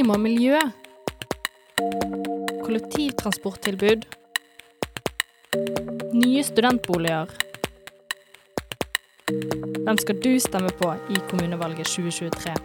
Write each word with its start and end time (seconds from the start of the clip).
klima 0.00 0.14
og 0.16 0.22
miljø. 0.24 0.58
Kollektivtransporttilbud. 2.64 4.06
Nye 6.16 6.44
studentboliger. 6.46 7.28
Hvem 9.84 10.00
skal 10.00 10.22
du 10.24 10.30
stemme 10.40 10.72
på 10.80 10.94
i 11.12 11.20
kommunevalget 11.28 11.92
2023? 11.92 12.56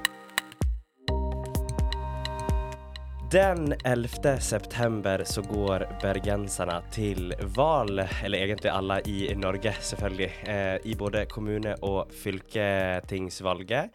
Den 3.35 3.75
11. 3.83 4.37
september 4.39 5.27
så 5.27 5.43
går 5.43 5.89
bergenserne 5.99 6.79
til 6.95 7.35
valg, 7.57 8.05
eller 8.23 8.47
egentlig 8.47 8.71
alle 8.71 9.01
i 9.11 9.33
Norge, 9.35 9.75
selvfølgelig, 9.81 10.31
eh, 10.47 10.77
i 10.85 10.95
både 10.95 11.25
kommune- 11.25 11.75
og 11.83 12.07
fylketingsvalget. 12.23 13.91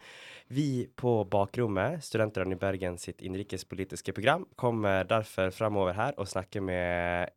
Vi 0.51 0.89
på 0.95 1.23
Bakrommet, 1.31 2.03
studentene 2.03 2.57
i 2.57 2.59
Bergen 2.59 2.97
sitt 2.99 3.21
innenrikspolitiske 3.23 4.11
program, 4.11 4.41
kommer 4.59 5.05
derfor 5.07 5.47
fremover 5.55 5.95
her 5.95 6.17
og 6.19 6.27
snakker 6.27 6.63
med 6.67 7.29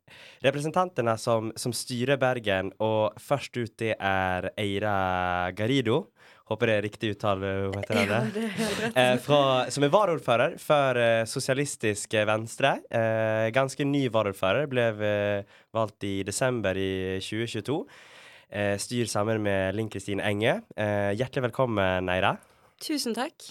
representantene 0.43 1.13
som, 1.15 1.53
som 1.55 1.71
styrer 1.71 2.19
Bergen. 2.19 2.73
Og 2.83 3.15
først 3.23 3.55
ut 3.55 3.71
det 3.79 3.93
er 3.95 4.49
Eira 4.59 4.97
Garido. 5.55 6.09
Håper 6.51 6.67
det 6.67 6.75
er 6.75 6.83
riktig 6.83 7.11
uttale. 7.13 7.51
hun 7.69 7.77
heter 7.79 8.01
det? 8.01 8.17
Ja, 8.35 8.67
det 8.81 8.89
er. 8.89 8.97
Eh, 9.03 9.19
fra, 9.23 9.39
som 9.71 9.85
er 9.87 9.93
varaordfører 9.93 10.57
for 10.59 10.99
eh, 10.99 11.23
Sosialistisk 11.23 12.17
Venstre. 12.27 12.73
Eh, 12.91 13.45
ganske 13.55 13.87
ny 13.87 14.09
varaordfører. 14.11 14.67
Ble 14.67 14.89
eh, 14.91 15.61
valgt 15.71 16.03
i 16.03 16.17
desember 16.27 16.75
i 16.75 17.21
2022. 17.23 17.79
Eh, 18.49 18.75
styr 18.75 19.07
sammen 19.07 19.39
med 19.47 19.79
Linn 19.79 19.87
Kristin 19.87 20.19
Enge. 20.19 20.57
Eh, 20.75 21.13
hjertelig 21.15 21.47
velkommen, 21.47 22.11
Eira. 22.11 22.33
Tusen 22.83 23.15
takk. 23.15 23.45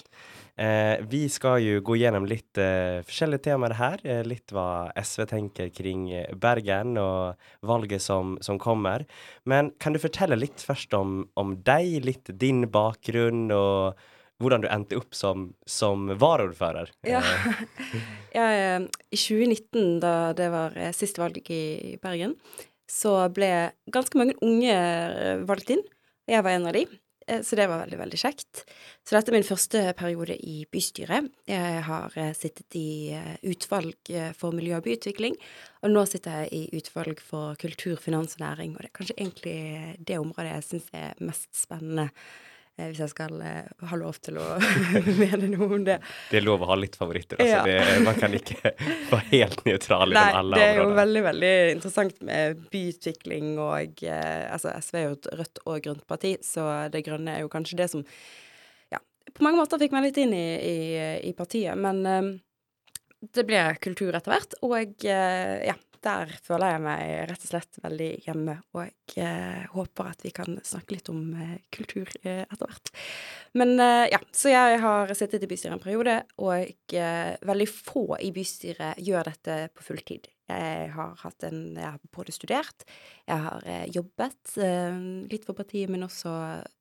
Eh, 0.60 1.00
vi 1.10 1.24
skal 1.32 1.58
jo 1.64 1.80
gå 1.82 1.96
gjennom 1.98 2.26
litt 2.28 2.58
eh, 2.60 3.00
forskjellige 3.06 3.46
temaer 3.48 3.74
her. 3.78 4.02
Eh, 4.06 4.20
litt 4.26 4.52
hva 4.54 4.92
SV 5.00 5.24
tenker 5.30 5.70
kring 5.74 6.10
eh, 6.12 6.34
Bergen 6.36 6.98
og 7.00 7.40
valget 7.64 8.04
som, 8.04 8.36
som 8.44 8.60
kommer. 8.60 9.06
Men 9.48 9.72
kan 9.80 9.96
du 9.96 10.02
fortelle 10.02 10.38
litt 10.38 10.62
først 10.62 10.94
om, 10.94 11.22
om 11.40 11.56
deg, 11.66 12.04
litt 12.04 12.30
din 12.38 12.68
bakgrunn, 12.70 13.48
og 13.56 13.98
hvordan 14.42 14.62
du 14.62 14.68
endte 14.70 15.00
opp 15.00 15.16
som, 15.16 15.48
som 15.66 16.06
varaordfører? 16.20 16.92
Ja. 17.08 17.24
ja. 18.36 18.44
Eh, 18.44 18.84
I 19.08 19.18
2019, 19.18 19.98
da 20.04 20.14
det 20.36 20.50
var 20.54 20.76
eh, 20.76 20.92
siste 20.94 21.24
valg 21.24 21.40
i 21.48 21.96
Bergen, 22.02 22.36
så 22.90 23.16
ble 23.32 23.72
ganske 23.90 24.20
mange 24.20 24.36
unge 24.44 24.76
valgt 25.48 25.72
inn. 25.72 25.82
Jeg 26.28 26.44
var 26.44 26.54
en 26.54 26.68
av 26.68 26.76
de. 26.76 26.84
Eh, 27.26 27.42
Så 27.42 27.56
det 27.56 27.66
var 27.66 27.78
veldig, 27.84 27.98
veldig 27.98 28.20
kjekt. 28.20 28.64
Så 29.04 29.16
dette 29.16 29.32
er 29.32 29.36
min 29.38 29.46
første 29.46 29.82
periode 29.96 30.36
i 30.36 30.64
bystyret. 30.70 31.30
Jeg 31.48 31.82
har 31.88 32.16
eh, 32.20 32.32
sittet 32.36 32.76
i 32.78 33.12
eh, 33.16 33.36
utvalg 33.50 34.12
for 34.38 34.56
miljø 34.56 34.76
og 34.78 34.84
byutvikling, 34.86 35.36
og 35.82 35.92
nå 35.92 36.04
sitter 36.08 36.44
jeg 36.44 36.52
i 36.52 36.80
utvalg 36.80 37.20
for 37.20 37.56
kultur, 37.60 37.96
finans 38.00 38.36
og 38.38 38.44
næring. 38.44 38.74
Og 38.74 38.82
det 38.82 38.90
er 38.90 38.98
kanskje 38.98 39.18
egentlig 39.18 39.58
det 39.98 40.20
området 40.20 40.52
jeg 40.52 40.68
syns 40.70 40.90
er 40.92 41.24
mest 41.24 41.50
spennende, 41.56 42.10
hvis 42.74 43.00
jeg 43.04 43.10
skal 43.12 43.38
eh, 43.46 43.68
ha 43.86 43.96
lov 43.98 44.16
til 44.24 44.38
å 44.42 44.44
mene 45.22 45.46
noe 45.52 45.68
om 45.76 45.84
det. 45.86 46.00
det 46.32 46.40
er 46.40 46.46
lov 46.46 46.64
å 46.66 46.70
ha 46.72 46.76
litt 46.78 46.96
favoritter. 46.98 47.38
Altså. 47.38 47.60
Ja. 47.60 47.62
Det, 47.68 47.98
man 48.06 48.18
kan 48.18 48.34
ikke 48.34 48.72
være 49.12 49.26
helt 49.30 49.62
nøytral 49.68 50.10
i 50.10 50.16
Nei, 50.16 50.24
områder. 50.40 50.58
det 50.58 50.64
er 50.66 50.80
jo 50.80 50.86
veldig, 50.98 51.22
veldig 51.28 51.52
interessant 51.76 52.24
med 52.26 52.64
byutvikling 52.72 53.52
og 53.62 54.02
eh, 54.02 54.32
Altså, 54.54 54.74
SV 54.82 54.98
er 54.98 55.06
jo 55.06 55.14
et 55.18 55.30
rødt 55.40 55.62
og 55.64 55.84
grønt 55.86 56.06
parti, 56.10 56.34
så 56.42 56.66
det 56.90 57.04
grønne 57.06 57.38
er 57.38 57.44
jo 57.44 57.52
kanskje 57.52 57.78
det 57.78 57.88
som 57.92 58.02
ja, 58.92 58.98
på 59.30 59.46
mange 59.46 59.60
måter 59.62 59.80
fikk 59.80 59.94
meg 59.94 60.08
litt 60.08 60.18
inn 60.22 60.34
i, 60.36 60.46
i, 60.58 60.76
i 61.30 61.32
partiet. 61.38 61.78
Men 61.78 62.02
eh, 62.10 62.34
det 63.34 63.46
ble 63.48 63.62
kultur 63.82 64.14
etter 64.14 64.34
hvert, 64.34 64.58
og 64.66 65.06
eh, 65.06 65.56
ja, 65.70 65.78
der 66.04 66.32
føler 66.44 66.74
jeg 66.74 66.82
meg 66.84 67.02
rett 67.30 67.46
og 67.46 67.50
slett 67.50 67.78
veldig 67.82 68.10
hjemme. 68.26 68.56
Og 68.76 69.16
eh, 69.20 69.64
håper 69.72 70.10
at 70.10 70.24
vi 70.24 70.32
kan 70.34 70.58
snakke 70.66 70.96
litt 70.96 71.10
om 71.12 71.22
eh, 71.40 71.56
kultur 71.74 72.10
eh, 72.22 72.44
etter 72.44 72.64
hvert. 72.68 72.92
Men 73.54 73.76
ja, 73.78 74.18
så 74.34 74.50
jeg 74.50 74.78
har 74.82 75.10
sittet 75.14 75.44
i 75.46 75.48
bystyret 75.48 75.76
en 75.76 75.82
periode, 75.82 76.16
og 76.42 76.94
veldig 77.46 77.66
få 77.70 78.16
i 78.18 78.32
bystyret 78.34 78.98
gjør 78.98 79.28
dette 79.30 79.58
på 79.70 79.84
fulltid. 79.86 80.26
Jeg 80.50 80.88
har 80.92 81.12
hatt 81.22 81.46
en 81.46 81.60
Jeg 81.78 81.86
har 81.86 82.00
både 82.12 82.34
studert, 82.34 82.82
jeg 83.30 83.44
har 83.44 83.62
jobbet 83.94 84.56
litt 85.30 85.46
for 85.46 85.54
partiet, 85.54 85.92
men 85.92 86.02
også 86.02 86.32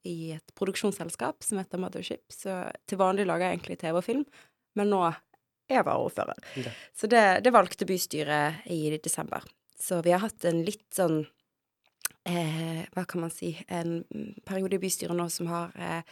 i 0.09 0.33
et 0.39 0.55
produksjonsselskap 0.57 1.45
som 1.45 1.61
heter 1.61 1.83
Mothership. 1.83 2.25
Så 2.33 2.57
til 2.89 2.99
vanlig 2.99 3.29
lager 3.29 3.51
jeg 3.51 3.59
egentlig 3.59 3.79
TV 3.85 4.01
og 4.01 4.07
film, 4.09 4.25
men 4.73 4.89
nå 4.89 5.03
jeg 5.71 5.85
varaordfører. 5.87 6.39
Ja. 6.59 6.73
Så 6.95 7.09
det, 7.11 7.23
det 7.45 7.53
valgte 7.55 7.87
bystyret 7.89 8.65
i 8.71 8.97
desember. 8.97 9.45
Så 9.79 10.01
vi 10.03 10.13
har 10.15 10.23
hatt 10.23 10.45
en 10.47 10.61
litt 10.63 10.85
sånn 10.95 11.23
eh, 12.29 12.83
Hva 12.93 13.03
kan 13.09 13.23
man 13.25 13.31
si 13.33 13.49
En 13.67 13.97
periode 14.47 14.77
i 14.77 14.79
bystyret 14.79 15.17
nå 15.17 15.25
som 15.33 15.49
har 15.51 15.73
eh, 15.75 16.05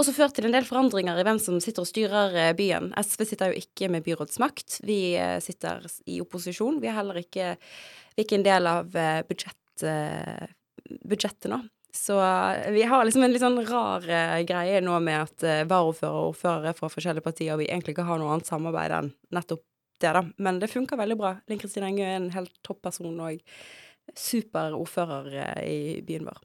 også 0.00 0.14
ført 0.16 0.36
til 0.36 0.48
en 0.48 0.54
del 0.54 0.66
forandringer 0.66 1.18
i 1.18 1.24
hvem 1.26 1.40
som 1.42 1.58
sitter 1.62 1.84
og 1.84 1.90
styrer 1.90 2.36
eh, 2.38 2.52
byen. 2.56 2.92
SV 2.96 3.26
sitter 3.28 3.52
jo 3.52 3.60
ikke 3.60 3.90
med 3.92 4.04
byrådsmakt. 4.06 4.80
Vi 4.86 5.00
eh, 5.20 5.38
sitter 5.44 5.84
i 6.08 6.20
opposisjon. 6.22 6.80
Vi 6.82 6.90
er 6.90 6.96
heller 6.96 7.20
ikke, 7.20 7.52
vi 8.14 8.22
er 8.22 8.28
ikke 8.28 8.38
en 8.40 8.46
del 8.46 8.70
av 8.70 8.96
eh, 8.96 9.20
budsjett, 9.28 9.84
budsjettet 11.08 11.50
nå. 11.52 11.60
Så 11.96 12.16
eh, 12.22 12.70
vi 12.74 12.84
har 12.86 13.04
liksom 13.04 13.24
en 13.24 13.32
litt 13.34 13.42
sånn 13.42 13.58
rar 13.66 14.06
eh, 14.06 14.38
greie 14.48 14.80
nå 14.84 14.98
med 15.02 15.24
at 15.24 15.46
eh, 15.46 15.64
varaordfører 15.68 16.20
og 16.20 16.32
ordførere 16.34 16.74
fra 16.78 16.90
forskjellige 16.92 17.26
partier, 17.26 17.54
og 17.54 17.62
vi 17.62 17.70
egentlig 17.70 17.96
ikke 17.96 18.06
har 18.08 18.20
noe 18.20 18.34
annet 18.34 18.50
samarbeid 18.50 18.96
enn 18.98 19.12
nettopp 19.34 19.64
det, 20.00 20.12
da. 20.16 20.24
Men 20.38 20.60
det 20.62 20.70
funker 20.72 21.00
veldig 21.00 21.18
bra. 21.20 21.34
Linn 21.50 21.60
Kristin 21.60 21.84
Engø 21.86 22.06
er 22.06 22.18
en 22.18 22.30
helt 22.34 22.54
topp 22.66 22.80
person 22.88 23.18
og 23.20 23.42
super 24.16 24.74
ordfører 24.74 25.34
eh, 25.44 25.66
i 25.70 25.80
byen 26.06 26.28
vår. 26.30 26.40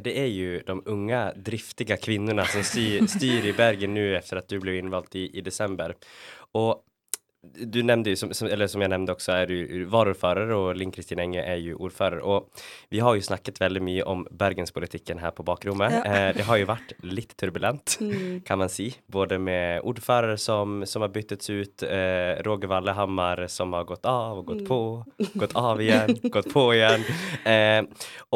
Det 0.00 0.12
er 0.16 0.28
jo 0.32 0.60
de 0.64 0.76
unge, 0.88 1.18
driftige 1.36 1.98
kvinnene 2.00 2.44
som 2.48 2.64
styr, 2.64 3.48
i 3.50 3.56
Bergen 3.56 3.92
nå 3.96 4.06
efter 4.16 4.40
at 4.40 4.48
du 4.48 4.56
ble 4.62 4.78
innvalgt 4.78 5.18
i, 5.20 5.26
i 5.36 5.44
desember. 5.44 5.92
Og 6.56 6.86
du 7.42 7.78
nevnte 7.82 8.12
jo, 8.12 8.16
som, 8.20 8.32
som, 8.36 8.48
eller 8.52 8.68
som 8.68 8.82
jeg 8.84 8.90
nevnte 8.92 9.14
også, 9.14 9.32
er 9.32 9.46
du 9.48 9.84
varaordfører, 9.90 10.50
og 10.52 10.74
Linn 10.76 10.90
Kristin 10.92 11.22
Enge 11.22 11.40
er 11.40 11.56
jo 11.62 11.78
ordfører. 11.80 12.20
Og 12.20 12.50
vi 12.92 13.00
har 13.00 13.16
jo 13.16 13.24
snakket 13.24 13.56
veldig 13.62 13.80
mye 13.86 14.04
om 14.04 14.26
bergenspolitikken 14.28 15.22
her 15.22 15.32
på 15.32 15.44
bakrommet. 15.48 15.94
Ja. 15.94 16.02
Eh, 16.04 16.26
det 16.36 16.44
har 16.44 16.60
jo 16.60 16.68
vært 16.68 16.92
litt 17.02 17.32
turbulent, 17.40 17.96
Mm. 18.00 18.44
kan 18.44 18.58
man 18.60 18.68
si. 18.68 18.90
Både 19.08 19.38
med 19.40 19.80
ordfører 19.88 20.36
som, 20.38 20.82
som 20.86 21.02
har 21.02 21.08
byttet 21.14 21.48
ut, 21.48 21.82
eh, 21.82 22.42
Roger 22.44 22.68
Vallehammer 22.68 23.46
som 23.48 23.72
har 23.72 23.84
gått 23.88 24.04
av 24.06 24.38
og 24.42 24.46
gått 24.46 24.60
Mm. 24.60 24.68
på, 24.68 25.04
gått 25.40 25.56
av 25.56 25.80
igjen, 25.80 26.14
gått 26.36 26.52
på 26.52 26.66
igjen. 26.76 27.04
Eh, 27.46 27.82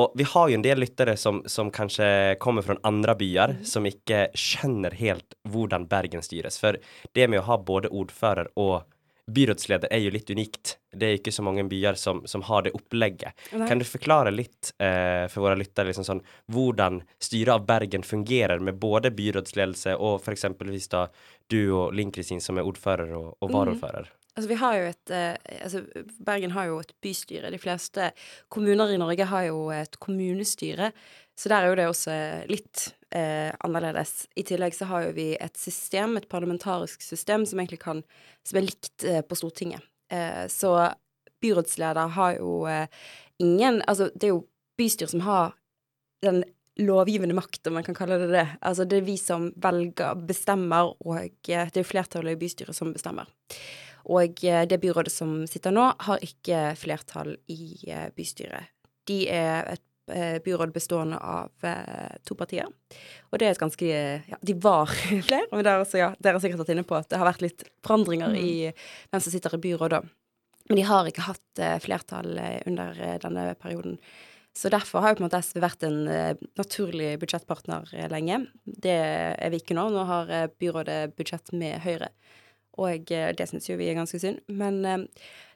og 0.01 0.13
vi 0.17 0.25
har 0.25 0.49
jo 0.49 0.55
en 0.55 0.63
del 0.65 0.81
lyttere 0.81 1.17
som, 1.21 1.43
som 1.47 1.71
kanskje 1.71 2.39
kommer 2.41 2.63
fra 2.65 2.77
andre 2.85 3.15
byer, 3.21 3.59
som 3.69 3.85
ikke 3.85 4.31
skjønner 4.35 4.97
helt 4.97 5.35
hvordan 5.49 5.85
Bergen 5.89 6.23
styres. 6.25 6.57
For 6.59 6.81
det 7.15 7.29
med 7.29 7.41
å 7.43 7.47
ha 7.51 7.59
både 7.61 7.93
ordfører 7.93 8.49
og 8.57 8.83
byrådsleder 9.27 9.89
er 9.91 10.03
jo 10.05 10.13
litt 10.13 10.31
unikt. 10.31 10.75
Det 10.93 11.07
er 11.07 11.19
ikke 11.19 11.33
så 11.33 11.43
mange 11.45 11.65
byer 11.69 11.97
som, 11.99 12.23
som 12.29 12.45
har 12.49 12.67
det 12.67 12.75
opplegget. 12.77 13.33
Nei. 13.53 13.69
Kan 13.69 13.81
du 13.81 13.87
forklare 13.89 14.33
litt 14.35 14.75
eh, 14.79 15.25
for 15.33 15.47
våre 15.47 15.59
lyttere 15.59 15.89
liksom 15.89 16.07
sånn, 16.07 16.21
hvordan 16.53 17.01
styret 17.23 17.55
av 17.57 17.65
Bergen 17.69 18.05
fungerer 18.05 18.61
med 18.63 18.79
både 18.83 19.15
byrådsledelse 19.17 19.97
og 19.97 20.21
for 20.25 20.37
eksempelvis 20.37 20.91
da 20.93 21.07
du 21.53 21.61
og 21.73 21.97
Linn 21.97 22.13
Kristin 22.15 22.43
som 22.45 22.61
er 22.61 22.69
ordfører 22.69 23.17
og, 23.17 23.33
og 23.41 23.55
varaordfører? 23.55 24.11
Mm. 24.13 24.21
Altså, 24.35 24.49
vi 24.51 24.59
har 24.59 24.77
jo 24.77 24.87
et 24.91 25.15
eh, 25.15 25.59
altså, 25.63 25.85
Bergen 26.27 26.55
har 26.57 26.69
jo 26.71 26.81
et 26.83 26.95
bystyre. 27.05 27.53
De 27.55 27.61
fleste 27.63 28.11
kommuner 28.53 28.91
i 28.91 28.99
Norge 29.01 29.29
har 29.31 29.47
jo 29.47 29.69
et 29.75 30.01
kommunestyre, 30.03 30.91
så 31.39 31.51
der 31.51 31.63
er 31.63 31.73
jo 31.73 31.79
det 31.79 31.89
også 31.91 32.17
litt 32.51 32.89
eh, 33.15 33.53
annerledes. 33.65 34.27
I 34.37 34.45
tillegg 34.47 34.75
så 34.77 34.89
har 34.91 35.07
jo 35.07 35.15
vi 35.17 35.29
et 35.41 35.57
system, 35.59 36.19
et 36.19 36.29
parlamentarisk 36.29 37.03
system, 37.03 37.47
som 37.47 37.61
egentlig 37.61 37.83
kan 37.85 38.03
Som 38.45 38.59
er 38.59 38.67
likt 38.67 39.05
eh, 39.05 39.23
på 39.25 39.37
Stortinget. 39.39 39.81
Eh, 40.13 40.47
så 40.49 40.93
byrådsleder 41.41 42.09
har 42.17 42.35
jo 42.37 42.67
eh, 42.67 42.89
ingen 43.39 43.83
Altså, 43.87 44.11
det 44.15 44.29
er 44.29 44.35
jo 44.35 44.45
bystyret 44.79 45.11
som 45.11 45.25
har 45.25 45.55
den 46.23 46.45
lovgivende 46.81 47.35
makt, 47.35 47.67
om 47.67 47.75
man 47.79 47.85
kan 47.87 47.95
kalle 47.95 48.19
det 48.19 48.33
det. 48.33 48.47
Altså, 48.61 48.85
det 48.85 48.99
er 48.99 49.07
vi 49.07 49.17
som 49.21 49.53
velger, 49.57 50.15
bestemmer, 50.27 50.95
og 51.07 51.49
eh, 51.49 51.71
det 51.71 51.81
er 51.81 51.89
flertallet 51.89 52.35
i 52.35 52.41
bystyret 52.41 52.77
som 52.77 52.93
bestemmer. 52.93 53.31
Og 54.11 54.45
eh, 54.45 54.65
det 54.69 54.81
byrådet 54.83 55.13
som 55.13 55.45
sitter 55.47 55.73
nå, 55.73 55.87
har 56.09 56.25
ikke 56.25 56.75
flertall 56.77 57.37
i 57.49 57.93
bystyret. 58.17 58.73
De 59.09 59.25
er 59.29 59.75
et 59.77 59.85
byråd 60.45 60.73
bestående 60.75 61.17
av 61.19 61.65
eh, 61.65 62.17
to 62.29 62.37
partier. 62.37 62.69
Og 63.31 63.39
det 63.41 63.49
er 63.49 63.55
et 63.55 63.63
ganske 63.63 63.87
Ja, 64.31 64.41
de 64.41 64.57
var 64.61 64.93
flere, 65.29 65.47
men 65.53 65.65
dere, 65.65 65.87
ja, 65.99 66.11
dere 66.19 66.37
har 66.37 66.45
sikkert 66.45 66.65
vært 66.65 66.75
inne 66.77 66.87
på 66.89 66.99
at 66.99 67.09
det 67.11 67.21
har 67.21 67.31
vært 67.31 67.45
litt 67.45 67.65
forandringer 67.87 68.37
i 68.37 68.53
hvem 68.69 69.23
som 69.23 69.33
sitter 69.33 69.57
i 69.57 69.65
byrådet. 69.65 70.05
Men 70.69 70.81
de 70.81 70.85
har 70.89 71.09
ikke 71.09 71.27
hatt 71.27 71.61
eh, 71.61 71.77
flertall 71.85 72.39
eh, 72.41 72.61
under 72.69 73.01
eh, 73.01 73.19
denne 73.21 73.51
perioden. 73.61 73.99
Så 74.57 74.71
derfor 74.71 75.03
har 75.03 75.13
jo 75.13 75.19
på 75.19 75.25
en 75.25 75.27
måte 75.27 75.41
SV 75.43 75.59
vært 75.65 75.85
en 75.87 76.05
eh, 76.09 76.37
naturlig 76.59 77.11
budsjettpartner 77.21 77.91
eh, 77.93 78.07
lenge. 78.13 78.45
Det 78.65 78.95
er 78.95 79.53
vi 79.53 79.59
ikke 79.61 79.77
nå. 79.77 79.89
Nå 79.93 80.05
har 80.09 80.31
eh, 80.31 80.47
byrådet 80.63 81.17
budsjett 81.19 81.53
med 81.59 81.83
Høyre. 81.85 82.13
Og 82.81 83.11
eh, 83.15 83.33
det 83.37 83.49
syns 83.51 83.69
jo 83.69 83.79
vi 83.81 83.89
er 83.91 83.99
ganske 83.99 84.21
synd. 84.21 84.43
Men 84.49 84.81
eh, 84.89 85.05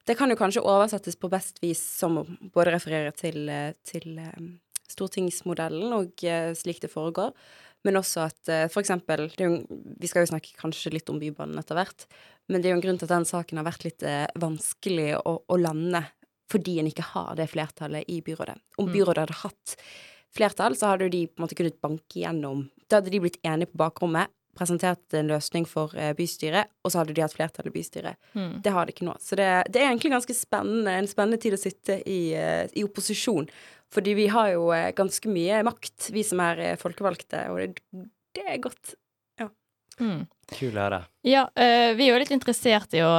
det 0.09 0.17
kan 0.19 0.31
jo 0.31 0.39
kanskje 0.39 0.65
oversettes 0.65 1.19
på 1.21 1.31
best 1.33 1.63
vis 1.63 1.81
som 1.81 2.21
å 2.21 2.27
både 2.55 2.75
referere 2.77 3.13
til, 3.17 3.49
eh, 3.53 3.73
til 3.87 4.19
eh, 4.23 4.53
stortingsmodellen 4.89 5.93
og 5.93 6.23
slik 6.57 6.79
det 6.81 6.89
foregår, 6.89 7.35
men 7.85 7.99
også 8.01 8.23
at 8.25 8.49
jo, 8.49 9.51
Vi 10.01 10.09
skal 10.09 10.25
jo 10.25 10.31
snakke 10.33 10.57
kanskje 10.57 10.95
litt 10.95 11.11
om 11.13 11.21
Bybanen 11.21 11.61
etter 11.61 11.77
hvert, 11.77 12.07
men 12.49 12.63
det 12.63 12.71
er 12.71 12.73
jo 12.73 12.79
en 12.79 12.85
grunn 12.87 12.99
til 12.99 13.05
at 13.05 13.13
den 13.13 13.29
saken 13.29 13.61
har 13.61 13.67
vært 13.69 13.85
litt 13.85 14.07
vanskelig 14.41 15.11
å, 15.21 15.35
å 15.45 15.59
lande 15.61 16.01
fordi 16.49 16.79
en 16.81 16.89
ikke 16.89 17.05
har 17.13 17.37
det 17.37 17.51
flertallet 17.53 18.09
i 18.09 18.23
byrådet. 18.25 18.57
Om 18.81 18.89
Mm. 18.89 18.93
byrådet 18.97 19.25
hadde 19.27 19.41
hatt 19.43 19.77
flertall, 20.35 20.77
så 20.77 20.93
hadde 20.93 21.11
de 21.11 21.27
på 21.27 21.39
en 21.39 21.45
måte 21.47 21.59
kunnet 21.59 21.81
banke 21.81 22.21
igjennom 22.21 22.71
Da 22.89 22.97
hadde 22.97 23.11
de 23.13 23.21
blitt 23.21 23.41
enige 23.45 23.69
på 23.69 23.77
bakrommet, 23.85 24.31
presentert 24.59 25.17
en 25.17 25.31
løsning 25.31 25.67
for 25.69 25.95
eh, 25.97 26.13
bystyret, 26.19 26.71
og 26.83 26.93
så 26.93 27.03
hadde 27.03 27.17
de 27.17 27.25
hatt 27.25 27.37
flertall 27.37 27.71
i 27.71 27.75
bystyret. 27.75 28.19
Mm. 28.35 28.61
Det 28.65 28.75
har 28.75 28.87
de 28.87 28.95
ikke 28.95 29.09
nå. 29.09 29.17
Så 29.23 29.39
det, 29.39 29.49
det 29.73 29.83
er 29.83 29.91
egentlig 29.91 30.13
ganske 30.17 30.37
spennende, 30.37 30.95
en 30.99 31.11
spennende 31.11 31.41
tid 31.43 31.57
å 31.57 31.61
sitte 31.61 32.01
i, 32.05 32.21
eh, 32.37 32.65
i 32.75 32.87
opposisjon. 32.87 33.49
Fordi 33.95 34.15
vi 34.19 34.29
har 34.33 34.53
jo 34.53 34.71
eh, 34.77 34.91
ganske 34.97 35.33
mye 35.33 35.63
makt, 35.67 36.11
vi 36.15 36.27
som 36.27 36.43
er 36.45 36.81
folkevalgte, 36.81 37.47
og 37.53 37.63
det, 37.63 38.09
det 38.37 38.47
er 38.47 38.65
godt. 38.67 38.99
Mm. 39.99 40.27
Kul 40.49 40.73
å 40.79 40.81
høre. 40.81 40.99
Ja, 41.29 41.43
eh, 41.61 41.93
vi 41.99 42.07
er 42.07 42.15
jo 42.15 42.21
litt 42.23 42.33
interessert 42.33 42.95
i 42.97 43.03
å, 43.05 43.11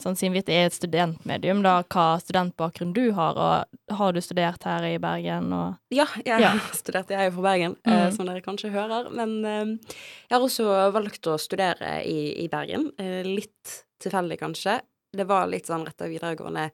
sånn 0.00 0.18
siden 0.20 0.34
vi 0.34 0.42
er 0.52 0.66
et 0.66 0.76
studentmedium, 0.76 1.62
da, 1.64 1.78
hva 1.88 2.18
studentbakgrunn 2.20 2.92
du 2.96 3.06
har, 3.16 3.38
og 3.40 3.94
har 3.96 4.12
du 4.12 4.20
studert 4.24 4.66
her 4.68 4.84
i 4.90 4.98
Bergen? 5.00 5.48
Og... 5.56 5.78
Ja, 5.94 6.06
jeg 6.20 6.44
Ja. 6.44 6.52
har 6.58 6.76
studert, 6.76 7.08
jeg 7.08 7.20
er 7.22 7.30
jo 7.30 7.36
fra 7.38 7.46
Bergen, 7.48 7.78
mm. 7.80 7.92
Mhm. 7.94 8.16
som 8.16 8.28
dere 8.28 8.44
kanskje 8.44 8.72
hører. 8.74 9.08
Men 9.16 9.38
eh, 9.48 9.94
jeg 10.28 10.36
har 10.36 10.44
også 10.44 10.68
valgt 10.92 11.30
å 11.32 11.38
studere 11.40 12.02
i, 12.04 12.44
i 12.44 12.50
Bergen. 12.52 12.90
Eh, 13.00 13.22
litt 13.24 13.78
tilfeldig, 14.04 14.38
kanskje. 14.42 14.82
Det 15.14 15.24
var 15.30 15.48
litt 15.48 15.70
sånn 15.70 15.86
rett 15.86 16.04
av 16.04 16.12
videregående 16.12 16.68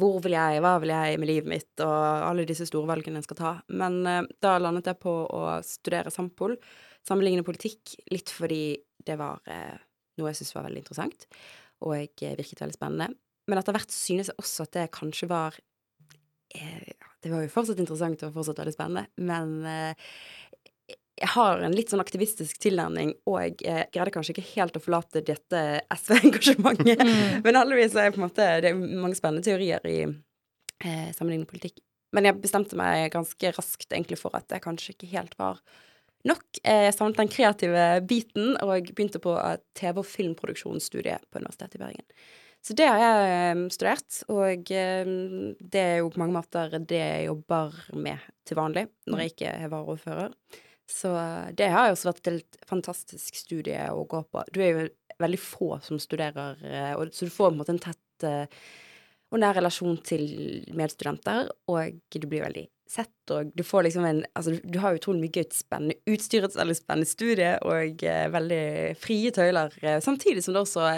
hvor 0.00 0.20
vil 0.24 0.34
jeg, 0.36 0.62
hva 0.64 0.76
vil 0.82 0.92
jeg 0.94 1.18
med 1.20 1.28
livet 1.28 1.50
mitt, 1.50 1.72
og 1.84 1.96
alle 2.30 2.46
disse 2.48 2.66
store 2.68 2.88
valgene 2.88 3.20
jeg 3.20 3.28
skal 3.28 3.38
ta. 3.38 3.52
Men 3.76 4.00
uh, 4.08 4.22
da 4.42 4.56
landet 4.58 4.88
jeg 4.88 5.00
på 5.02 5.12
å 5.28 5.42
studere 5.66 6.10
Sampol, 6.10 6.56
sammenlignende 7.06 7.46
politikk, 7.46 7.96
litt 8.14 8.32
fordi 8.32 8.78
det 9.06 9.18
var 9.20 9.42
eh, 9.50 9.76
noe 10.18 10.30
jeg 10.30 10.40
syntes 10.40 10.56
var 10.56 10.66
veldig 10.68 10.82
interessant, 10.84 11.26
og 11.82 11.96
jeg 11.96 12.12
eh, 12.22 12.38
virket 12.38 12.64
veldig 12.64 12.78
spennende. 12.78 13.10
Men 13.50 13.58
etter 13.58 13.74
hvert 13.74 13.94
synes 13.94 14.30
jeg 14.30 14.38
også 14.38 14.68
at 14.68 14.76
det 14.76 14.86
kanskje 14.94 15.26
var 15.30 15.56
eh, 16.54 16.94
Det 17.22 17.32
var 17.32 17.42
jo 17.42 17.50
fortsatt 17.50 17.80
interessant 17.82 18.22
og 18.26 18.34
fortsatt 18.36 18.62
veldig 18.62 18.76
spennende, 18.76 19.06
men 19.22 19.58
eh, 19.66 20.14
jeg 21.22 21.30
har 21.34 21.60
en 21.62 21.74
litt 21.76 21.92
sånn 21.92 22.02
aktivistisk 22.02 22.58
tilnærming, 22.62 23.12
og 23.28 23.36
jeg 23.42 23.56
eh, 23.68 23.84
greide 23.94 24.12
kanskje 24.14 24.34
ikke 24.34 24.48
helt 24.54 24.76
å 24.78 24.82
forlate 24.82 25.22
dette 25.26 25.62
SV-engasjementet. 25.98 27.02
Mm. 27.12 27.42
Men 27.44 27.56
heldigvis 27.58 27.94
er 27.96 28.06
jeg 28.06 28.14
på 28.14 28.20
en 28.20 28.24
måte 28.24 28.44
Det 28.62 28.70
er 28.70 28.76
mange 28.78 29.16
spennende 29.18 29.44
teorier 29.44 29.84
i 29.88 29.98
eh, 30.06 31.08
sammenlignet 31.14 31.50
politikk. 31.50 31.80
Men 32.14 32.28
jeg 32.28 32.38
bestemte 32.42 32.76
meg 32.78 33.10
ganske 33.12 33.52
raskt 33.56 33.92
egentlig 33.92 34.18
for 34.20 34.34
at 34.36 34.48
det 34.52 34.62
kanskje 34.64 34.94
ikke 34.94 35.10
helt 35.12 35.34
var 35.40 35.60
nok. 36.28 36.44
Eh, 36.62 36.86
Jeg 36.88 36.94
savnet 36.96 37.18
den 37.20 37.30
kreative 37.32 37.84
biten, 38.06 38.56
og 38.62 38.92
begynte 38.94 39.20
på 39.22 39.34
TV- 39.78 40.02
og 40.02 40.06
filmproduksjonsstudiet 40.06 41.24
på 41.30 41.40
Universitetet 41.42 41.78
i 41.78 41.82
Bergen. 41.82 42.06
Så 42.62 42.76
det 42.78 42.86
har 42.86 43.00
jeg 43.02 43.56
eh, 43.56 43.62
studert, 43.74 44.18
og 44.30 44.70
eh, 44.70 45.12
det 45.58 45.82
er 45.82 45.96
jo 45.98 46.10
på 46.14 46.22
mange 46.22 46.36
måter 46.36 46.78
det 46.78 47.00
jeg 47.00 47.26
jobber 47.26 47.78
med 47.98 48.28
til 48.46 48.58
vanlig 48.58 48.86
når 49.10 49.22
jeg 49.24 49.32
ikke 49.32 49.54
er 49.56 49.72
varaordfører. 49.72 50.36
Så 50.92 51.10
det 51.56 51.70
har 51.72 51.90
også 51.90 52.10
vært 52.10 52.28
et 52.28 52.56
fantastisk 52.68 53.38
studie 53.38 53.80
å 53.90 54.02
gå 54.04 54.18
på. 54.28 54.42
Du 54.52 54.60
er 54.60 54.72
jo 54.72 54.88
veldig 55.22 55.38
få 55.40 55.76
som 55.80 55.98
studerer, 56.02 56.58
så 56.58 57.24
du 57.24 57.32
får 57.32 57.48
på 57.48 57.52
en 57.54 57.60
måte 57.60 57.72
en 57.72 57.80
tett 57.80 58.26
og 59.32 59.40
nær 59.40 59.56
relasjon 59.56 59.96
til 60.04 60.26
medstudenter, 60.76 61.48
og 61.70 62.02
du 62.12 62.26
blir 62.28 62.44
veldig 62.44 62.66
sett, 62.92 63.32
og 63.34 63.52
du 63.56 63.62
får 63.66 63.86
liksom 63.86 64.04
en 64.08 64.20
Altså, 64.32 64.54
du, 64.54 64.72
du 64.74 64.78
har 64.82 64.96
utrolig 64.96 65.24
mye 65.24 65.36
gøy, 65.40 65.46
spennende 65.56 66.12
utstyr, 66.12 66.46
et 66.46 66.58
veldig 66.58 66.76
spennende 66.78 67.08
studie, 67.10 67.52
og 67.68 68.04
eh, 68.06 68.26
veldig 68.32 68.64
frie 69.00 69.32
tøyler, 69.34 69.74
eh, 69.82 70.00
samtidig 70.04 70.44
som 70.44 70.56
det 70.56 70.64
også 70.64 70.88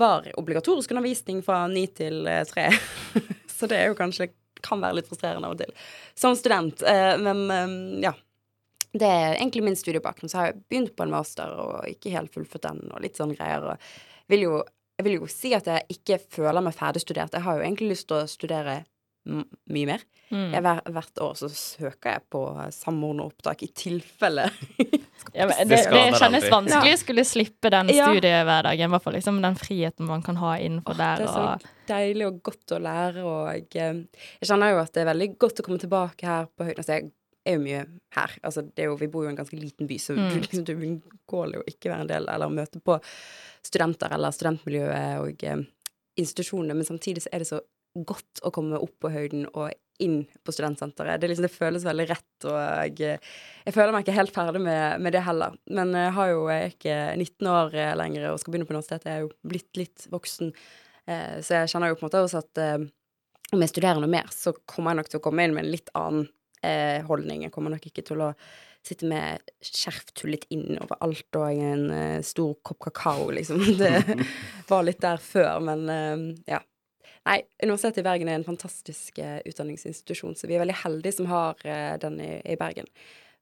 var 0.00 0.28
obligatorisk 0.40 0.94
undervisning 0.94 1.42
fra 1.46 1.64
ni 1.70 1.86
til 1.90 2.26
eh, 2.30 2.44
tre. 2.48 2.68
Så 3.56 3.68
det 3.70 3.78
er 3.78 3.90
jo 3.90 3.98
kanskje 3.98 4.32
kan 4.62 4.82
være 4.82 5.00
litt 5.00 5.08
frustrerende 5.10 5.48
av 5.48 5.56
og 5.56 5.62
til 5.62 5.72
som 6.18 6.36
student, 6.38 6.84
eh, 6.86 7.16
men 7.20 7.48
eh, 7.50 8.04
ja. 8.08 8.14
Det 8.92 9.08
er 9.08 9.38
egentlig 9.38 9.62
min 9.64 9.76
studiebakgrunn. 9.78 10.28
Så 10.28 10.36
har 10.36 10.50
jeg 10.50 10.58
begynt 10.68 10.90
på 10.92 11.06
en 11.06 11.12
master 11.14 11.54
og 11.56 11.86
ikke 11.88 12.10
helt 12.12 12.34
fullført 12.34 12.66
den, 12.66 12.82
og 12.92 13.00
litt 13.00 13.16
sånn 13.16 13.32
greier. 13.32 13.64
Og 13.64 14.28
vil 14.28 14.44
jo, 14.44 14.58
jeg 15.00 15.06
vil 15.06 15.14
jo 15.16 15.28
si 15.32 15.54
at 15.56 15.70
jeg 15.70 15.96
ikke 15.96 16.18
føler 16.20 16.60
meg 16.60 16.76
ferdigstudert. 16.76 17.32
Jeg 17.32 17.46
har 17.46 17.56
jo 17.56 17.64
egentlig 17.64 17.94
lyst 17.94 18.10
til 18.10 18.18
å 18.18 18.28
studere 18.28 18.74
mye 19.24 19.86
mer. 19.86 20.02
Mm. 20.32 20.48
Jeg, 20.54 20.62
hvert 20.96 21.20
år 21.22 21.34
så 21.38 21.48
søker 21.52 22.16
jeg 22.16 22.22
på 22.32 22.40
samordna 22.74 23.26
opptak 23.28 23.62
i 23.62 23.70
tilfelle. 23.76 24.48
Ja, 25.32 25.46
men 25.46 25.68
Det 25.68 25.68
det, 25.70 25.76
det 25.86 26.18
kjennes 26.18 26.42
aldri. 26.42 26.50
vanskelig 26.50 26.92
å 26.96 26.98
skulle 26.98 27.22
slippe 27.24 27.70
den 27.70 27.88
Ja. 27.94 28.08
studiehverdagen. 28.10 28.88
I 28.90 28.92
hvert 28.92 29.04
fall 29.04 29.14
liksom 29.14 29.38
den 29.40 29.54
friheten 29.54 30.04
man 30.08 30.20
kan 30.26 30.36
ha 30.36 30.56
innenfor 30.58 30.96
oh, 30.96 30.98
der. 30.98 31.16
det 31.22 31.28
er 31.28 31.32
så 31.32 31.44
Og, 31.52 31.66
deilig 31.88 32.26
og 32.26 32.40
godt 32.42 32.74
å 32.74 32.80
lære, 32.82 33.22
og 33.22 33.52
jeg, 33.54 33.68
eh, 33.78 34.26
kjenner 34.44 34.72
jo 34.74 34.80
at 34.82 34.92
det 34.92 35.04
er 35.04 35.08
veldig 35.14 35.28
godt 35.38 35.62
å 35.62 35.66
komme 35.68 35.78
tilbake 35.78 36.26
her 36.26 36.48
på 36.50 36.66
høyden. 36.66 36.82
Altså, 36.82 36.96
jeg 36.98 37.12
er 37.46 37.54
jo 37.56 37.62
mye 37.62 37.84
her. 38.18 38.34
Altså, 38.42 38.62
det 38.66 38.82
er 38.84 38.90
jo, 38.90 38.96
vi 38.98 39.06
bor 39.14 39.22
jo 39.24 39.30
i 39.30 39.32
en 39.32 39.38
ganske 39.38 39.56
liten 39.62 39.86
by, 39.88 39.98
så 40.02 40.16
Mm. 40.18 40.28
du, 40.28 40.40
liksom, 40.48 40.64
du 40.66 40.74
unngår 40.74 41.54
jo 41.54 41.62
ikke 41.70 41.94
være 41.94 42.00
en 42.08 42.12
del 42.16 42.28
eller 42.28 42.48
møte 42.58 42.82
på 42.82 42.98
studenter 43.62 44.12
eller 44.18 44.34
studentmiljøet 44.34 45.22
og 45.22 45.44
eh, 45.46 45.62
institusjonene, 46.18 46.74
men 46.76 46.84
samtidig 46.84 47.22
så 47.24 47.30
er 47.32 47.38
det 47.38 47.48
så 47.48 47.60
godt 47.94 48.42
å 48.46 48.52
komme 48.54 48.80
opp 48.80 48.94
på 49.02 49.10
høyden 49.12 49.48
og 49.52 49.72
inn 50.02 50.22
på 50.42 50.54
studentsenteret. 50.54 51.20
Det, 51.20 51.28
liksom, 51.30 51.46
det 51.46 51.52
føles 51.54 51.84
veldig 51.86 52.06
rett, 52.10 52.46
og 52.48 52.56
jeg, 52.98 53.18
jeg 53.66 53.74
føler 53.76 53.92
meg 53.94 54.06
ikke 54.06 54.16
helt 54.16 54.34
ferdig 54.34 54.62
med, 54.64 55.02
med 55.04 55.14
det 55.14 55.22
heller. 55.26 55.54
Men 55.70 55.92
jeg 55.94 56.14
har 56.16 56.32
jo 56.32 56.40
jeg 56.50 56.62
er 56.64 56.72
ikke 56.72 56.96
19 57.20 57.50
år 57.52 57.76
lenger 58.00 58.30
og 58.30 58.40
skal 58.42 58.54
begynne 58.54 58.66
på 58.70 58.74
universitetet. 58.74 59.10
Jeg 59.10 59.20
er 59.20 59.26
jo 59.26 59.52
blitt 59.52 59.78
litt 59.78 60.08
voksen, 60.10 60.50
eh, 61.06 61.38
så 61.44 61.60
jeg 61.60 61.70
kjenner 61.74 61.92
jo 61.92 62.00
på 62.00 62.06
en 62.06 62.10
måte 62.10 62.24
også 62.24 62.42
at 62.42 62.62
eh, 62.64 62.88
om 63.52 63.62
jeg 63.62 63.74
studerer 63.74 64.00
noe 64.00 64.10
mer, 64.10 64.28
så 64.32 64.54
kommer 64.68 64.92
jeg 64.92 65.02
nok 65.02 65.12
til 65.12 65.20
å 65.20 65.24
komme 65.28 65.44
inn 65.44 65.54
med 65.54 65.66
en 65.66 65.72
litt 65.74 65.92
annen 65.98 66.28
eh, 66.64 67.04
holdning. 67.06 67.46
Jeg 67.46 67.54
kommer 67.54 67.74
nok 67.74 67.86
ikke 67.88 68.04
til 68.08 68.24
å 68.24 68.32
sitte 68.82 69.06
med 69.06 69.52
skjerf 69.62 70.10
tullet 70.18 70.48
inn 70.50 70.78
over 70.80 70.98
alt 71.04 71.38
og 71.38 71.46
en 71.52 71.84
eh, 71.94 72.18
stor 72.26 72.56
kopp 72.66 72.80
kakao, 72.88 73.28
liksom. 73.34 73.62
Det 73.80 73.92
var 74.68 74.86
litt 74.86 75.02
der 75.04 75.22
før, 75.22 75.60
men 75.68 75.84
eh, 75.92 76.28
ja. 76.54 76.62
Nei, 77.28 77.38
Universitetet 77.62 78.02
i 78.02 78.06
Bergen 78.06 78.28
er 78.28 78.40
en 78.40 78.44
fantastisk 78.44 79.18
eh, 79.22 79.38
utdanningsinstitusjon, 79.46 80.34
så 80.34 80.48
vi 80.50 80.56
er 80.56 80.64
veldig 80.64 80.80
heldige 80.82 81.20
som 81.20 81.28
har 81.30 81.60
eh, 81.64 81.94
den 82.02 82.18
i, 82.20 82.32
i 82.54 82.56
Bergen. 82.58 82.88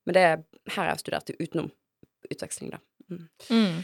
Men 0.04 0.16
det 0.16 0.24
er 0.26 0.38
her 0.74 0.90
jeg 0.90 0.96
har 0.96 1.00
studert 1.00 1.30
utenom 1.38 1.70
utveksling, 2.30 2.74
da. 2.74 2.80
Mm. 3.10 3.28
mm. 3.50 3.78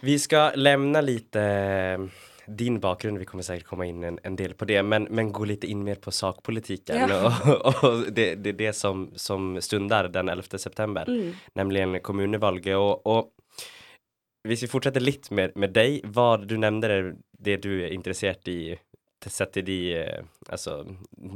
Vi 0.00 0.18
skal 0.18 0.56
lämna 0.58 1.00
lite 1.00 1.40
eh, 1.42 2.06
din 2.46 2.80
bakgrund, 2.80 3.18
vi 3.18 3.24
kommer 3.24 3.44
säkert 3.44 3.66
komma 3.66 3.86
in 3.86 4.04
en, 4.04 4.18
en 4.22 4.36
del 4.36 4.54
på 4.54 4.64
det, 4.64 4.82
men, 4.82 5.06
men 5.10 5.32
gå 5.32 5.44
lite 5.44 5.66
in 5.66 5.84
mer 5.84 5.94
på 5.94 6.10
sakpolitiken 6.10 6.96
Ja. 6.96 7.26
och, 7.50 7.84
och 7.84 8.12
det, 8.12 8.34
det, 8.34 8.52
det 8.52 8.72
som, 8.72 9.12
som 9.16 9.60
stundar 9.60 10.08
den 10.08 10.28
11 10.28 10.58
september, 10.58 11.04
Mm. 11.08 11.32
nämligen 11.54 12.00
kommunevalget. 12.00 12.76
Och, 12.76 13.06
och 13.06 13.28
hvis 14.48 14.62
vi 14.62 14.68
fortsetter 14.68 15.00
litt 15.00 15.30
med, 15.30 15.56
med 15.56 15.70
deg, 15.70 16.00
Hva 16.04 16.36
du 16.36 16.56
nevnte, 16.58 16.88
det, 16.88 17.16
det 17.38 17.56
du 17.62 17.82
er 17.84 17.92
interessert 17.92 18.48
i 18.48 18.78
sett 19.30 19.56
i 19.56 19.62
de, 19.62 19.78
Altså 20.48 20.80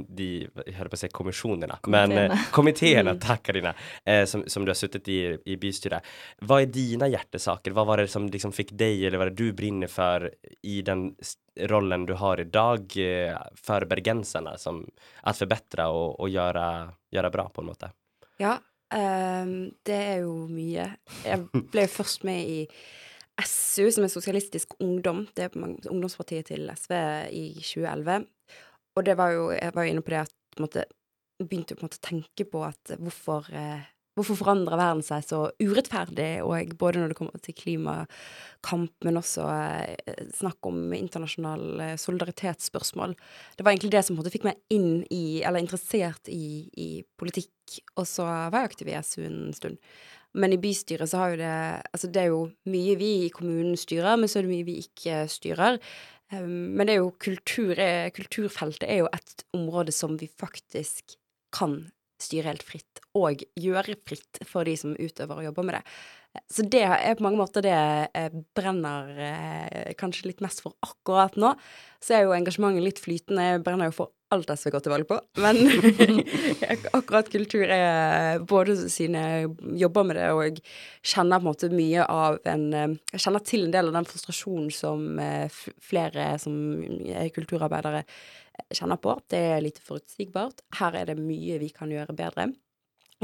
de, 0.09 0.49
Jeg 0.67 0.75
höll 0.75 0.89
på 0.91 0.99
å 0.99 1.01
si 1.01 1.09
kommisjonene, 1.15 1.79
men 1.87 2.11
komiteene, 2.11 2.39
takk 2.41 2.53
kommittéerna, 2.57 3.15
Mm. 3.17 3.43
Karina, 3.47 3.75
eh, 4.05 4.25
som, 4.25 4.43
som 4.49 4.65
du 4.65 4.71
har 4.71 4.79
sittet 4.79 5.09
i, 5.09 5.39
i 5.45 5.57
bystyret. 5.57 6.05
Hva 6.43 6.61
er 6.63 6.67
dina 6.73 7.07
hjertesaker? 7.07 7.73
Hva 7.77 7.85
var 7.87 8.03
det 8.03 8.09
som 8.11 8.27
liksom 8.27 8.53
fikk 8.53 8.73
deg, 8.73 9.05
eller 9.07 9.19
vad 9.19 9.31
det 9.31 9.45
du 9.45 9.53
brinner 9.53 9.91
for 9.91 10.29
i 10.63 10.81
den 10.83 11.11
rollen 11.71 12.07
du 12.07 12.15
har 12.15 12.41
i 12.41 12.47
eh, 13.03 13.37
for 13.55 13.87
bergenserne, 13.89 14.57
som 14.59 14.83
å 15.23 15.35
forbedre 15.37 15.89
og, 15.93 16.21
og 16.21 16.31
gjøre, 16.31 16.67
gjøre, 17.13 17.33
bra 17.33 17.49
på 17.49 17.63
en 17.63 17.71
måte? 17.71 17.91
Ja, 18.43 18.59
um, 18.93 19.71
det 19.87 19.97
er 19.97 20.23
jo 20.25 20.47
mye. 20.51 20.91
Jeg 21.25 21.67
ble 21.73 21.87
jo 21.87 21.95
først 21.97 22.27
med 22.29 22.43
i 22.45 22.61
SU, 23.45 23.91
som 23.93 24.07
er 24.07 24.13
Sosialistisk 24.13 24.77
Ungdom. 24.81 25.27
Det 25.37 25.45
er 25.45 25.57
ungdomspartiet 25.91 26.49
til 26.53 26.71
SV 26.73 26.95
i 27.37 27.45
2011. 27.61 28.29
Og 28.97 29.05
det 29.05 29.17
var 29.19 29.35
jo 29.35 29.51
Jeg 29.51 29.75
var 29.75 29.85
jo 29.85 29.93
inne 29.93 30.05
på 30.05 30.15
det 30.15 30.23
at 30.25 30.33
på 30.57 30.85
begynte 31.45 31.77
å 31.77 31.89
tenke 32.01 32.47
på 32.49 32.65
at 32.65 32.97
hvorfor 32.97 33.51
eh, 33.53 33.85
Hvorfor 34.17 34.39
forandrer 34.39 34.79
verden 34.81 35.05
seg 35.05 35.27
så 35.29 35.39
urettferdig, 35.61 36.39
og 36.41 36.71
både 36.81 37.03
når 37.03 37.11
det 37.13 37.17
kommer 37.19 37.41
til 37.45 37.53
klimakamp, 37.53 38.95
men 39.05 39.21
også 39.21 39.45
eh, 39.53 40.23
snakk 40.33 40.65
om 40.71 40.95
internasjonal 40.97 41.83
eh, 41.85 41.99
solidaritetsspørsmål. 42.01 43.13
Det 43.59 43.67
var 43.67 43.75
egentlig 43.75 43.93
det 43.93 44.03
som 44.07 44.17
måte 44.17 44.33
fikk 44.33 44.47
meg 44.49 44.57
inn 44.73 45.03
i, 45.13 45.43
eller 45.45 45.61
interessert 45.61 46.33
i, 46.33 46.65
i 46.81 46.89
politikk, 47.21 47.77
og 47.99 48.09
så 48.09 48.25
var 48.25 48.63
jeg 48.63 48.71
aktiv 48.71 48.89
i 48.89 48.97
SU 49.05 49.21
en 49.27 49.53
stund. 49.59 49.77
Men 50.37 50.53
i 50.53 50.61
bystyret 50.61 51.11
så 51.11 51.23
har 51.23 51.33
jo 51.33 51.41
det 51.41 51.57
Altså 51.97 52.11
det 52.13 52.23
er 52.23 52.31
jo 52.33 52.43
mye 52.69 52.97
vi 53.01 53.11
i 53.25 53.33
kommunen 53.35 53.77
styrer, 53.81 54.19
men 54.21 54.29
så 54.29 54.41
er 54.41 54.47
det 54.47 54.53
mye 54.53 54.69
vi 54.69 54.79
ikke 54.85 55.25
styrer. 55.33 55.81
Um, 56.35 56.75
men 56.77 56.89
det 56.89 56.97
er 56.97 57.03
jo 57.05 57.13
kultur, 57.23 57.79
kulturfeltet 58.17 58.89
er 58.89 59.05
jo 59.05 59.13
et 59.15 59.47
område 59.57 59.95
som 59.95 60.17
vi 60.21 60.29
faktisk 60.29 61.17
kan 61.55 61.85
styre 62.21 62.51
helt 62.51 62.65
fritt, 62.65 63.03
og 63.17 63.43
gjøre 63.61 63.97
fritt 64.09 64.41
for 64.49 64.67
de 64.67 64.75
som 64.81 64.97
utøver 64.97 65.41
og 65.41 65.49
jobber 65.51 65.67
med 65.69 65.79
det. 65.79 65.83
Så 66.51 66.65
det 66.71 66.83
er 66.87 67.17
på 67.17 67.25
mange 67.27 67.41
måter 67.41 67.65
det 67.65 67.75
jeg 67.75 68.45
brenner 68.57 69.09
eh, 69.17 69.95
kanskje 69.99 70.31
litt 70.31 70.43
mest 70.45 70.63
for 70.65 70.77
akkurat 70.85 71.37
nå. 71.41 71.55
Så 72.03 72.17
er 72.17 72.27
jo 72.27 72.37
engasjementet 72.37 72.85
litt 72.85 73.03
flytende. 73.03 73.49
Jeg 73.55 73.65
brenner 73.67 73.91
jo 73.91 73.97
for 73.97 74.13
alt 74.35 74.51
SV 74.51 74.73
går 74.75 74.83
til 74.83 74.93
valg 74.93 75.09
på. 75.09 75.19
Men 75.43 75.61
akkurat 76.99 77.31
kultur 77.31 77.65
er 77.67 78.43
både 78.49 78.77
siden 78.91 79.19
jeg 79.21 79.53
jobber 79.85 80.09
med 80.09 80.19
det, 80.19 80.27
og 80.35 80.61
kjenner 81.07 81.39
på 81.39 81.45
en 81.45 81.51
måte 81.51 81.71
mye 81.73 82.09
av 82.11 82.41
en 82.49 82.67
eh, 82.75 82.97
Jeg 83.15 83.27
kjenner 83.27 83.47
til 83.47 83.67
en 83.67 83.77
del 83.77 83.91
av 83.93 84.01
den 84.01 84.11
frustrasjonen 84.11 84.73
som 84.75 85.07
eh, 85.23 85.63
flere 85.83 86.35
som 86.43 86.59
er 87.07 87.33
kulturarbeidere 87.35 88.05
kjenner 88.75 88.99
på. 89.01 89.19
Det 89.31 89.43
er 89.55 89.65
lite 89.65 89.85
forutsigbart. 89.85 90.65
Her 90.81 91.03
er 91.03 91.11
det 91.13 91.21
mye 91.21 91.61
vi 91.63 91.71
kan 91.75 91.93
gjøre 91.93 92.17
bedre. 92.17 92.51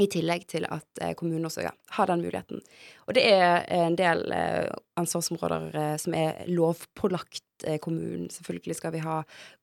I 0.01 0.07
tillegg 0.09 0.47
til 0.49 0.65
at 0.65 1.01
eh, 1.05 1.13
kommunen 1.13 1.45
også 1.45 1.67
ja, 1.67 1.71
har 1.97 2.09
den 2.09 2.23
muligheten. 2.25 2.63
Og 3.05 3.13
det 3.13 3.27
er 3.29 3.59
en 3.75 3.97
del 3.97 4.23
eh, 4.33 4.65
ansvarsområder 4.97 5.67
eh, 5.77 5.97
som 6.01 6.15
er 6.17 6.47
lovpålagt 6.49 7.67
eh, 7.67 7.77
kommunen. 7.83 8.25
Selvfølgelig 8.33 8.79
skal 8.79 8.95
vi 8.95 9.03
ha 9.05 9.19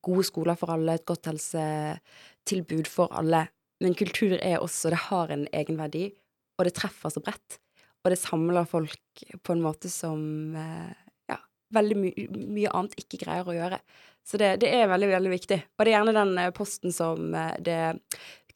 gode 0.07 0.27
skoler 0.29 0.59
for 0.61 0.71
alle, 0.77 0.95
et 0.95 1.09
godt 1.09 1.27
helsetilbud 1.33 2.87
for 2.91 3.11
alle. 3.19 3.49
Men 3.83 3.99
kultur 3.99 4.37
er 4.39 4.61
også 4.61 4.93
Det 4.95 5.03
har 5.09 5.35
en 5.35 5.49
egenverdi, 5.53 6.13
og 6.59 6.69
det 6.69 6.77
treffer 6.79 7.11
så 7.11 7.23
bredt. 7.25 7.59
Og 8.05 8.13
det 8.13 8.21
samler 8.21 8.69
folk 8.69 9.25
på 9.43 9.57
en 9.57 9.65
måte 9.65 9.91
som 9.91 10.55
eh, 10.55 10.95
ja, 11.33 11.41
veldig 11.75 11.99
my 11.99 12.15
mye 12.55 12.71
annet 12.71 12.95
ikke 13.03 13.25
greier 13.25 13.51
å 13.51 13.57
gjøre. 13.57 13.83
Så 14.23 14.39
det, 14.39 14.61
det, 14.63 14.71
er 14.77 14.87
veldig, 14.87 15.09
veldig 15.11 15.33
viktig. 15.33 15.59
Og 15.75 15.83
det 15.83 15.91
er 15.91 15.97
gjerne 15.99 16.15
den 16.23 16.39
eh, 16.39 16.55
posten 16.55 16.95
som 16.95 17.35
det 17.59 17.81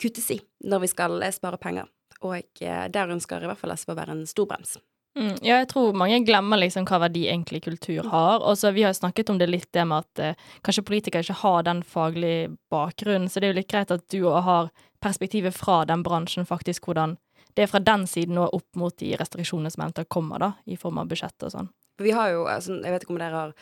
kuttes 0.00 0.30
i 0.34 0.40
når 0.64 0.84
vi 0.84 0.90
skal 0.94 1.22
eh, 1.22 1.34
spare 1.34 1.60
penger. 1.60 1.90
Og 2.24 2.64
eh, 2.64 2.88
der 2.92 3.14
ønsker 3.14 3.42
i 3.42 3.50
hvert 3.50 3.60
fall 3.60 3.74
SV 3.76 3.94
å 3.94 3.98
være 3.98 4.16
en 4.16 4.26
stor 4.28 4.48
brems. 4.50 4.76
Mm, 5.14 5.36
ja, 5.46 5.60
jeg 5.60 5.68
tror 5.70 5.94
mange 5.94 6.16
glemmer 6.26 6.58
liksom 6.58 6.88
hva 6.88 6.98
verdi 7.04 7.28
egentlig 7.30 7.62
kultur 7.62 8.08
har. 8.10 8.40
Og 8.42 8.58
så 8.58 8.72
Vi 8.74 8.82
har 8.82 8.92
snakket 8.92 9.30
om 9.30 9.38
det 9.38 9.46
litt, 9.46 9.70
det 9.72 9.84
med 9.86 10.02
at 10.02 10.18
eh, 10.18 10.40
kanskje 10.62 10.86
politikere 10.86 11.22
ikke 11.22 11.42
har 11.44 11.62
den 11.62 11.82
faglige 11.82 12.56
bakgrunnen. 12.70 13.28
Så 13.28 13.40
det 13.40 13.48
er 13.48 13.54
jo 13.54 13.60
litt 13.60 13.70
greit 13.70 13.94
at 13.94 14.08
du 14.10 14.24
òg 14.26 14.42
har 14.42 14.72
perspektivet 15.04 15.54
fra 15.54 15.84
den 15.84 16.02
bransjen, 16.02 16.48
faktisk 16.48 16.88
hvordan 16.88 17.18
det 17.54 17.62
er 17.62 17.70
fra 17.70 17.78
den 17.78 18.06
siden 18.10 18.38
og 18.42 18.54
opp 18.56 18.76
mot 18.76 18.96
de 18.98 19.12
restriksjonene 19.14 19.70
som 19.70 19.84
eventuelt 19.84 20.10
kommer, 20.10 20.42
da, 20.42 20.52
i 20.66 20.76
form 20.80 20.98
av 20.98 21.10
budsjett 21.10 21.46
og 21.46 21.52
sånn. 21.52 21.68
Vi 22.02 22.10
har 22.10 22.32
jo, 22.32 22.40
altså, 22.50 22.74
Jeg 22.82 22.92
vet 22.92 23.02
ikke 23.04 23.12
om 23.14 23.18
dere 23.20 23.38
har 23.38 23.52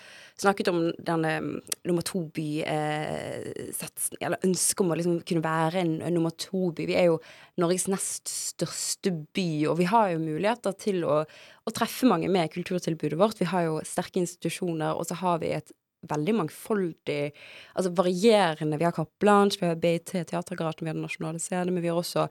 snakket 0.41 0.69
om 0.73 0.79
denne 1.05 1.33
mm, 1.45 1.59
nummer 1.89 2.05
to-by-satsen, 2.07 4.17
eh, 4.17 4.27
eller 4.27 4.47
ønsket 4.47 4.81
om 4.81 4.93
å 4.95 4.97
liksom 4.99 5.17
kunne 5.29 5.45
være 5.45 5.77
en, 5.83 5.93
en 6.03 6.15
nummer 6.17 6.33
to-by. 6.41 6.83
Vi 6.89 6.97
er 6.99 7.07
jo 7.11 7.17
Norges 7.61 7.87
nest 7.93 8.27
største 8.33 9.11
by, 9.37 9.51
og 9.69 9.75
vi 9.83 9.87
har 9.91 10.07
jo 10.15 10.25
muligheter 10.25 10.73
til 10.81 10.99
å, 11.05 11.17
å, 11.29 11.71
treffe 11.77 12.09
mange 12.09 12.29
med 12.33 12.53
kulturtilbudet 12.55 13.21
vårt. 13.21 13.41
Vi 13.43 13.53
har 13.53 13.63
jo 13.69 13.75
sterke 13.87 14.19
institusjoner, 14.23 14.93
og 14.97 15.05
så 15.11 15.15
har 15.21 15.37
vi 15.45 15.49
et 15.59 15.69
veldig 16.03 16.35
mangfoldig 16.35 17.31
Altså 17.79 17.91
varierende 17.95 18.79
Vi 18.81 18.87
har 18.89 18.97
Kapp 18.97 19.13
Blanche, 19.23 19.59
vi 19.61 19.69
har 19.69 19.79
BIT-teatergraten, 19.79 20.83
vi 20.83 20.91
har 20.91 20.99
Den 20.99 21.07
nasjonale 21.07 21.39
scene, 21.39 21.71
men 21.71 21.83
vi 21.85 21.91
har 21.93 21.99
også 22.01 22.25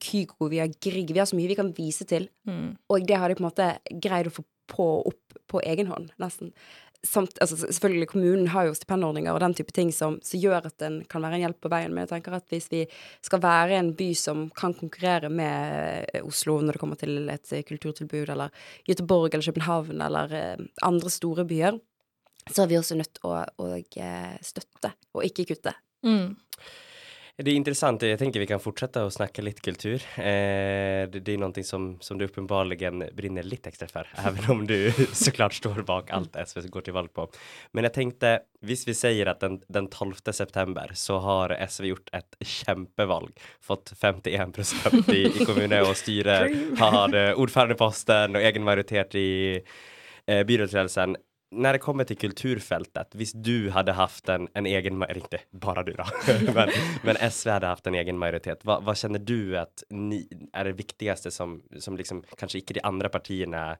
Kygo, 0.00 0.50
vi 0.52 0.60
har 0.62 0.72
Grieg 0.82 1.12
Vi 1.12 1.20
har 1.20 1.28
så 1.28 1.38
mye 1.38 1.50
vi 1.50 1.58
kan 1.58 1.72
vise 1.76 2.06
til, 2.08 2.28
mm. 2.48 2.68
og 2.92 3.06
det 3.08 3.18
har 3.18 3.30
de 3.30 3.38
på 3.38 3.44
en 3.44 3.50
måte 3.50 3.70
greid 4.02 4.30
å 4.30 4.36
få 4.38 4.46
på 4.66 4.86
opp 5.06 5.38
på 5.46 5.62
egen 5.62 5.86
hånd, 5.86 6.10
nesten. 6.18 6.52
Samt, 7.06 7.36
altså 7.42 7.58
selvfølgelig, 7.60 8.08
kommunen 8.10 8.48
har 8.50 8.66
jo 8.66 8.74
stipendordninger 8.74 9.30
og 9.30 9.42
den 9.44 9.54
type 9.54 9.70
ting 9.74 9.92
som, 9.94 10.16
som, 10.26 10.40
gjør 10.42 10.64
at 10.66 10.74
den 10.82 10.96
kan 11.06 11.22
være 11.22 11.38
en 11.38 11.44
hjelp 11.44 11.60
på 11.62 11.70
veien. 11.70 11.92
Men 11.94 12.02
jeg 12.02 12.16
tenker 12.16 12.34
at 12.34 12.48
hvis 12.50 12.66
vi 12.72 12.80
skal 13.24 13.42
være 13.44 13.76
en 13.78 13.92
by 13.98 14.08
som 14.18 14.46
kan 14.56 14.74
konkurrere 14.74 15.30
med 15.30 16.08
Oslo 16.24 16.56
når 16.58 16.74
det 16.74 16.82
kommer 16.82 16.98
til 16.98 17.30
et 17.30 17.52
kulturtilbud, 17.68 18.32
eller 18.34 18.50
Göteborg 18.88 19.36
eller 19.36 19.46
København 19.46 20.02
eller 20.08 20.34
eh, 20.40 20.64
andre 20.88 21.12
store 21.14 21.46
byer, 21.46 21.78
så 22.50 22.64
er 22.64 22.72
vi 22.72 22.80
også 22.80 22.98
nødt 22.98 23.14
til 23.20 23.30
å, 23.30 23.44
å, 23.44 23.70
eh, 23.76 24.34
støtte, 24.42 24.92
og 25.14 25.28
ikke 25.28 25.46
kutte. 25.52 25.76
Mm. 26.06 26.34
Det 27.36 27.50
er 27.52 27.58
intressant. 27.60 28.00
Jeg 28.00 28.16
tenker 28.16 28.40
vi 28.40 28.46
kan 28.48 28.60
fortsette 28.64 29.02
å 29.04 29.10
snakke 29.12 29.42
litt 29.44 29.58
kultur. 29.60 30.00
Eh, 30.16 31.02
det, 31.12 31.20
det, 31.26 31.34
noe 31.36 31.64
som, 31.68 31.90
som 32.00 32.16
du 32.16 32.24
uppenbarligen 32.24 33.02
brinner 33.12 33.44
litt 33.44 33.68
ekstra 33.68 33.90
for, 33.90 34.08
selv 34.24 34.54
om 34.54 34.62
du 34.64 34.88
såklart 35.12 35.58
står 35.58 35.82
bak 35.84 36.14
alt 36.16 36.38
SV 36.40 36.70
går 36.72 36.86
til 36.86 36.96
valg 36.96 37.12
på. 37.12 37.26
Men 37.76 37.84
jeg 37.90 37.96
tenkte, 37.98 38.30
hvis 38.64 38.86
vi 38.88 38.96
sier 38.96 39.28
at 39.28 39.44
den, 39.44 39.58
den 39.68 39.90
12 39.92 40.32
september 40.32 40.96
så 40.96 41.18
har 41.26 41.52
SV 41.60 41.90
gjort 41.90 42.08
et 42.16 42.40
kjempevalg, 42.40 43.36
fått 43.60 43.92
51 44.00 44.56
procent 44.56 45.12
i, 45.12 45.26
i 45.28 45.44
kommunen 45.44 45.84
og 45.84 45.92
styre, 46.00 46.38
har 46.80 47.20
ordførerposten 47.36 48.40
og 48.40 48.48
egen 48.48 48.64
majoritet 48.64 49.20
i 49.20 49.30
eh, 49.60 50.40
byrådsledelsen 50.40 51.20
när 51.50 51.72
det 51.72 51.78
kommer 51.78 52.04
till 52.04 52.16
kulturfältet, 52.16 53.14
visst 53.14 53.34
du 53.36 53.70
hade 53.70 53.92
haft 53.92 54.28
en, 54.28 54.48
en 54.54 54.66
egen, 54.66 55.02
ikke 55.02 55.38
bara 55.50 55.82
du 55.82 55.92
då, 55.92 56.04
men, 56.54 56.68
men 57.02 57.30
SV 57.30 57.50
hade 57.50 57.66
haft 57.66 57.86
en 57.86 57.94
egen 57.94 58.18
majoritet. 58.18 58.64
Va, 58.64 58.80
vad 58.80 58.96
känner 58.96 59.18
du 59.18 59.58
att 59.58 59.84
ni 59.90 60.48
är 60.52 60.64
det 60.64 60.72
viktigaste 60.72 61.30
som, 61.30 61.62
som 61.78 61.96
liksom 61.96 62.24
kanskje 62.36 62.58
ikke 62.58 62.74
de 62.74 62.80
andre 62.84 63.08
partiene 63.08 63.76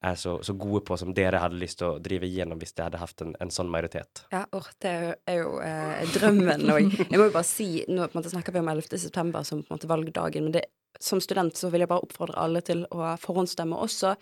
er 0.00 0.14
så, 0.14 0.42
så, 0.42 0.52
gode 0.54 0.84
på 0.86 0.96
som 0.96 1.10
dere 1.14 1.40
hadde 1.42 1.58
lyst 1.58 1.80
til 1.80 1.88
å 1.88 1.98
drive 1.98 2.26
igjennom 2.26 2.60
hvis 2.62 2.76
de 2.78 2.84
hadde 2.86 3.00
hatt 3.02 3.22
en, 3.24 3.34
en 3.42 3.50
sånn 3.50 3.70
majoritet? 3.70 4.22
Ja, 4.30 4.44
or, 4.54 4.68
det 4.78 4.92
er 5.26 5.40
jo 5.40 5.56
eh, 5.58 6.04
drømmen. 6.14 6.68
Og 6.70 6.98
jeg 7.00 7.18
må 7.18 7.26
jo 7.26 7.34
bare 7.34 7.48
si, 7.48 7.70
nå 7.88 8.06
på 8.06 8.14
en 8.14 8.20
måte 8.20 8.30
snakker 8.30 8.54
vi 8.54 8.62
om 8.62 8.70
11. 8.70 8.94
september 8.94 9.42
som 9.42 9.64
på 9.64 9.72
en 9.72 9.78
måte 9.80 9.90
valgdagen, 9.90 10.46
men 10.46 10.54
det, 10.54 10.68
som 11.02 11.18
student 11.22 11.58
så 11.58 11.72
vil 11.74 11.82
jeg 11.82 11.90
bare 11.90 12.06
oppfordre 12.06 12.38
alle 12.38 12.62
til 12.62 12.86
å 12.94 13.16
forhåndsstemme 13.18 13.78
også 13.88 14.14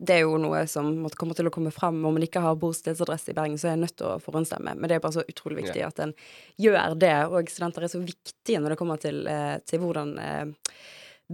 det 0.00 0.14
er 0.16 0.22
jo 0.24 0.38
noe 0.40 0.62
som 0.70 0.86
måtte 1.02 1.18
komme 1.20 1.34
til 1.36 1.50
å 1.50 1.52
komme 1.52 1.72
frem. 1.74 1.98
Om 2.08 2.14
man 2.16 2.24
ikke 2.24 2.40
har 2.40 2.56
bostedsadresse 2.60 3.32
i 3.32 3.36
Bergen, 3.36 3.58
så 3.60 3.68
er 3.68 3.74
jeg 3.74 3.82
nødt 3.82 3.96
til 4.00 4.08
å 4.08 4.20
forhåndsstemme. 4.24 4.72
Men 4.78 4.88
det 4.88 4.96
er 4.96 5.02
bare 5.04 5.18
så 5.18 5.24
utrolig 5.28 5.60
viktig 5.60 5.82
ja. 5.82 5.90
at 5.92 6.00
en 6.00 6.14
gjør 6.60 6.96
det. 7.00 7.16
Og 7.28 7.52
studenter 7.52 7.84
er 7.84 7.92
så 7.92 8.00
viktige 8.00 8.62
når 8.62 8.74
det 8.74 8.78
kommer 8.80 9.02
til, 9.02 9.20
eh, 9.28 9.58
til 9.68 9.82
hvordan 9.82 10.14
eh, 10.24 10.70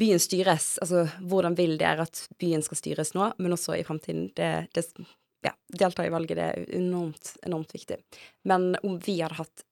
byen 0.03 0.23
styres. 0.23 0.73
Altså 0.83 1.05
hvordan 1.23 1.55
vil 1.59 1.77
det 1.79 1.87
er 1.93 2.03
at 2.09 2.25
byen 2.43 2.65
skal 2.67 2.81
styres 2.83 3.15
nå, 3.15 3.31
men 3.39 3.55
også 3.55 3.79
i 3.79 3.87
fremtiden. 3.87 4.33
Det, 4.35 4.51
det, 4.75 4.87
ja, 5.47 5.55
delta 5.85 6.07
i 6.07 6.11
valget, 6.11 6.41
det 6.41 6.51
er 6.51 6.77
enormt, 6.81 7.37
enormt 7.47 7.75
viktig. 7.77 8.01
Men 8.51 8.73
om 8.83 8.99
vi 9.07 9.21
hadde 9.21 9.39
hatt 9.45 9.66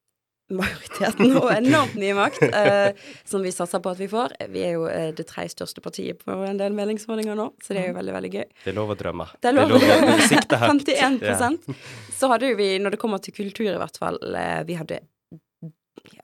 majoriteten 0.53 1.33
og 1.39 1.49
enormt 1.55 1.95
mye 1.97 2.17
makt, 2.19 2.43
eh, 2.51 3.07
som 3.25 3.45
vi 3.45 3.53
satser 3.55 3.81
på 3.85 3.95
at 3.95 4.03
vi 4.03 4.09
får. 4.11 4.35
Vi 4.53 4.65
er 4.67 4.77
jo 4.77 4.85
eh, 4.91 5.09
det 5.17 5.27
tredje 5.31 5.55
største 5.55 5.81
partiet 5.85 6.21
på 6.21 6.37
en 6.45 6.61
del 6.61 6.77
meningsmålinger 6.77 7.39
nå, 7.39 7.49
så 7.65 7.77
det 7.77 7.85
er 7.85 7.91
jo 7.93 7.97
veldig 7.97 8.17
veldig 8.19 8.33
gøy. 8.35 8.45
Det 8.67 8.73
er 8.75 8.77
lov 8.77 8.93
å 8.93 8.99
drømme. 9.01 9.29
Det 9.41 9.51
er 9.51 9.57
lov 9.57 9.73
å 9.73 9.81
drømme. 9.81 10.19
51 10.29 11.19
ja. 11.31 11.51
Så 12.19 12.31
hadde 12.33 12.53
jo 12.53 12.61
vi, 12.61 12.71
når 12.83 12.97
det 12.97 13.01
kommer 13.01 13.25
til 13.25 13.37
kultur 13.37 13.71
i 13.73 13.81
hvert 13.81 14.01
fall, 14.01 14.21
eh, 14.37 14.61
vi 14.69 14.79
hadde 14.81 15.01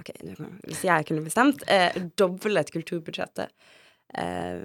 OK, 0.00 0.10
hvis 0.68 0.84
jeg 0.84 1.06
kunne 1.08 1.24
bestemt, 1.24 1.64
eh, 1.72 1.96
doblet 2.18 2.72
kulturbudsjettet. 2.74 3.52
Eh, 4.18 4.64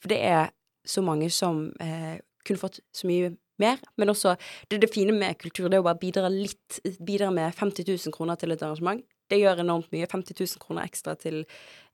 for 0.00 0.12
det 0.12 0.20
er 0.24 0.52
så 0.84 1.02
mange 1.04 1.30
som 1.32 1.66
eh, 1.80 2.20
kunne 2.44 2.60
fått 2.60 2.80
så 2.94 3.08
mye 3.08 3.34
mer. 3.62 3.80
Men 4.00 4.12
også 4.12 4.36
det, 4.68 4.80
det, 4.82 4.92
fine 4.94 5.14
med 5.16 5.38
kultur, 5.40 5.68
det 5.68 5.78
er 5.78 5.84
å 5.84 5.88
bare 5.88 6.00
bidra 6.00 6.30
litt, 6.32 6.80
bidra 7.00 7.30
med 7.34 7.54
50 7.54 7.88
000 7.88 8.14
kroner 8.14 8.38
til 8.40 8.54
et 8.54 8.62
arrangement. 8.62 9.02
Det 9.30 9.40
gjør 9.40 9.64
enormt 9.64 9.90
mye. 9.94 10.08
50 10.10 10.40
000 10.40 10.62
kroner 10.62 10.88
ekstra 10.88 11.16
til 11.18 11.44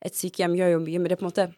et 0.03 0.17
sykehjem 0.17 0.57
gjør 0.59 0.75
jo 0.75 0.85
mye, 0.85 1.01
men 1.01 1.09
det 1.09 1.17
er 1.17 1.21
på 1.21 1.27
en 1.27 1.31
måte 1.31 1.51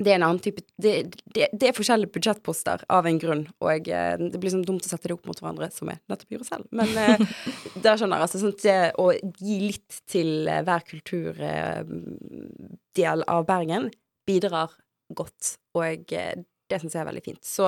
det 0.00 0.14
er 0.14 0.16
en 0.16 0.22
annen 0.30 0.40
type 0.40 0.62
Det, 0.80 0.92
det, 1.34 1.48
det 1.52 1.66
er 1.68 1.74
forskjellige 1.76 2.12
budsjettposter 2.14 2.78
av 2.92 3.06
en 3.08 3.18
grunn, 3.20 3.42
og 3.60 3.88
eh, 3.92 4.16
det 4.20 4.40
blir 4.40 4.52
sånn 4.54 4.66
dumt 4.66 4.84
å 4.86 4.88
sette 4.88 5.08
det 5.10 5.16
opp 5.16 5.26
mot 5.28 5.40
hverandre, 5.40 5.66
som 5.74 5.90
jeg 5.92 5.98
nettopp 6.10 6.32
gjorde 6.34 6.48
selv. 6.48 6.64
Men 6.72 6.88
eh, 6.96 7.18
der 7.84 7.96
skjønner 8.00 8.16
jeg. 8.16 8.24
Altså, 8.26 8.38
sånn, 8.40 8.60
det 8.62 8.92
å 9.00 9.06
gi 9.12 9.56
litt 9.66 9.92
til 10.10 10.30
eh, 10.48 10.64
hver 10.64 10.82
kulturdel 10.88 13.18
av 13.28 13.40
Bergen 13.48 13.84
bidrar 14.28 14.70
godt, 15.12 15.42
og 15.76 16.04
det 16.10 16.78
syns 16.78 16.94
jeg 16.94 17.02
er 17.02 17.10
veldig 17.10 17.26
fint. 17.26 17.44
Så 17.44 17.64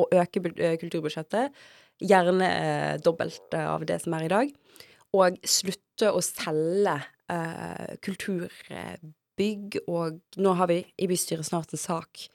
å 0.00 0.06
øke 0.10 0.42
eh, 0.56 0.76
kulturbudsjettet, 0.80 1.54
gjerne 2.02 2.50
eh, 2.50 2.94
dobbelt 3.02 3.54
av 3.58 3.84
det 3.86 4.00
som 4.02 4.16
er 4.16 4.26
i 4.26 4.32
dag, 4.32 4.54
og 5.14 5.38
slutte 5.46 6.10
å 6.10 6.22
selge 6.24 6.96
eh, 7.30 7.94
kulturbygg, 8.04 9.80
og 9.86 10.20
nå 10.42 10.54
har 10.58 10.70
vi 10.70 10.80
i 10.98 11.08
bystyret 11.10 11.46
snart 11.46 11.74
en 11.74 11.82
sak. 11.82 12.26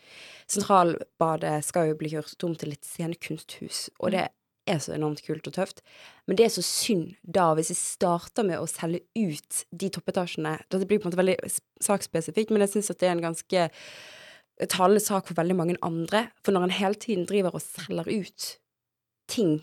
Sentralbadet 0.49 1.59
skal 1.67 1.91
jo 1.91 1.99
bli 1.99 2.13
gjort 2.15 2.47
om 2.47 2.55
til 2.59 2.75
et 2.75 2.87
scenekunsthus, 2.87 3.89
og 3.99 4.15
det 4.15 4.29
er 4.69 4.79
så 4.83 4.93
enormt 4.93 5.23
kult 5.25 5.47
og 5.49 5.55
tøft. 5.55 5.81
Men 6.27 6.37
det 6.37 6.45
er 6.45 6.53
så 6.53 6.63
synd 6.65 7.15
da, 7.23 7.49
hvis 7.57 7.71
vi 7.73 7.79
starter 7.79 8.45
med 8.47 8.61
å 8.61 8.69
selge 8.69 9.01
ut 9.17 9.63
de 9.71 9.89
toppetasjene. 9.95 10.59
Det 10.69 10.85
blir 10.85 11.01
på 11.01 11.07
en 11.07 11.11
måte 11.11 11.21
veldig 11.21 11.37
sakspesifikt, 11.83 12.53
men 12.53 12.63
jeg 12.65 12.75
syns 12.75 12.93
at 12.93 13.01
det 13.01 13.09
er 13.09 13.17
en 13.17 13.27
ganske 13.29 13.67
talende 14.67 15.03
sak 15.03 15.29
for 15.29 15.37
veldig 15.39 15.55
mange 15.55 15.77
andre. 15.85 16.27
For 16.43 16.55
når 16.55 16.67
en 16.67 16.77
hele 16.79 16.99
tiden 16.99 17.27
driver 17.29 17.55
og 17.55 17.63
selger 17.63 18.09
ut 18.11 18.49
ting, 19.29 19.59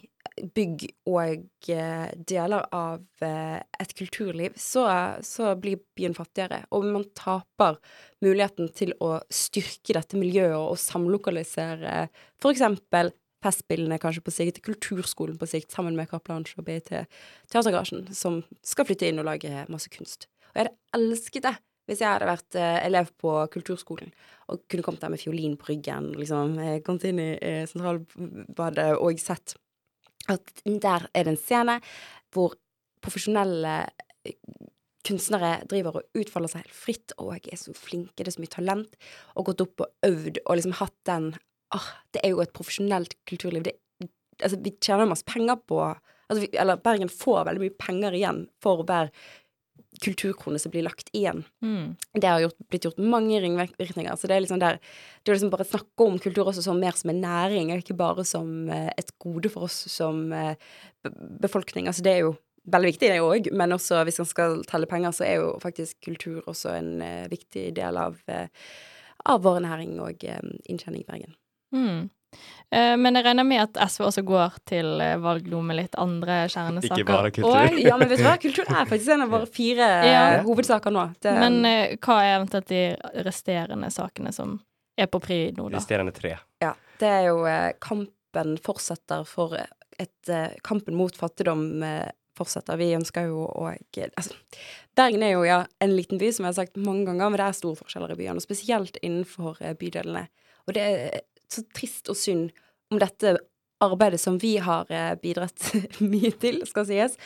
bygg 0.54 0.84
og 1.08 1.70
eh, 1.72 2.08
deler 2.28 2.66
av 2.74 3.24
eh, 3.24 3.58
et 3.80 3.92
kulturliv, 3.98 4.56
så, 4.60 4.84
så, 5.24 5.54
blir 5.60 5.80
byen 5.96 6.16
fattigere. 6.16 6.62
Og 6.76 6.86
man 6.92 7.06
taper 7.16 7.78
muligheten 8.24 8.70
til 8.76 8.94
å 9.02 9.16
styrke 9.32 9.96
dette 9.96 10.18
miljøet 10.20 10.58
og 10.58 10.80
samlokalisere 10.80 12.06
f.eks. 12.40 12.66
Festspillene 13.44 13.98
kanskje 14.00 14.24
på 14.24 14.32
sikt, 14.32 14.62
Kulturskolen 14.64 15.36
på 15.38 15.46
sikt, 15.46 15.68
sammen 15.74 15.94
med 15.94 16.08
Blanche 16.24 16.56
og 16.58 16.64
BIT 16.66 16.88
Teatergarasjen, 17.52 18.08
som 18.16 18.40
skal 18.64 18.88
flytte 18.88 19.10
inn 19.10 19.20
og 19.20 19.28
lage 19.28 19.66
masse 19.70 19.92
kunst. 19.92 20.26
Og 20.50 20.58
jeg 20.58 20.64
hadde 20.64 20.96
elsket 20.96 21.44
det 21.44 21.52
hvis 21.87 22.02
jeg 22.02 22.11
hadde 22.11 22.31
vært 22.31 22.59
eh, 22.59 22.78
elev 22.87 23.12
på 23.21 23.35
kulturskolen 23.52 24.11
og 24.50 24.62
kunne 24.71 24.85
kommet 24.87 25.02
der 25.02 25.11
med 25.11 25.23
fiolin 25.23 25.57
på 25.59 25.73
ryggen, 25.73 26.12
liksom, 26.19 26.55
kommet 26.87 27.07
inn 27.09 27.23
i, 27.23 27.31
i 27.35 27.55
sentralbadet 27.66 28.93
og 29.02 29.23
sett 29.23 29.57
at 30.33 30.62
der 30.64 31.07
er 31.14 31.26
det 31.26 31.35
en 31.35 31.40
scene 31.40 31.76
hvor 32.35 32.57
profesjonelle 33.05 33.76
eh, 34.26 34.38
kunstnere 35.07 35.61
driver 35.71 36.00
og 36.00 36.19
utfolder 36.19 36.50
seg 36.50 36.64
helt 36.64 36.75
fritt, 36.75 37.14
og 37.23 37.37
er 37.37 37.61
så 37.61 37.75
flinke, 37.76 38.19
det 38.19 38.33
er 38.33 38.37
så 38.37 38.43
mye 38.43 38.55
talent, 38.57 38.97
og 39.37 39.50
gått 39.50 39.62
opp 39.62 39.85
og 39.85 40.09
øvd 40.09 40.40
og 40.43 40.59
liksom 40.59 40.75
hatt 40.81 40.97
den 41.07 41.31
ah, 41.75 41.90
Det 42.14 42.25
er 42.25 42.35
jo 42.35 42.43
et 42.43 42.55
profesjonelt 42.57 43.14
kulturliv. 43.28 43.69
Det, 43.69 43.76
altså, 44.43 44.59
vi 44.62 44.75
tjener 44.83 45.07
masse 45.07 45.26
penger 45.26 45.61
på 45.62 45.78
altså, 45.85 46.40
vi, 46.43 46.50
Eller 46.59 46.83
Bergen 46.83 47.12
får 47.12 47.45
veldig 47.47 47.62
mye 47.62 47.78
penger 47.78 48.19
igjen 48.19 48.47
for 48.62 48.83
hver 48.87 49.12
kulturkrone 50.02 50.58
som 50.60 50.72
blir 50.72 50.84
lagt 50.86 51.10
igjen. 51.16 51.42
Mm. 51.64 51.94
Det 52.14 52.28
har 52.28 52.42
gjort, 52.44 52.58
blitt 52.70 52.86
gjort 52.88 53.00
mange 53.00 53.40
ringvirkninger. 53.42 54.16
Så 54.16 54.28
det 54.28 54.36
er 54.36 54.44
liksom 54.44 54.62
der 54.62 54.80
Det 55.22 55.32
er 55.32 55.38
liksom 55.38 55.52
bare 55.52 55.66
å 55.66 55.70
snakke 55.70 56.06
om 56.06 56.18
kultur 56.22 56.46
også 56.46 56.62
som 56.62 56.80
mer 56.80 56.96
som 56.98 57.10
en 57.10 57.22
næring, 57.22 57.72
og 57.72 57.82
ikke 57.82 57.98
bare 57.98 58.24
som 58.24 58.68
eh, 58.70 58.90
et 58.96 59.10
gode 59.22 59.50
for 59.50 59.66
oss 59.66 59.78
som 59.90 60.32
eh, 60.32 60.54
befolkning. 61.42 61.88
Altså 61.90 62.04
det 62.06 62.12
er 62.12 62.26
jo 62.26 62.36
veldig 62.66 62.92
viktig, 62.92 63.10
det 63.10 63.22
òg, 63.22 63.50
men 63.54 63.74
også 63.74 64.02
hvis 64.06 64.18
man 64.22 64.30
skal 64.30 64.62
telle 64.66 64.86
penger, 64.90 65.14
så 65.14 65.26
er 65.26 65.40
jo 65.40 65.50
faktisk 65.62 66.00
kultur 66.02 66.42
også 66.50 66.72
en 66.74 66.88
uh, 66.98 67.28
viktig 67.30 67.68
del 67.76 67.94
av, 67.94 68.16
av 68.26 69.44
vår 69.44 69.60
næring 69.62 69.92
og 70.02 70.24
inntjening 70.26 71.04
i 71.04 71.06
Bergen. 71.06 71.36
Mm. 71.70 72.08
Eh, 72.71 72.97
men 72.99 73.14
jeg 73.14 73.25
regner 73.25 73.47
med 73.47 73.62
at 73.62 73.78
SV 73.93 74.09
også 74.09 74.23
går 74.26 74.57
til 74.66 74.88
valglo 75.23 75.61
med 75.62 75.78
litt 75.78 75.95
andre 76.00 76.43
kjernesaker. 76.50 76.99
Ikke 76.99 77.12
bare 77.12 77.31
kultur. 77.31 77.52
Og, 77.52 77.78
ja, 77.78 77.95
men 77.99 78.11
vet 78.11 78.21
du 78.23 78.26
hva, 78.26 78.35
kultur 78.43 78.66
er 78.66 78.88
faktisk 78.90 79.14
en 79.14 79.26
av 79.26 79.33
våre 79.37 79.50
fire 79.50 79.90
ja. 80.09 80.25
hovedsaker 80.47 80.95
nå. 80.95 81.07
Det, 81.23 81.37
men 81.38 81.61
uh, 81.62 81.95
hva 82.02 82.19
er 82.25 82.35
eventuelt 82.40 82.73
de 82.73 82.83
resterende 83.26 83.90
sakene 83.95 84.35
som 84.35 84.59
er 84.99 85.11
på 85.12 85.21
pri 85.23 85.40
nå, 85.55 85.69
da? 85.71 85.78
Resterende 85.78 86.14
tre. 86.16 86.37
Ja. 86.62 86.75
Det 86.99 87.09
er 87.12 87.26
jo 87.28 87.43
uh, 87.45 87.71
kampen 87.83 88.57
fortsetter 88.64 89.26
for 89.28 89.55
et 89.57 90.33
uh, 90.33 90.52
Kampen 90.66 90.97
mot 90.99 91.14
fattigdom 91.16 91.71
fortsetter. 92.37 92.76
Vi 92.76 92.90
ønsker 92.93 93.31
jo 93.31 93.47
å 93.47 93.71
altså, 93.71 94.35
Bergen 94.97 95.23
er 95.25 95.37
jo 95.37 95.47
ja, 95.47 95.62
en 95.81 95.95
liten 95.95 96.21
by, 96.21 96.28
som 96.35 96.45
jeg 96.45 96.52
har 96.52 96.59
sagt 96.59 96.76
mange 96.76 97.07
ganger, 97.07 97.31
men 97.31 97.40
det 97.40 97.47
er 97.47 97.57
store 97.57 97.78
forskjeller 97.78 98.12
i 98.12 98.19
byene, 98.19 98.43
og 98.43 98.45
spesielt 98.45 98.99
innenfor 99.00 99.62
bydelene. 99.81 100.26
Og 100.66 100.76
det 100.76 100.85
er 100.85 101.25
så 101.52 101.64
trist 101.76 102.10
og 102.12 102.18
synd 102.18 102.50
om 102.92 103.00
dette 103.02 103.36
arbeidet 103.84 104.20
som 104.22 104.38
vi 104.40 104.56
har 104.62 104.90
eh, 104.92 105.14
bidratt 105.20 105.72
mye 106.12 106.32
til, 106.40 106.62
skal 106.68 106.86
sies, 106.88 107.16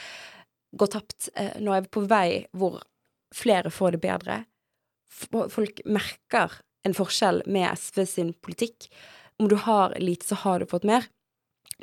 går 0.76 0.92
tapt. 0.96 1.30
Eh, 1.34 1.56
nå 1.62 1.74
er 1.74 1.86
vi 1.86 1.94
på 1.94 2.04
vei 2.10 2.44
hvor 2.56 2.80
flere 3.34 3.70
får 3.70 3.96
det 3.96 4.02
bedre. 4.04 4.42
Folk 5.10 5.82
merker 5.86 6.60
en 6.86 6.96
forskjell 6.96 7.42
med 7.50 7.70
SV 7.78 8.04
sin 8.08 8.34
politikk. 8.42 8.88
Om 9.40 9.48
du 9.50 9.56
har 9.56 9.94
lite, 10.00 10.26
så 10.26 10.38
har 10.42 10.60
du 10.60 10.68
fått 10.70 10.86
mer. 10.88 11.06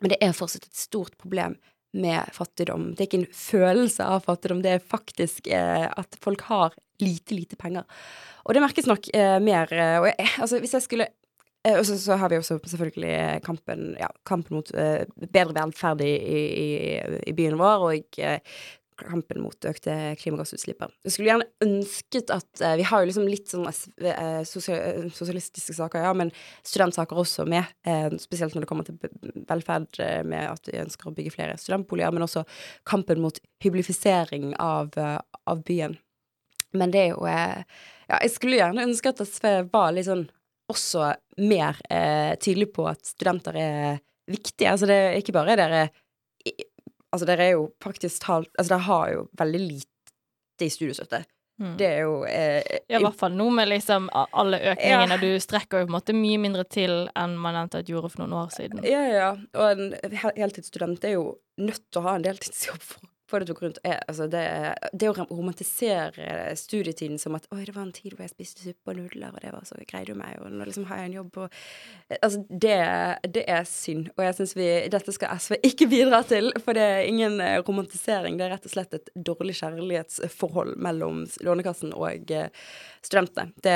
Men 0.02 0.14
det 0.14 0.20
er 0.22 0.36
fortsatt 0.36 0.68
et 0.68 0.78
stort 0.78 1.18
problem 1.18 1.58
med 1.98 2.30
fattigdom. 2.34 2.92
Det 2.94 3.04
er 3.04 3.10
ikke 3.10 3.22
en 3.24 3.38
følelse 3.40 4.06
av 4.06 4.26
fattigdom, 4.28 4.62
det 4.62 4.76
er 4.76 4.84
faktisk 4.84 5.48
eh, 5.48 5.88
at 5.88 6.18
folk 6.22 6.44
har 6.50 6.76
lite, 7.02 7.36
lite 7.36 7.58
penger. 7.60 7.86
Og 8.46 8.56
det 8.56 8.64
merkes 8.64 8.90
nok 8.90 9.10
eh, 9.16 9.38
mer. 9.44 9.72
Eh, 9.74 9.98
og 10.02 10.10
jeg, 10.12 10.30
altså, 10.44 10.60
hvis 10.64 10.76
jeg 10.78 10.86
skulle 10.86 11.10
og 11.76 11.86
så, 11.88 11.98
så, 12.00 12.18
har 12.20 12.32
vi 12.32 12.40
også 12.40 12.60
selvfølgelig 12.64 13.44
kampen, 13.46 13.94
ja, 14.00 14.10
kampen 14.28 14.60
mot 14.60 14.74
uh, 14.76 15.04
bedre 15.26 15.56
velferd 15.58 16.04
i, 16.06 16.12
i, 16.16 16.68
i, 17.28 17.34
byen 17.38 17.58
vår, 17.60 17.88
og 17.90 18.20
kampen 18.98 19.44
mot 19.44 19.68
økte 19.70 19.94
klimagassutslipp. 20.18 20.82
Jeg 21.06 21.14
skulle 21.14 21.30
gjerne 21.30 21.46
ønsket 21.62 22.32
at 22.34 22.64
Vi 22.80 22.86
har 22.90 23.04
jo 23.04 23.10
liksom 23.12 23.28
litt 23.30 23.52
sånn 23.52 23.68
sosial, 24.50 25.12
sosialistiske 25.14 25.76
saker, 25.78 26.02
ja, 26.08 26.16
men 26.18 26.32
studentsaker 26.66 27.20
også 27.22 27.46
med. 27.46 27.70
spesielt 28.18 28.56
når 28.56 28.66
det 28.66 28.70
kommer 28.72 28.88
til 28.88 28.98
velferd, 29.52 30.02
med 30.26 30.50
at 30.50 30.72
vi 30.72 30.82
ønsker 30.82 31.12
å 31.12 31.14
bygge 31.14 31.36
flere 31.36 31.60
studentboliger, 31.62 32.16
men 32.16 32.26
også 32.26 32.42
kampen 32.90 33.22
mot 33.22 33.38
hyblifisering 33.62 34.56
av, 34.58 34.98
av 34.98 35.62
byen. 35.70 35.94
Men 36.74 36.92
det 36.96 37.06
er 37.06 37.14
jo 37.14 37.30
Ja, 38.08 38.22
jeg 38.24 38.32
skulle 38.34 38.56
gjerne 38.56 38.86
ønske 38.88 39.12
at 39.12 39.20
SV 39.20 39.70
var 39.74 39.92
litt 39.92 40.08
sånn 40.08 40.26
også 40.72 41.14
mer 41.48 41.80
eh, 41.90 42.34
tydelig 42.42 42.72
på 42.76 42.88
at 42.90 43.06
studenter 43.08 43.58
er 43.62 44.02
viktige. 44.28 44.72
Altså 44.74 44.90
det 44.90 44.98
er 44.98 45.22
ikke 45.22 45.36
bare 45.38 45.58
dere 45.60 45.88
Altså 47.08 47.26
dere 47.28 47.46
er 47.46 47.54
jo 47.56 47.70
faktisk 47.84 48.22
talt 48.24 48.50
Altså 48.60 48.74
dere 48.74 48.86
har 48.88 49.10
jo 49.14 49.24
veldig 49.40 49.62
lite 49.64 50.68
i 50.68 50.72
studiestøtte. 50.72 51.22
Mm. 51.62 51.74
Det 51.80 51.88
er 51.88 52.00
jo 52.04 52.18
eh, 52.30 52.62
Ja, 52.90 53.00
i 53.00 53.04
hvert 53.04 53.18
fall 53.18 53.34
nå 53.38 53.48
med 53.54 53.70
liksom 53.72 54.10
alle 54.14 54.60
økningene. 54.74 55.18
Ja. 55.18 55.22
Du 55.22 55.42
strekker 55.42 55.82
jo 55.82 55.88
på 55.88 55.92
en 55.92 55.98
måte 55.98 56.16
mye 56.18 56.40
mindre 56.42 56.66
til 56.70 57.08
enn 57.18 57.38
man 57.42 57.58
eventuelt 57.58 57.90
gjorde 57.90 58.12
for 58.14 58.24
noen 58.24 58.36
år 58.44 58.52
siden. 58.54 58.84
Ja, 58.86 59.04
ja. 59.10 59.30
Og 59.58 59.66
en 59.72 60.18
heltidsstudent 60.38 61.08
er 61.08 61.18
jo 61.18 61.30
nødt 61.62 61.86
til 61.88 62.02
å 62.02 62.08
ha 62.10 62.18
en 62.18 62.28
deltidsjobb 62.28 62.84
for 62.84 63.10
for 63.28 63.44
det 63.44 63.56
rundt 63.58 63.80
er, 63.84 64.00
altså 64.08 64.28
det, 64.32 64.44
det, 64.94 65.10
å 65.10 65.26
romantisere 65.30 66.56
studietiden 66.56 67.20
som 67.20 67.36
at 67.36 67.48
'oi, 67.52 67.66
det 67.68 67.76
var 67.76 67.88
en 67.88 67.96
tid 67.96 68.14
hvor 68.14 68.24
jeg 68.24 68.34
spiste 68.34 68.64
suppe 68.64 68.94
og 68.94 69.00
nudler, 69.00 69.34
og 69.34 69.42
det 69.44 69.54
var 69.54 69.66
så 69.68 69.80
greide 69.90 70.16
meg', 70.16 70.40
og 70.42 70.52
nå 70.52 70.68
liksom 70.68 70.88
har 70.88 71.02
jeg 71.02 71.12
en 71.12 71.18
jobb 71.20 71.42
og 71.46 71.58
Altså, 72.24 72.40
det, 72.48 72.76
det 73.36 73.44
er 73.52 73.66
synd. 73.68 74.08
Og 74.16 74.24
jeg 74.24 74.36
syns 74.38 74.54
vi 74.56 74.68
Dette 74.92 75.12
skal 75.12 75.40
SV 75.42 75.58
ikke 75.68 75.90
bidra 75.92 76.22
til, 76.28 76.54
for 76.64 76.78
det 76.78 76.84
er 76.84 77.08
ingen 77.10 77.42
eh, 77.44 77.60
romantisering. 77.68 78.38
Det 78.38 78.46
er 78.46 78.54
rett 78.56 78.68
og 78.70 78.72
slett 78.72 78.96
et 78.96 79.12
dårlig 79.16 79.58
kjærlighetsforhold 79.60 80.78
mellom 80.80 81.26
Lånekassen 81.44 81.92
og 81.98 82.32
eh, 82.32 82.48
studentene. 83.04 83.52
Det 83.64 83.76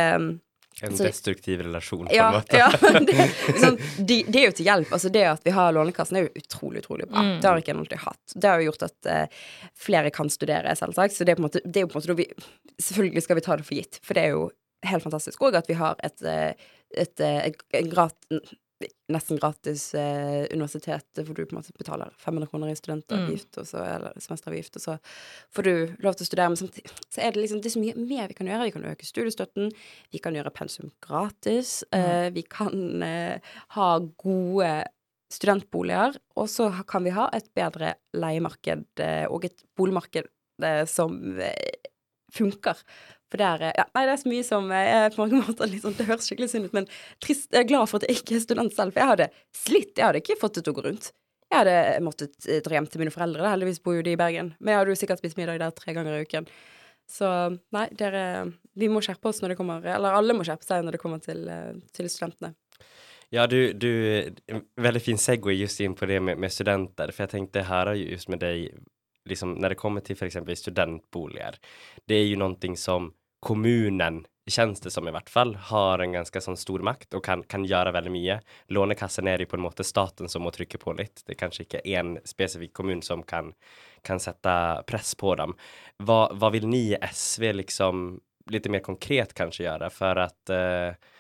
en 0.82 0.98
så, 0.98 1.04
destruktiv 1.04 1.62
relasjon, 1.62 2.08
på 2.08 2.16
ja, 2.16 2.28
en 2.28 2.34
måte. 2.34 2.58
ja, 2.58 2.72
det, 3.08 3.28
liksom, 3.48 3.78
de, 3.98 4.24
det, 4.28 4.40
er 4.40 4.46
jo 4.46 4.56
til 4.58 4.70
hjelp. 4.70 4.94
Altså 4.98 5.12
det 5.14 5.26
at 5.30 5.46
vi 5.46 5.54
har 5.56 5.76
Lånekassen, 5.76 6.18
er 6.18 6.28
jo 6.28 6.44
utrolig, 6.44 6.86
utrolig 6.86 7.08
bra. 7.10 7.24
Mm. 7.26 7.36
Det 7.42 7.50
har 7.50 7.62
ikke 7.62 7.76
en 7.76 7.84
alltid 7.84 8.04
hatt. 8.06 8.36
Det 8.36 8.50
har 8.50 8.62
jo 8.62 8.72
gjort 8.72 8.88
at 8.88 9.12
uh, 9.12 9.44
flere 9.88 10.14
kan 10.16 10.32
studere, 10.34 10.76
selvsagt. 10.80 11.16
Så 11.16 11.28
det 11.28 11.36
er, 11.36 11.40
på 11.40 11.46
en 11.46 11.50
måte, 11.50 11.64
det 11.66 11.84
er 11.84 11.88
jo 11.88 11.92
på 11.92 12.00
en 12.00 12.04
måte 12.04 12.18
vi 12.22 12.28
Selvfølgelig 12.82 13.22
skal 13.22 13.38
vi 13.38 13.42
ta 13.46 13.56
det 13.60 13.66
for 13.68 13.78
gitt, 13.78 14.00
for 14.02 14.18
det 14.18 14.22
er 14.26 14.32
jo 14.34 14.46
helt 14.90 15.04
fantastisk 15.04 15.44
òg 15.46 15.60
at 15.60 15.68
vi 15.70 15.76
har 15.78 16.00
et, 16.02 16.24
et, 16.26 17.22
et, 17.22 17.60
et 17.78 17.90
grat, 17.92 18.16
nesten 19.12 19.40
gratis 19.42 19.90
eh, 19.98 20.48
universitet, 20.52 21.22
hvor 21.22 21.36
du 21.36 21.44
på 21.44 21.56
en 21.56 21.60
måte 21.60 21.76
betaler 21.78 22.14
500 22.22 22.52
kroner 22.52 22.72
i 22.72 22.78
studentavgift, 22.78 23.58
mm. 23.58 23.68
så, 23.68 23.84
eller 23.98 24.16
semesteravgift, 24.22 24.80
og 24.80 24.86
så 24.86 24.98
får 25.56 25.68
du 25.68 25.74
lov 26.06 26.18
til 26.18 26.26
å 26.26 26.30
studere. 26.30 26.54
Men 26.54 26.62
samtidig 26.62 26.94
så 27.08 27.24
er 27.24 27.36
det 27.36 27.44
liksom 27.44 27.62
det 27.62 27.72
er 27.72 27.76
så 27.76 27.84
mye 27.84 27.98
mer 28.00 28.32
vi 28.32 28.38
kan 28.38 28.50
gjøre. 28.52 28.70
Vi 28.70 28.76
kan 28.78 28.88
øke 28.94 29.10
studiestøtten, 29.10 29.70
vi 30.14 30.24
kan 30.24 30.38
gjøre 30.38 30.56
pensum 30.56 30.92
gratis, 31.04 31.82
mm. 31.92 32.00
eh, 32.00 32.28
vi 32.38 32.46
kan 32.48 33.06
eh, 33.08 33.54
ha 33.78 33.92
gode 34.24 34.74
studentboliger, 35.32 36.18
og 36.36 36.50
så 36.52 36.70
kan 36.88 37.06
vi 37.06 37.16
ha 37.16 37.30
et 37.36 37.48
bedre 37.56 37.96
leiemarked 38.18 39.04
eh, 39.04 39.26
og 39.32 39.48
et 39.48 39.64
boligmarked 39.80 40.28
eh, 40.64 40.84
som 40.90 41.18
eh, 41.40 41.88
funker. 42.36 42.80
For 43.32 43.40
det 43.40 43.48
er, 43.48 43.66
ja, 43.80 43.86
nei, 43.96 44.04
det 44.08 44.14
er 44.14 44.20
så 44.20 44.30
mye 44.32 44.44
som 44.44 44.72
er 44.76 45.14
på 45.14 45.24
mange 45.24 45.40
måter 45.40 45.70
liksom, 45.72 45.96
Det 45.96 46.08
høres 46.10 46.28
skikkelig 46.28 46.52
synd 46.52 46.68
ut, 46.68 46.74
men 46.76 46.88
trist, 47.24 47.48
jeg 47.54 47.64
er 47.64 47.70
glad 47.70 47.88
for 47.88 48.02
at 48.02 48.10
jeg 48.10 48.20
ikke 48.20 48.36
er 48.36 48.44
student 48.44 48.76
selv. 48.76 48.92
For 48.92 49.04
jeg 49.04 49.12
hadde 49.14 49.30
slitt. 49.56 49.94
Jeg 49.96 50.06
hadde 50.08 50.24
ikke 50.24 50.40
fått 50.42 50.60
det 50.60 50.66
til 50.66 50.76
å 50.76 50.80
gå 50.80 50.86
rundt. 50.90 51.12
Jeg 51.52 51.64
hadde 51.64 52.04
måttet 52.04 52.48
eh, 52.48 52.60
dra 52.64 52.78
hjem 52.78 52.88
til 52.92 53.04
mine 53.04 53.14
foreldre. 53.14 53.48
Heldigvis 53.52 53.82
bor 53.84 53.96
jo 53.98 54.04
de 54.04 54.16
i 54.16 54.20
Bergen. 54.20 54.54
Men 54.60 54.74
jeg 54.74 54.82
hadde 54.82 54.94
jo 54.94 55.00
sikkert 55.02 55.24
spist 55.24 55.40
middag 55.40 55.60
der 55.64 55.74
tre 55.76 55.96
ganger 55.96 56.16
i 56.16 56.28
uken. 56.28 56.48
Så 57.12 57.28
nei, 57.76 57.88
dere 58.00 58.24
Vi 58.78 58.88
må 58.88 59.02
skjerpe 59.04 59.32
oss 59.32 59.42
når 59.42 59.52
det 59.52 59.58
kommer 59.60 59.84
Eller 59.84 60.14
alle 60.16 60.36
må 60.38 60.46
skjerpe 60.48 60.64
seg 60.64 60.86
når 60.86 60.96
det 60.96 61.02
kommer 61.02 61.20
til, 61.24 61.42
eh, 61.52 61.74
til 61.96 62.08
studentene. 62.12 62.54
Ja, 63.32 63.48
du, 63.52 63.74
du 63.74 63.92
Veldig 64.80 65.04
fin 65.04 65.20
Segway 65.20 65.60
just 65.60 65.80
inn 65.84 65.96
på 65.96 66.08
det 66.08 66.22
med, 66.24 66.40
med 66.40 66.52
studenter. 66.52 67.12
For 67.12 67.26
jeg 67.26 67.36
tenkte 67.36 67.68
her 67.68 67.92
er 67.92 68.00
jo 68.00 68.12
just 68.16 68.32
med 68.32 68.44
deg 68.44 68.70
liksom, 69.28 69.58
Når 69.60 69.76
det 69.76 69.80
kommer 69.80 70.06
til 70.06 70.16
f.eks. 70.16 70.40
studentboliger, 70.60 71.60
det 72.08 72.18
er 72.18 72.30
jo 72.30 72.40
noe 72.42 72.76
som 72.80 73.12
kommunen, 73.42 74.22
kjennes 74.50 74.82
det 74.84 74.92
som 74.94 75.08
i 75.08 75.14
hvert 75.14 75.30
fall, 75.30 75.54
har 75.70 76.02
en 76.02 76.16
ganske 76.16 76.42
sånn 76.44 76.58
stor 76.60 76.84
makt 76.86 77.16
og 77.18 77.24
kan, 77.26 77.44
kan 77.50 77.66
gjøre 77.66 77.94
veldig 77.96 78.12
mye. 78.14 78.40
Lånekassen 78.74 79.30
er 79.30 79.44
jo 79.44 79.52
på 79.52 79.60
en 79.60 79.66
måte 79.66 79.86
staten 79.88 80.30
som 80.30 80.44
må 80.46 80.52
trykke 80.54 80.80
på 80.82 80.94
litt. 80.98 81.24
Det 81.26 81.36
er 81.36 81.42
kanskje 81.44 81.66
ikke 81.66 81.86
én 81.88 82.18
spesifikk 82.28 82.74
kommune 82.82 83.06
som 83.06 83.24
kan, 83.24 83.54
kan 84.06 84.22
sette 84.22 84.56
press 84.90 85.14
på 85.18 85.36
dem. 85.40 85.56
Hva, 86.04 86.26
hva, 86.34 86.52
vil 86.54 86.68
ni 86.70 86.84
i 86.92 87.00
SV 87.02 87.52
liksom 87.62 88.06
litt 88.52 88.68
mer 88.74 88.84
konkret 88.86 89.34
kanskje 89.38 89.68
gjøre 89.68 89.90
for 89.94 90.20
at 90.26 90.54
uh, 90.54 91.12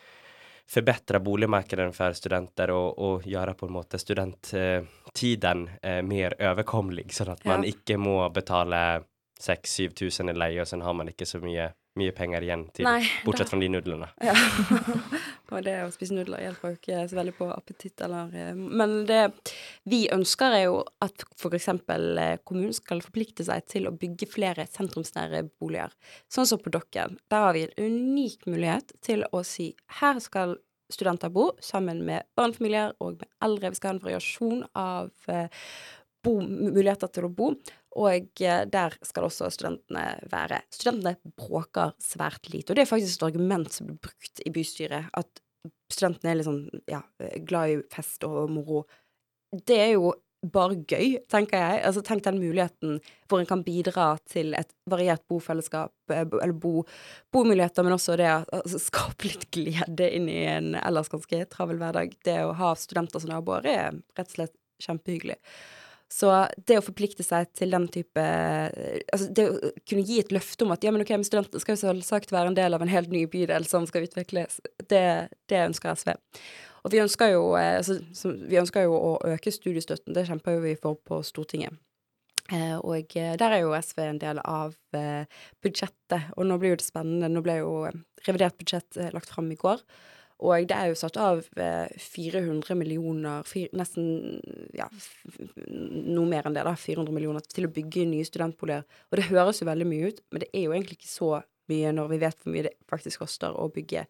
forbedre 0.72 1.20
boligmarkedet 1.20 1.90
for 1.96 2.16
studenter 2.16 2.72
og, 2.74 3.00
og 3.00 3.28
gjøre 3.28 3.56
på 3.60 3.68
en 3.68 3.76
måte 3.76 4.00
studenttiden 4.00 5.66
eh, 5.84 6.00
mer 6.06 6.38
overkommelig, 6.40 7.10
sånn 7.16 7.34
at 7.34 7.46
man 7.50 7.66
Ja. 7.66 7.74
ikke 7.74 7.98
må 8.00 8.18
betale 8.34 9.04
6000-7000 9.42 10.32
i 10.32 10.38
leie, 10.38 10.62
og 10.62 10.70
så 10.70 10.80
har 10.82 10.96
man 10.96 11.10
ikke 11.12 11.28
så 11.28 11.42
mye, 11.44 11.72
mye 12.00 12.14
penger 12.16 12.46
igjen 12.46 12.64
til, 12.72 12.86
Nei, 12.88 13.02
bortsett 13.26 13.52
fra 13.52 13.60
de 13.60 13.68
nudlene. 13.72 14.08
Ja. 14.28 14.36
og 15.52 15.66
det 15.66 15.74
å 15.84 15.92
spise 15.92 16.16
nudler 16.16 16.44
hjelper 16.46 16.72
jo 16.72 16.78
ikke 16.80 17.04
så 17.12 17.18
veldig 17.18 17.34
på 17.36 17.50
appetitt 17.52 18.04
eller 18.06 18.32
eh, 18.38 18.52
Men 18.56 19.02
det 19.10 19.22
vi 19.92 20.06
ønsker, 20.14 20.56
er 20.56 20.66
jo 20.70 20.80
at 21.04 21.26
f.eks. 21.36 21.70
kommunen 22.48 22.76
skal 22.78 23.04
forplikte 23.04 23.46
seg 23.48 23.68
til 23.68 23.90
å 23.90 23.96
bygge 23.96 24.30
flere 24.32 24.68
sentrumsnære 24.72 25.44
boliger. 25.60 25.92
Sånn 26.32 26.48
som 26.48 26.62
på 26.64 26.72
Dokken. 26.72 27.20
Der 27.32 27.48
har 27.48 27.58
vi 27.58 27.68
en 27.68 27.76
unik 27.92 28.48
mulighet 28.48 28.96
til 29.04 29.26
å 29.32 29.44
si 29.48 29.74
her 30.00 30.22
skal 30.24 30.56
studenter 30.92 31.32
bo 31.32 31.52
sammen 31.64 32.04
med 32.08 32.28
barnefamilier 32.36 32.96
og 33.00 33.20
med 33.22 33.30
eldre. 33.44 33.72
Vi 33.72 33.80
skal 33.80 33.94
ha 33.94 33.98
en 33.98 34.06
variasjon 34.06 34.64
av 34.78 35.32
eh, 35.32 35.48
bo, 36.24 36.40
muligheter 36.42 37.12
til 37.12 37.28
å 37.28 37.34
bo. 37.34 37.52
Og 38.00 38.42
eh, 38.42 38.64
der 38.72 38.96
skal 39.04 39.28
også 39.28 39.50
studentene 39.52 40.06
være. 40.32 40.62
Studentene 40.72 41.34
bråker 41.38 41.96
svært 42.02 42.52
lite. 42.54 42.72
Og 42.72 42.80
det 42.80 42.86
er 42.86 42.92
faktisk 42.92 43.20
et 43.20 43.28
argument 43.28 43.72
som 43.74 43.90
blir 43.90 44.00
brukt 44.02 44.44
i 44.46 44.54
bystyret, 44.54 45.12
at 45.18 45.42
studentene 45.92 46.32
er 46.32 46.40
litt 46.40 46.48
sånn 46.48 46.66
ja, 46.90 47.02
glad 47.48 47.74
i 47.74 47.80
fest 47.92 48.24
og 48.28 48.46
moro. 48.54 48.86
Det 49.52 49.78
er 49.78 49.96
jo 49.98 50.14
bare 50.42 50.80
gøy, 50.90 51.20
tenker 51.30 51.60
jeg. 51.62 51.82
Altså, 51.86 52.02
tenk 52.06 52.24
den 52.26 52.40
muligheten 52.42 52.98
hvor 53.30 53.42
en 53.42 53.50
kan 53.50 53.62
bidra 53.66 54.16
til 54.30 54.56
et 54.58 54.72
variert 54.90 55.22
bofellesskap, 55.30 55.94
eh, 56.14 56.24
eller 56.24 56.56
bo, 56.58 56.86
bomuligheter, 57.34 57.86
men 57.86 57.98
også 57.98 58.18
det 58.20 58.30
å 58.32 58.40
altså, 58.62 58.82
skape 58.82 59.30
litt 59.30 59.46
glede 59.54 60.10
inn 60.16 60.32
i 60.32 60.42
en 60.50 60.74
ellers 60.82 61.12
ganske 61.14 61.44
travel 61.52 61.82
hverdag. 61.82 62.18
Det 62.26 62.40
å 62.48 62.56
ha 62.58 62.74
studenter 62.80 63.22
som 63.22 63.34
naboer 63.34 63.70
er 63.70 64.02
rett 64.18 64.32
og 64.32 64.40
slett 64.40 64.58
kjempehyggelig. 64.82 65.38
Så 66.12 66.28
det 66.68 66.76
å 66.76 66.84
forplikte 66.84 67.24
seg 67.24 67.54
til 67.56 67.72
den 67.72 67.86
type 67.92 68.20
Altså 68.22 69.30
det 69.32 69.46
å 69.48 69.70
kunne 69.88 70.04
gi 70.04 70.18
et 70.20 70.34
løfte 70.36 70.66
om 70.66 70.74
at 70.76 70.84
ja, 70.84 70.92
men 70.92 71.06
ok, 71.06 71.14
men 71.16 71.28
studenter 71.28 71.64
skal 71.64 71.78
jo 71.78 71.84
selvsagt 71.86 72.34
være 72.36 72.52
en 72.52 72.58
del 72.58 72.76
av 72.76 72.84
en 72.84 72.92
helt 72.92 73.14
ny 73.14 73.24
bydel 73.32 73.68
som 73.70 73.88
skal 73.88 74.10
utvikles, 74.10 74.60
det, 74.92 75.06
det 75.48 75.64
ønsker 75.70 75.96
SV. 75.96 76.12
Og 76.82 76.94
vi 76.94 77.02
ønsker 77.04 77.36
jo 77.36 77.46
eh, 77.60 77.78
altså, 77.80 78.34
vi 78.50 78.60
ønsker 78.62 78.88
jo 78.88 78.98
å 78.98 79.14
øke 79.32 79.54
studiestøtten, 79.54 80.16
det 80.18 80.28
kjemper 80.30 80.58
jo 80.58 80.66
vi 80.66 80.76
for 80.80 81.00
på 81.08 81.22
Stortinget. 81.26 81.78
Eh, 82.52 82.78
og 82.80 83.16
eh, 83.16 83.36
der 83.40 83.56
er 83.56 83.64
jo 83.64 83.76
SV 83.78 84.02
en 84.08 84.22
del 84.22 84.42
av 84.44 84.76
budsjettet, 84.92 86.34
og 86.36 86.48
nå 86.48 86.58
blir 86.60 86.74
jo 86.74 86.82
det 86.82 86.88
spennende. 86.88 87.30
Nå 87.32 87.44
ble 87.46 87.62
jo 87.62 87.76
revidert 88.26 88.58
budsjett 88.60 89.00
lagt 89.16 89.32
fram 89.32 89.48
i 89.54 89.60
går. 89.60 89.80
Og 90.42 90.66
det 90.70 90.78
er 90.78 90.90
jo 90.90 90.98
satt 90.98 91.20
av 91.22 91.44
eh, 91.62 91.92
400 92.02 92.78
millioner, 92.80 93.46
nesten 93.78 94.40
ja, 94.74 94.88
noe 95.68 96.26
mer 96.30 96.50
enn 96.50 96.58
det, 96.58 96.66
da, 96.66 96.74
400 96.74 97.14
millioner 97.14 97.46
til 97.46 97.68
å 97.68 97.74
bygge 97.74 98.08
nye 98.10 98.26
studentboliger. 98.26 98.88
Og 99.12 99.20
det 99.20 99.30
høres 99.30 99.62
jo 99.62 99.70
veldig 99.70 99.88
mye 99.90 100.10
ut, 100.10 100.24
men 100.32 100.44
det 100.44 100.50
er 100.50 100.66
jo 100.66 100.74
egentlig 100.74 100.98
ikke 100.98 101.12
så 101.12 101.32
mye 101.72 101.92
når 101.96 102.10
vi 102.12 102.20
vet 102.24 102.42
hvor 102.42 102.56
mye 102.56 102.66
det 102.68 102.74
faktisk 102.90 103.22
koster 103.24 103.54
å 103.56 103.70
bygge 103.72 104.08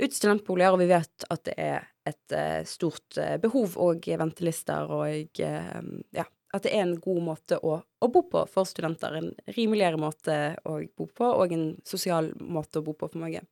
ut 0.00 0.16
studentboliger, 0.16 0.74
og 0.74 0.82
vi 0.82 0.90
vet 0.90 1.28
at 1.30 1.46
det 1.46 1.56
er 1.60 1.86
et 2.08 2.34
eh, 2.34 2.60
stort 2.68 3.18
eh, 3.20 3.36
behov 3.40 3.76
og 3.80 4.10
ventelister, 4.20 4.90
og 4.90 5.42
eh, 5.44 5.80
ja, 6.16 6.26
at 6.50 6.66
det 6.66 6.72
er 6.74 6.82
en 6.82 6.96
god 6.98 7.22
måte 7.22 7.60
å, 7.62 7.76
å 7.78 8.10
bo 8.10 8.24
på 8.26 8.42
for 8.50 8.66
studenter. 8.66 9.20
En 9.20 9.30
rimeligere 9.54 10.00
måte 10.00 10.38
å 10.66 10.80
bo 10.98 11.06
på, 11.06 11.28
og 11.28 11.54
en 11.54 11.68
sosial 11.86 12.32
måte 12.40 12.80
å 12.80 12.86
bo 12.86 12.96
på 12.98 13.10
for 13.12 13.22
mange. 13.22 13.44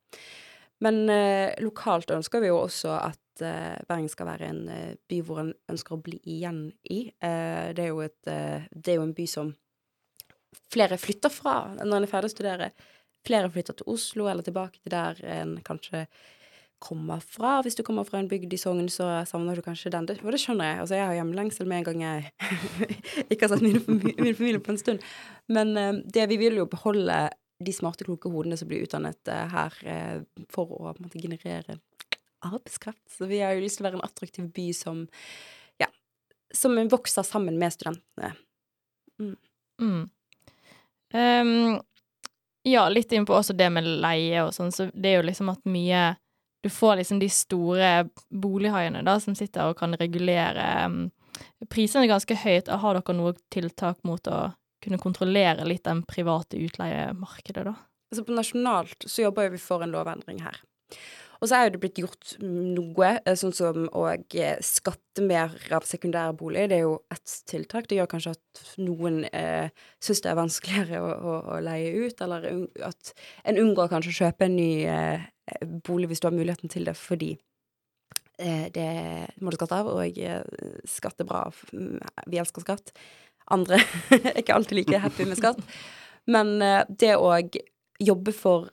Men 0.85 1.09
eh, 1.11 1.57
lokalt 1.65 2.11
ønsker 2.15 2.43
vi 2.43 2.51
jo 2.53 2.61
også 2.61 2.93
at 3.01 3.43
eh, 3.43 3.79
Bergen 3.89 4.11
skal 4.13 4.29
være 4.31 4.51
en 4.53 4.61
eh, 4.71 4.95
by 5.11 5.19
hvor 5.27 5.43
en 5.43 5.53
ønsker 5.73 5.97
å 5.97 6.03
bli 6.03 6.21
igjen 6.23 6.69
i. 6.87 7.09
Eh, 7.11 7.71
det, 7.75 7.89
er 7.89 8.05
et, 8.05 8.21
eh, 8.31 8.69
det 8.71 8.95
er 8.95 9.01
jo 9.01 9.09
en 9.09 9.17
by 9.17 9.27
som 9.31 9.53
flere 10.73 10.99
flytter 11.01 11.33
fra 11.33 11.59
når 11.81 11.97
en 11.97 12.07
er 12.07 12.11
ferdig 12.11 12.31
å 12.31 12.37
studere. 12.37 12.73
Flere 13.27 13.51
flytter 13.51 13.81
til 13.81 13.91
Oslo 13.91 14.29
eller 14.31 14.47
tilbake 14.47 14.79
til 14.79 14.95
der 14.95 15.19
en 15.41 15.57
kanskje 15.67 16.07
kommer 16.79 17.19
fra. 17.21 17.59
Hvis 17.63 17.75
du 17.75 17.83
kommer 17.83 18.07
fra 18.07 18.21
en 18.23 18.29
bygd 18.31 18.53
i 18.55 18.61
Sogn, 18.61 18.87
så 18.93 19.09
savner 19.27 19.59
du 19.59 19.65
kanskje 19.67 19.91
den. 19.91 20.07
Og 20.23 20.33
det 20.33 20.41
skjønner 20.43 20.71
jeg. 20.71 20.81
Altså, 20.83 20.95
jeg 20.95 21.07
har 21.07 21.17
hjemlengsel 21.19 21.67
med 21.67 21.81
en 21.81 21.89
gang 21.89 22.05
jeg 22.05 22.31
ikke 23.33 23.49
har 23.49 23.55
sett 23.55 23.67
min 23.67 23.81
familie 23.83 24.63
på 24.63 24.75
en 24.75 24.81
stund. 24.81 25.03
Men 25.51 25.75
eh, 25.77 25.93
det, 26.07 26.29
vi 26.31 26.39
vil 26.41 26.61
jo 26.61 26.69
beholde 26.71 27.19
de 27.59 27.73
smarte, 27.75 28.07
kloke 28.07 28.31
hodene 28.31 28.57
som 28.57 28.69
blir 28.71 28.85
utdannet 28.87 29.29
eh, 29.29 29.47
her 29.53 29.79
eh, 29.85 30.45
for 30.53 30.71
å 30.77 30.93
måte, 30.99 31.19
generere 31.19 31.79
arbeidskraft. 32.47 33.03
Så 33.11 33.27
vi 33.27 33.41
har 33.43 33.57
jo 33.57 33.65
lyst 33.65 33.81
til 33.81 33.87
å 33.87 33.89
være 33.89 33.99
en 33.99 34.07
attraktiv 34.07 34.47
by 34.55 34.69
som 34.77 35.07
ja, 35.83 35.91
som 36.55 36.79
vokser 36.91 37.27
sammen 37.27 37.59
med 37.59 37.75
studentene. 37.75 38.35
Mm. 39.19 40.07
Ehm, 41.15 41.81
ja, 42.63 42.89
litt 42.89 43.13
inn 43.13 43.27
på 43.27 43.35
også 43.35 43.57
det 43.59 43.71
med 43.75 43.87
leie 44.03 44.45
og 44.45 44.55
sånn, 44.55 44.73
så 44.75 44.89
det 44.95 45.13
er 45.13 45.21
jo 45.21 45.29
liksom 45.29 45.53
at 45.55 45.63
mye 45.69 46.17
Du 46.59 46.67
får 46.75 46.97
liksom 46.99 47.21
de 47.23 47.29
store 47.31 48.09
bolighaiene 48.35 49.05
da, 49.07 49.13
som 49.23 49.37
sitter 49.39 49.71
og 49.71 49.77
kan 49.79 49.93
regulere 49.95 50.65
um, 50.91 50.97
prisene 51.71 52.09
ganske 52.11 52.35
høyt. 52.35 52.67
Har 52.67 52.99
dere 52.99 53.15
noe 53.15 53.37
tiltak 53.55 54.01
mot 54.03 54.27
å 54.27 54.41
kunne 54.85 55.01
kontrollere 55.03 55.67
litt 55.67 55.85
den 55.89 56.05
private 56.09 56.61
utleiemarkedet, 56.61 57.67
da? 57.69 57.77
Altså 58.09 58.25
på 58.25 58.37
nasjonalt 58.37 59.05
så 59.05 59.27
jobber 59.27 59.49
jo 59.49 59.57
vi 59.57 59.63
for 59.63 59.85
en 59.85 59.93
lovendring 59.93 60.41
her. 60.45 60.61
Og 61.39 61.47
så 61.47 61.55
er 61.55 61.67
jo 61.67 61.75
det 61.77 61.81
blitt 61.83 61.99
gjort 62.03 62.33
noe, 62.43 63.11
eh, 63.23 63.37
sånn 63.39 63.55
som 63.55 63.85
å 63.95 64.05
eh, 64.11 64.59
skatte 64.65 65.23
mer 65.23 65.55
av 65.75 65.87
sekundærbolig. 65.87 66.67
Det 66.71 66.79
er 66.81 66.87
jo 66.87 66.97
ett 67.15 67.35
tiltak. 67.51 67.87
Det 67.87 68.01
gjør 68.01 68.11
kanskje 68.11 68.33
at 68.35 68.63
noen 68.83 69.21
eh, 69.31 69.71
syns 70.03 70.25
det 70.25 70.33
er 70.33 70.41
vanskeligere 70.41 71.03
å, 71.03 71.13
å, 71.15 71.37
å 71.55 71.61
leie 71.63 71.93
ut, 72.09 72.25
eller 72.27 72.49
at 72.89 73.13
en 73.45 73.61
unngår 73.63 73.93
kanskje 73.93 74.15
å 74.15 74.19
kjøpe 74.25 74.49
en 74.49 74.59
ny 74.59 74.73
eh, 74.91 75.29
bolig 75.87 76.11
hvis 76.11 76.25
du 76.25 76.27
har 76.27 76.35
muligheten 76.35 76.75
til 76.75 76.91
det, 76.91 76.97
fordi 76.99 77.37
eh, 78.43 78.67
det 78.75 78.91
må 79.39 79.55
du 79.55 79.61
skatte 79.61 79.79
av, 79.79 79.93
og 79.95 80.19
eh, 80.19 80.43
skatt 80.91 81.23
er 81.23 81.31
bra. 81.31 81.47
Vi 82.27 82.43
elsker 82.43 82.67
skatt. 82.67 82.91
Andre 83.55 83.81
er 84.17 84.41
ikke 84.43 84.57
alltid 84.57 84.81
like 84.81 85.01
happy 85.03 85.27
med 85.29 85.41
skatt. 85.41 85.61
Men 86.29 86.59
eh, 86.63 86.83
det 86.89 87.15
å 87.17 87.33
jobbe 87.99 88.35
for 88.37 88.69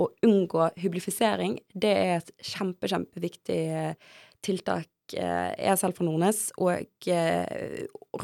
å 0.00 0.08
unngå 0.26 0.70
hyblifisering, 0.82 1.58
det 1.70 1.92
er 1.94 2.12
et 2.18 2.32
kjempe, 2.42 2.88
kjempeviktig 2.90 3.60
eh, 3.70 4.12
tiltak. 4.44 4.88
Eh, 5.14 5.50
Jeg 5.58 5.70
er 5.74 5.80
selv 5.80 5.98
fra 5.98 6.06
Nordnes, 6.06 6.48
og 6.58 7.10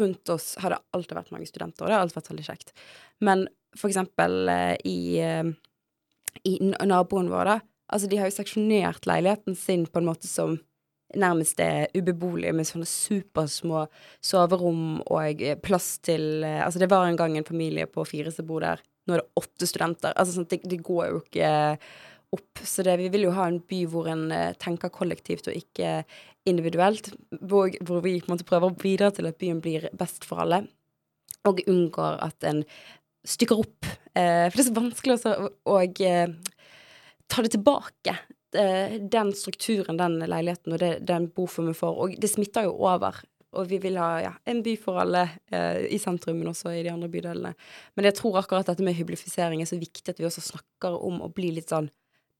rundt 0.00 0.32
oss 0.34 0.54
har 0.62 0.74
det 0.74 0.80
alltid 0.96 1.18
vært 1.18 1.34
mange 1.34 1.50
studenter, 1.50 1.84
og 1.84 1.90
det 1.90 1.98
har 1.98 2.06
alltid 2.06 2.20
vært 2.20 2.32
veldig 2.32 2.46
kjekt. 2.46 2.72
Men 3.26 3.44
for 3.78 3.90
eksempel 3.90 4.50
i, 4.82 5.20
i 6.48 6.54
naboen 6.90 7.30
vår, 7.30 7.52
da. 7.52 7.58
Altså, 7.90 8.08
de 8.10 8.18
har 8.18 8.30
jo 8.30 8.34
seksjonert 8.34 9.06
leiligheten 9.06 9.54
sin 9.58 9.84
på 9.90 10.00
en 10.00 10.08
måte 10.08 10.30
som 10.30 10.56
nærmest 11.18 11.60
er 11.64 11.88
ubeboelig, 11.96 12.52
med 12.54 12.68
sånne 12.68 12.88
supersmå 12.88 13.86
soverom 14.24 15.00
og 15.06 15.42
eh, 15.42 15.58
plass 15.58 15.98
til 16.04 16.44
eh, 16.46 16.60
Altså, 16.64 16.82
det 16.82 16.90
var 16.92 17.08
en 17.08 17.18
gang 17.18 17.36
en 17.38 17.48
familie 17.48 17.88
på 17.90 18.04
fire 18.08 18.32
som 18.34 18.48
bor 18.48 18.64
der. 18.64 18.82
Nå 19.08 19.16
er 19.16 19.22
det 19.22 19.42
åtte 19.42 19.68
studenter. 19.68 20.14
Altså, 20.14 20.38
sånn, 20.38 20.48
det, 20.50 20.62
det 20.70 20.82
går 20.86 21.10
jo 21.10 21.22
ikke 21.24 21.50
opp. 22.36 22.62
Så 22.62 22.84
det, 22.86 22.96
vi 23.00 23.08
vil 23.12 23.26
jo 23.26 23.34
ha 23.36 23.48
en 23.50 23.60
by 23.70 23.80
hvor 23.90 24.10
en 24.10 24.28
eh, 24.34 24.52
tenker 24.60 24.92
kollektivt 24.94 25.50
og 25.50 25.58
ikke 25.58 26.02
individuelt. 26.48 27.12
Hvor, 27.40 27.72
hvor 27.86 28.04
vi 28.04 28.18
på 28.20 28.30
en 28.30 28.36
måte 28.36 28.48
prøver 28.48 28.70
å 28.70 28.80
bidra 28.80 29.10
til 29.14 29.28
at 29.30 29.38
byen 29.40 29.62
blir 29.64 29.88
best 29.98 30.26
for 30.28 30.44
alle, 30.44 30.64
og 31.48 31.62
unngår 31.70 32.20
at 32.26 32.44
en 32.48 32.64
stykker 33.26 33.62
opp. 33.62 33.88
Eh, 34.14 34.46
for 34.48 34.56
det 34.56 34.64
er 34.64 34.68
så 34.68 34.76
vanskelig 34.78 35.16
også 35.16 35.34
å, 35.36 35.48
og, 35.74 36.02
eh, 36.04 36.28
ta 37.30 37.44
det 37.44 37.54
tilbake. 37.56 38.16
Eh, 38.54 39.00
den 39.00 39.32
strukturen, 39.32 39.96
den 39.96 40.18
leiligheten 40.26 40.74
og 40.74 40.80
det 40.82 40.94
den 41.06 41.28
boformen 41.30 41.76
får. 41.76 41.98
Og 42.02 42.16
det 42.18 42.30
smitter 42.32 42.66
jo 42.66 42.74
over. 42.82 43.20
Og 43.58 43.66
vi 43.70 43.80
vil 43.82 43.98
ha 43.98 44.10
ja, 44.22 44.32
en 44.46 44.62
by 44.62 44.76
for 44.78 45.00
alle 45.02 45.24
eh, 45.50 45.86
i 45.90 45.98
sentrum, 46.02 46.38
men 46.38 46.50
også 46.50 46.72
i 46.74 46.82
de 46.86 46.90
andre 46.92 47.10
bydelene. 47.10 47.54
Men 47.94 48.08
jeg 48.08 48.18
tror 48.18 48.40
akkurat 48.40 48.66
dette 48.66 48.84
med 48.86 48.94
hyblifisering 48.98 49.62
er 49.62 49.70
så 49.70 49.78
viktig 49.78 50.06
at 50.10 50.18
vi 50.22 50.26
også 50.26 50.44
snakker 50.52 50.98
om 50.98 51.22
å 51.22 51.30
bli 51.34 51.52
litt 51.56 51.70
sånn 51.70 51.90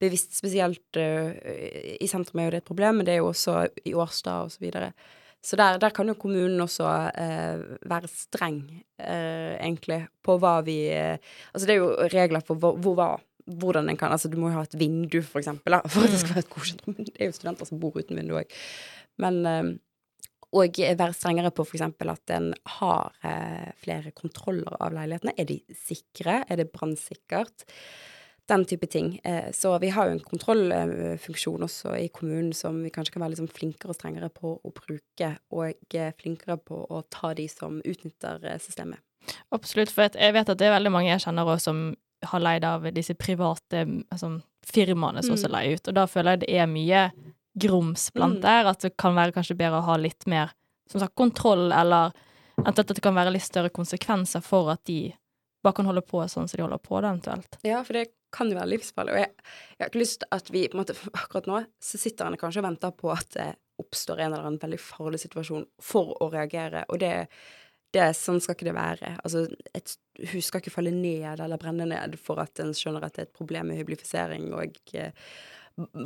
bevisst. 0.01 0.35
Spesielt 0.39 0.99
eh, 0.99 1.97
i 1.99 2.11
sentrum 2.11 2.41
er 2.41 2.49
jo 2.49 2.55
det 2.55 2.61
et 2.63 2.69
problem, 2.69 2.99
men 2.99 3.07
det 3.07 3.15
er 3.15 3.23
jo 3.23 3.31
også 3.31 3.65
i 3.87 3.95
Årstad 3.95 4.47
og 4.47 4.55
så 4.55 4.63
videre. 4.63 4.91
Så 5.41 5.57
der, 5.57 5.79
der 5.81 5.95
kan 5.95 6.11
jo 6.11 6.15
kommunen 6.21 6.61
også 6.61 6.85
eh, 7.17 7.63
være 7.89 8.11
streng, 8.11 8.61
eh, 8.99 9.55
egentlig, 9.57 10.03
på 10.21 10.35
hva 10.37 10.59
vi 10.67 10.77
Altså 10.91 11.65
det 11.65 11.73
er 11.73 11.79
jo 11.79 12.09
regler 12.13 12.43
for 12.45 12.61
hvor, 12.61 12.77
hvor 12.77 12.99
hva 12.99 13.11
hvordan 13.45 13.89
en 13.89 13.99
kan 13.99 14.11
Altså 14.11 14.29
du 14.31 14.37
må 14.39 14.51
jo 14.51 14.59
ha 14.59 14.65
et 14.67 14.77
vindu, 14.79 15.21
for 15.25 15.41
eksempel, 15.41 15.77
for 15.87 16.05
at 16.05 16.13
det 16.13 16.19
skal 16.21 16.35
være 16.35 16.45
et 16.45 16.51
godkjent 16.51 16.83
rom. 16.87 16.99
Det 16.99 17.15
er 17.17 17.31
jo 17.31 17.37
studenter 17.37 17.69
som 17.69 17.81
bor 17.81 17.97
uten 17.97 18.19
vindu 18.19 18.37
òg. 18.41 18.59
Men 19.21 19.41
eh, 19.45 19.71
Og 20.51 20.75
være 20.75 21.15
strengere 21.15 21.51
på 21.55 21.63
eksempel 21.63 22.11
at 22.11 22.31
en 22.35 22.53
har 22.77 23.13
eh, 23.23 23.71
flere 23.79 24.11
kontroller 24.11 24.75
av 24.83 24.91
leilighetene. 24.91 25.33
Er 25.39 25.47
de 25.47 25.61
sikre? 25.71 26.43
Er 26.47 26.59
det 26.59 26.71
brannsikkert? 26.71 27.67
den 28.49 28.65
type 28.65 28.87
ting. 28.91 29.19
Eh, 29.23 29.51
så 29.55 29.77
vi 29.79 29.89
har 29.95 30.09
jo 30.09 30.15
en 30.17 30.25
kontrollfunksjon 30.25 31.63
også 31.63 31.93
i 31.95 32.09
kommunen 32.11 32.51
som 32.57 32.81
vi 32.83 32.89
kanskje 32.91 33.13
kan 33.13 33.23
være 33.23 33.37
sånn 33.39 33.51
flinkere 33.53 33.93
og 33.93 33.95
strengere 33.95 34.27
på 34.33 34.57
å 34.57 34.71
bruke, 34.75 35.29
og 35.55 35.95
flinkere 36.19 36.57
på 36.59 36.81
å 36.83 36.99
ta 37.07 37.31
de 37.37 37.45
som 37.47 37.79
utnytter 37.79 38.43
systemet. 38.59 38.99
Absolutt, 39.55 39.93
for 39.93 40.09
jeg 40.09 40.35
vet 40.35 40.49
at 40.49 40.59
det 40.59 40.67
er 40.67 40.75
veldig 40.75 40.91
mange 40.91 41.13
jeg 41.13 41.23
kjenner 41.23 41.47
også 41.47 41.69
som 41.69 41.83
har 42.23 42.39
leid 42.43 42.63
av 42.67 42.83
disse 42.93 43.13
private 43.17 43.85
altså, 44.11 44.41
firmaene 44.65 45.23
som 45.23 45.35
også 45.35 45.49
Mm. 45.49 45.53
leier 45.55 45.73
ut, 45.79 45.87
og 45.87 45.93
da 45.95 46.05
føler 46.05 46.31
jeg 46.35 46.39
det 46.39 46.49
er 46.61 46.67
mye 46.67 47.11
grums 47.57 48.09
blant 48.13 48.37
Mm. 48.39 48.41
der, 48.41 48.67
at 48.69 48.79
det 48.79 48.97
kan 48.97 49.15
være 49.15 49.31
kanskje 49.33 49.57
bedre 49.57 49.79
å 49.81 49.85
ha 49.85 49.95
litt 49.97 50.27
mer 50.27 50.51
som 50.89 50.99
sagt, 50.99 51.15
kontroll, 51.15 51.71
eller 51.71 52.11
at 52.65 52.75
det 52.75 53.01
kan 53.01 53.15
være 53.15 53.31
litt 53.31 53.41
større 53.47 53.69
konsekvenser 53.69 54.41
for 54.43 54.69
at 54.71 54.83
de 54.85 55.13
bare 55.63 55.73
kan 55.73 55.85
holde 55.85 56.01
på 56.01 56.19
sånn 56.27 56.47
som 56.49 56.57
de 56.57 56.63
holder 56.63 56.77
på, 56.79 57.01
da, 57.01 57.13
eventuelt. 57.13 57.57
Ja, 57.63 57.83
for 57.83 57.93
det 57.93 58.07
kan 58.31 58.49
jo 58.49 58.55
være 58.57 58.69
livsfarlig. 58.77 59.11
Og 59.13 59.19
jeg, 59.19 59.29
jeg 59.77 59.79
har 59.79 59.89
ikke 59.89 59.99
lyst 60.01 60.19
til 60.19 60.27
at 60.31 60.49
vi 60.51 60.67
på 60.67 60.75
en 60.77 60.81
måte, 60.83 60.95
Akkurat 61.13 61.45
nå 61.47 61.65
så 61.81 61.97
sitter 61.99 62.25
han 62.25 62.37
kanskje 62.37 62.59
og 62.63 62.67
venter 62.69 62.91
på 62.91 63.11
at 63.11 63.29
det 63.37 63.55
oppstår 63.81 64.19
en 64.19 64.33
eller 64.33 64.45
annen 64.45 64.59
veldig 64.61 64.79
farlig 64.79 65.19
situasjon 65.23 65.65
for 65.81 66.15
å 66.21 66.29
reagere, 66.31 66.83
og 66.89 66.99
det, 66.99 67.27
det 67.95 68.11
Sånn 68.17 68.39
skal 68.41 68.55
ikke 68.55 68.69
det 68.69 68.75
være. 68.77 69.15
Altså, 69.25 69.45
et 69.75 69.95
hus 70.31 70.47
skal 70.47 70.61
ikke 70.61 70.73
falle 70.73 70.93
ned 70.95 71.41
eller 71.43 71.59
brenne 71.59 71.87
ned 71.89 72.17
for 72.21 72.41
at 72.43 72.61
en 72.63 72.73
skjønner 72.77 73.03
at 73.07 73.17
det 73.17 73.25
er 73.25 73.29
et 73.29 73.37
problem 73.37 73.71
med 73.71 73.81
hyblifisering 73.81 74.51
og 74.55 74.77
eh, 74.97 75.11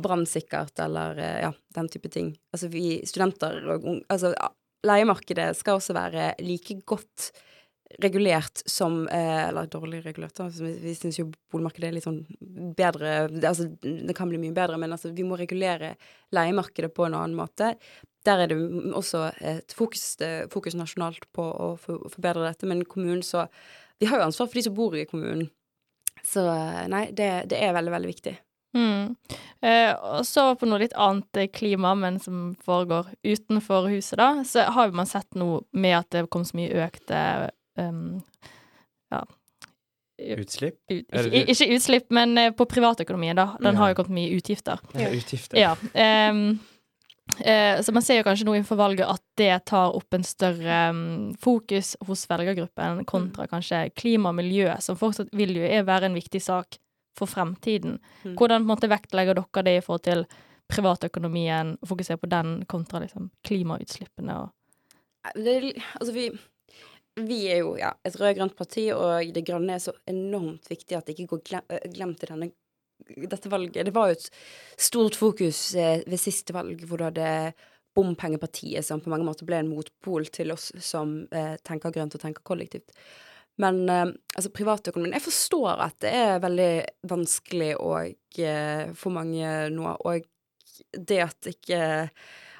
brannsikkert 0.02 0.78
eller 0.82 1.18
eh, 1.22 1.40
ja, 1.46 1.52
den 1.78 1.90
type 1.92 2.10
ting. 2.12 2.32
Altså 2.54 2.70
vi 2.72 3.00
studenter 3.06 3.60
og 3.66 3.86
unge 3.86 4.06
Altså 4.12 4.32
leiemarkedet 4.86 5.50
skal 5.58 5.80
også 5.80 5.96
være 5.96 6.32
like 6.44 6.80
godt 6.86 7.30
regulert 7.98 8.62
som 8.66 9.08
eh, 9.08 9.48
Eller 9.48 9.66
dårlig 9.66 10.06
regulert, 10.06 10.34
da. 10.36 10.48
Altså, 10.48 10.64
vi 10.64 10.74
vi 10.82 10.94
syns 10.94 11.20
jo 11.20 11.28
boligmarkedet 11.52 11.88
er 11.88 11.96
litt 11.96 12.06
sånn 12.06 12.22
bedre 12.76 13.28
det, 13.30 13.44
Altså, 13.48 13.68
det 13.80 14.16
kan 14.16 14.30
bli 14.30 14.40
mye 14.42 14.56
bedre, 14.56 14.78
men 14.80 14.92
altså, 14.92 15.12
vi 15.14 15.26
må 15.26 15.38
regulere 15.38 15.94
leiemarkedet 16.34 16.92
på 16.94 17.06
en 17.06 17.18
annen 17.18 17.38
måte. 17.38 17.74
Der 18.26 18.42
er 18.42 18.50
det 18.50 18.58
også 18.96 19.28
et 19.38 19.74
fokus, 19.76 20.16
eh, 20.20 20.48
fokus 20.52 20.74
nasjonalt 20.78 21.28
på 21.36 21.44
å 21.46 21.74
forbedre 21.78 22.48
dette, 22.48 22.66
men 22.66 22.84
kommunen 22.84 23.22
så 23.22 23.46
Vi 23.98 24.04
har 24.04 24.18
jo 24.18 24.26
ansvar 24.26 24.46
for 24.46 24.58
de 24.58 24.62
som 24.62 24.74
bor 24.76 24.92
i 24.92 25.06
kommunen. 25.08 25.46
Så 26.22 26.42
eh, 26.52 26.82
nei, 26.92 27.06
det, 27.16 27.48
det 27.48 27.62
er 27.64 27.72
veldig, 27.72 27.92
veldig 27.94 28.10
viktig. 28.10 28.34
Mm. 28.76 29.14
Eh, 29.64 29.92
og 29.94 30.26
så 30.28 30.50
på 30.60 30.68
noe 30.68 30.82
litt 30.82 30.92
annet 31.00 31.48
klima, 31.56 31.94
men 31.96 32.18
som 32.20 32.50
foregår 32.60 33.08
utenfor 33.24 33.88
huset, 33.88 34.18
da, 34.20 34.44
så 34.44 34.66
har 34.76 34.92
man 34.92 35.08
sett 35.08 35.32
noe 35.32 35.62
med 35.72 35.96
at 36.02 36.10
det 36.12 36.26
kom 36.28 36.44
så 36.44 36.58
mye 36.60 36.84
økte 36.84 37.22
um, 37.78 38.22
ja 39.12 39.24
Utslipp? 40.16 40.78
ut, 40.88 41.10
ikke, 41.12 41.42
ikke 41.52 41.66
utslipp, 41.76 42.06
men 42.16 42.38
eh, 42.40 42.50
på 42.56 42.64
privatøkonomien, 42.64 43.36
da. 43.36 43.50
Den 43.60 43.74
Ja. 43.74 43.80
har 43.82 43.90
jo 43.92 43.98
kommet 43.98 44.14
mye 44.16 44.38
utgifter. 44.38 44.80
Ja, 44.96 45.10
utgifter. 45.12 45.58
Ja. 45.60 45.74
um, 46.30 46.58
uh, 47.36 47.82
så 47.84 47.92
man 47.92 48.02
ser 48.02 48.16
jo 48.16 48.24
kanskje 48.24 48.46
nå 48.48 48.54
innenfor 48.56 48.78
valget 48.80 49.04
at 49.12 49.20
det 49.36 49.50
tar 49.68 49.92
opp 49.98 50.14
en 50.16 50.24
større 50.24 50.78
um, 50.88 51.34
fokus 51.36 51.96
hos 52.08 52.24
velgergruppen 52.30 53.04
kontra 53.04 53.46
kanskje 53.46 53.90
klima 53.94 54.32
og 54.32 54.38
miljø, 54.40 54.70
som 54.80 54.96
fortsatt 54.96 55.28
vil 55.36 55.52
jo 55.58 55.62
er- 55.68 55.84
være 55.84 56.06
en 56.08 56.16
viktig 56.16 56.40
sak 56.40 56.78
for 57.16 57.26
fremtiden. 57.28 57.98
Mm. 58.24 58.34
Hvordan 58.36 58.64
på 58.64 58.70
en 58.70 58.72
måte 58.72 58.88
vektlegger 58.88 59.34
dere 59.36 59.62
det 59.68 59.76
i 59.76 59.84
forhold 59.84 60.02
til 60.08 60.24
privatøkonomien, 60.72 61.76
og 61.82 61.88
fokuserer 61.88 62.16
på 62.20 62.28
den 62.32 62.64
kontra 62.68 63.00
liksom 63.04 63.30
klimautslippene 63.44 64.34
og 64.40 64.52
det, 65.34 65.56
er- 65.56 65.82
altså 66.00 66.12
vi, 66.14 66.30
vi 67.16 67.38
er 67.48 67.62
jo 67.62 67.74
ja, 67.80 67.94
et 68.04 68.16
rød-grønt 68.20 68.56
parti, 68.56 68.90
og 68.92 69.32
Det 69.34 69.44
grønne 69.46 69.76
er 69.76 69.82
så 69.82 69.94
enormt 70.06 70.68
viktig 70.70 70.96
at 70.96 71.06
det 71.06 71.16
ikke 71.16 71.36
går 71.36 71.44
glem, 71.48 71.70
glemt 71.94 72.24
i 72.24 72.30
denne, 72.30 72.50
dette 73.32 73.52
valget. 73.52 73.86
Det 73.88 73.94
var 73.94 74.10
jo 74.10 74.18
et 74.18 74.28
stort 74.76 75.16
fokus 75.16 75.70
ved 75.74 76.20
siste 76.20 76.52
valg, 76.56 76.84
hvor 76.84 77.00
du 77.00 77.08
hadde 77.08 77.54
Bompengepartiet, 77.96 78.84
som 78.84 79.00
på 79.00 79.08
mange 79.08 79.24
måter 79.24 79.48
ble 79.48 79.62
en 79.62 79.70
motpol 79.72 80.26
til 80.28 80.52
oss 80.52 80.68
som 80.84 81.22
eh, 81.32 81.54
tenker 81.64 81.94
grønt 81.94 82.16
og 82.18 82.20
tenker 82.20 82.44
kollektivt. 82.44 82.92
Men 83.62 83.86
eh, 83.88 84.10
altså 84.36 84.52
privatøkonomien 84.52 85.16
Jeg 85.16 85.24
forstår 85.24 85.80
at 85.86 85.96
det 86.04 86.12
er 86.12 86.42
veldig 86.44 86.72
vanskelig 87.08 87.70
og, 87.80 88.12
eh, 88.36 88.92
for 88.92 89.16
mange 89.16 89.54
nå, 89.72 89.94
og 89.96 90.28
det 90.92 91.22
at 91.24 91.48
ikke 91.48 91.80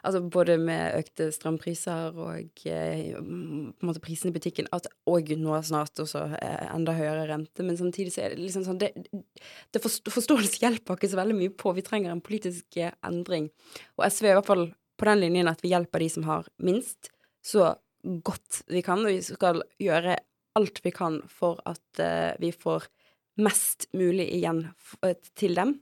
Altså 0.07 0.23
både 0.23 0.57
med 0.63 0.95
økte 1.01 1.29
strømpriser 1.35 2.15
og 2.15 2.63
eh, 2.71 3.13
på 3.17 3.21
en 3.21 3.89
måte 3.89 4.03
prisene 4.05 4.31
i 4.31 4.37
butikken, 4.37 4.69
at, 4.77 4.87
og 5.11 5.33
nå 5.41 5.57
snart 5.67 5.99
også 6.03 6.23
eh, 6.39 6.67
enda 6.71 6.95
høyere 6.97 7.27
rente. 7.33 7.67
Men 7.67 7.79
samtidig 7.81 8.15
så 8.15 8.25
er 8.25 8.35
det 8.35 8.45
liksom 8.45 8.67
sånn 8.69 8.81
det, 8.83 8.93
det 9.75 9.83
Forståelse 9.83 10.63
hjelper 10.63 10.97
ikke 10.99 11.11
så 11.13 11.21
veldig 11.21 11.39
mye 11.39 11.55
på. 11.59 11.75
Vi 11.77 11.85
trenger 11.87 12.15
en 12.15 12.25
politisk 12.25 12.79
eh, 12.81 12.95
endring. 13.07 13.51
Og 13.99 14.07
SV 14.07 14.31
er 14.31 14.37
i 14.37 14.39
hvert 14.39 14.53
fall 14.53 14.69
på 14.97 15.11
den 15.11 15.25
linjen 15.25 15.51
at 15.51 15.61
vi 15.65 15.75
hjelper 15.75 16.03
de 16.03 16.13
som 16.13 16.25
har 16.29 16.47
minst, 16.63 17.11
så 17.45 17.75
godt 18.03 18.63
vi 18.73 18.83
kan. 18.87 19.03
Og 19.05 19.13
vi 19.13 19.21
skal 19.25 19.63
gjøre 19.83 20.17
alt 20.57 20.81
vi 20.85 20.93
kan 20.95 21.21
for 21.29 21.61
at 21.69 22.01
eh, 22.03 22.33
vi 22.41 22.53
får 22.55 22.89
mest 23.43 23.89
mulig 23.97 24.29
igjen 24.39 24.65
eh, 25.05 25.17
til 25.37 25.57
dem. 25.59 25.77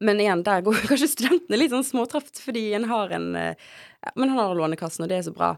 Men 0.00 0.20
igjen, 0.20 0.42
der 0.42 0.60
går 0.60 0.80
kanskje 0.90 1.10
studentene 1.10 1.58
litt 1.58 1.74
sånn 1.74 1.86
småtraft, 1.86 2.40
fordi 2.42 2.72
en 2.76 2.88
har 2.90 3.14
en 3.14 3.30
eh, 3.38 3.70
Men 4.14 4.34
han 4.34 4.40
har 4.40 4.56
Lånekassen, 4.58 5.06
og 5.06 5.12
det 5.12 5.20
er 5.20 5.28
så 5.28 5.34
bra. 5.34 5.54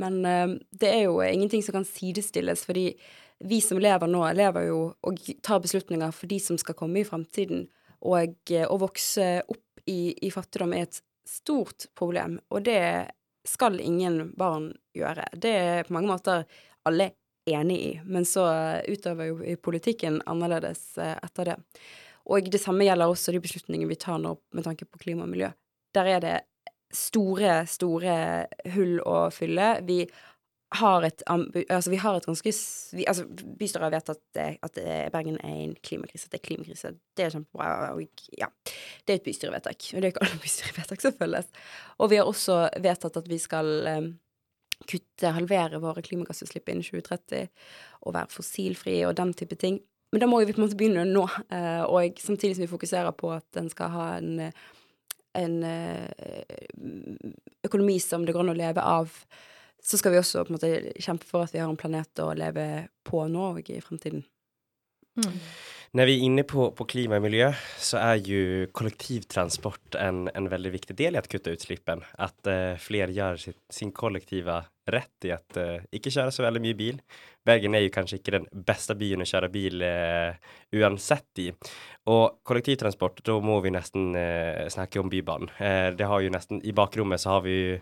Men 0.00 0.22
eh, 0.26 0.54
det 0.70 0.92
er 0.92 1.02
jo 1.08 1.20
ingenting 1.24 1.64
som 1.66 1.80
kan 1.80 1.88
sidestilles, 1.88 2.64
fordi 2.68 2.92
vi 3.40 3.60
som 3.64 3.80
lever 3.80 4.10
nå, 4.10 4.22
lever 4.36 4.68
jo 4.68 4.80
og 5.00 5.20
tar 5.42 5.62
beslutninger 5.64 6.12
for 6.12 6.28
de 6.28 6.40
som 6.42 6.58
skal 6.60 6.76
komme 6.76 7.00
i 7.00 7.06
fremtiden. 7.08 7.66
Og 8.06 8.52
eh, 8.52 8.66
å 8.66 8.80
vokse 8.80 9.30
opp 9.48 9.84
i, 9.88 10.12
i 10.26 10.30
fattigdom 10.32 10.74
er 10.76 10.88
et 10.88 11.00
stort 11.28 11.88
problem, 11.98 12.38
og 12.50 12.64
det 12.66 12.82
skal 13.46 13.78
ingen 13.80 14.34
barn 14.38 14.70
gjøre. 14.96 15.24
Det 15.32 15.50
er 15.56 15.86
på 15.86 15.94
mange 15.96 16.10
måter 16.10 16.44
alle 16.88 17.12
enig 17.48 17.76
i, 17.80 17.92
men 18.04 18.26
så 18.28 18.44
utøver 18.84 19.30
jo 19.30 19.56
politikken 19.64 20.18
annerledes 20.28 20.82
etter 21.00 21.52
det. 21.52 21.56
Og 22.30 22.50
det 22.52 22.60
samme 22.62 22.86
gjelder 22.86 23.10
også 23.10 23.34
de 23.34 23.42
beslutningene 23.42 23.90
vi 23.90 23.98
tar 24.00 24.20
nå 24.22 24.36
med 24.54 24.66
tanke 24.66 24.86
på 24.86 25.00
klima 25.02 25.26
og 25.26 25.32
miljø. 25.32 25.50
Der 25.94 26.06
er 26.06 26.22
det 26.22 26.36
store, 26.94 27.64
store 27.70 28.16
hull 28.74 29.00
å 29.06 29.24
fylle. 29.34 29.72
Vi 29.86 30.04
har 30.78 31.02
et, 31.02 31.22
altså 31.26 31.90
vi 31.90 31.98
har 31.98 32.14
et 32.14 32.26
ganske 32.28 32.52
vi, 32.94 33.04
altså 33.10 33.24
Bystyret 33.58 33.88
har 33.88 33.94
vedtatt 33.96 34.40
at 34.62 34.80
Bergen 35.10 35.40
er 35.42 35.56
en 35.64 35.74
klimakrise. 35.82 36.28
At 36.28 36.36
Det 36.36 36.40
er 36.40 36.46
klimakrise. 36.46 36.92
Det 37.18 37.26
er 37.26 37.34
kjempebra. 37.34 37.90
Og 37.96 38.24
ja, 38.38 38.50
det 39.04 39.14
er 39.14 39.18
et 39.18 39.26
bystyrevedtak. 39.26 39.90
Og 39.90 39.98
det 39.98 40.08
er 40.08 40.14
ikke 40.14 40.26
alle 40.26 40.42
bystyrevedtak 40.44 41.02
som 41.02 41.16
følges. 41.18 41.50
Og 41.98 42.12
vi 42.12 42.20
har 42.20 42.30
også 42.30 42.62
vedtatt 42.78 43.18
at 43.18 43.30
vi 43.30 43.38
skal 43.42 43.72
eh, 43.90 44.10
kutte, 44.86 45.34
halvere 45.34 45.82
våre 45.82 46.06
klimagassutslipp 46.06 46.70
innen 46.70 46.86
2030 46.86 47.50
og 48.06 48.14
være 48.14 48.32
fossilfrie 48.32 49.08
og 49.08 49.18
den 49.18 49.34
type 49.36 49.58
ting. 49.58 49.82
Men 50.10 50.22
da 50.22 50.26
må 50.26 50.40
vi 50.40 50.50
på 50.50 50.58
en 50.58 50.66
måte 50.66 50.78
begynne 50.78 51.06
nå, 51.06 51.22
eh, 51.54 51.82
og 51.86 52.18
samtidig 52.18 52.56
som 52.56 52.64
vi 52.64 52.72
fokuserer 52.72 53.14
på 53.14 53.30
at 53.36 53.60
en 53.60 53.70
skal 53.70 53.92
ha 53.94 54.06
en, 54.18 54.50
en 55.38 55.56
eh, 55.66 56.64
økonomi 57.66 58.00
som 58.02 58.26
det 58.26 58.34
går 58.34 58.42
an 58.42 58.54
å 58.54 58.58
leve 58.58 58.82
av, 58.82 59.12
så 59.80 60.00
skal 60.00 60.12
vi 60.12 60.20
også 60.20 60.42
på 60.44 60.52
en 60.52 60.58
måte 60.58 60.72
kjempe 61.00 61.28
for 61.28 61.46
at 61.46 61.54
vi 61.54 61.62
har 61.62 61.70
en 61.70 61.78
planet 61.78 62.22
å 62.24 62.32
leve 62.36 62.66
på 63.06 63.22
nå 63.30 63.52
og 63.52 63.70
i 63.70 63.78
fremtiden. 63.84 64.24
mm. 65.20 65.38
När 65.92 66.06
vi 66.06 66.20
er 66.20 66.24
inne 66.24 66.42
på, 66.42 66.68
på 66.70 66.84
klima 66.86 67.16
og 67.18 67.24
miljø, 67.24 67.48
så 67.82 67.98
er 67.98 68.20
jo 68.22 68.66
kollektivtransport 68.78 69.96
en, 69.98 70.28
en 70.38 70.46
veldig 70.46 70.70
viktig 70.70 70.94
del 70.94 71.18
i 71.18 71.18
å 71.18 71.26
kutte 71.26 71.50
utslippene. 71.50 72.06
At 72.14 72.46
uh, 72.46 72.78
flere 72.78 73.10
gjør 73.10 73.40
sitt, 73.42 73.58
sin 73.74 73.90
kollektiva 73.90 74.60
rett 74.94 75.26
i 75.26 75.32
å 75.34 75.40
uh, 75.58 75.82
ikke 75.90 76.12
kjøre 76.14 76.36
så 76.36 76.46
veldig 76.46 76.62
mye 76.62 76.78
bil. 76.78 77.02
Bergen 77.42 77.74
er 77.74 77.82
jo 77.82 77.90
kanskje 77.98 78.20
ikke 78.20 78.36
den 78.36 78.46
beste 78.70 78.94
byen 79.02 79.26
å 79.26 79.28
kjøre 79.32 79.50
bil 79.50 79.82
uh, 79.82 80.54
uansett 80.78 81.42
i. 81.42 81.50
Og 82.14 82.38
kollektivtransport, 82.46 83.24
da 83.26 83.40
må 83.42 83.58
vi 83.66 83.74
nesten 83.74 84.14
snakke 84.70 85.02
om 85.02 85.10
Bybanen. 85.10 85.50
Eh, 85.58 85.90
det 85.98 86.06
har 86.06 86.22
jo 86.22 86.30
nesten, 86.32 86.62
i 86.62 86.72
bakrommet 86.74 87.20
så 87.20 87.34
har 87.34 87.44
vi 87.44 87.58
jo 87.58 87.78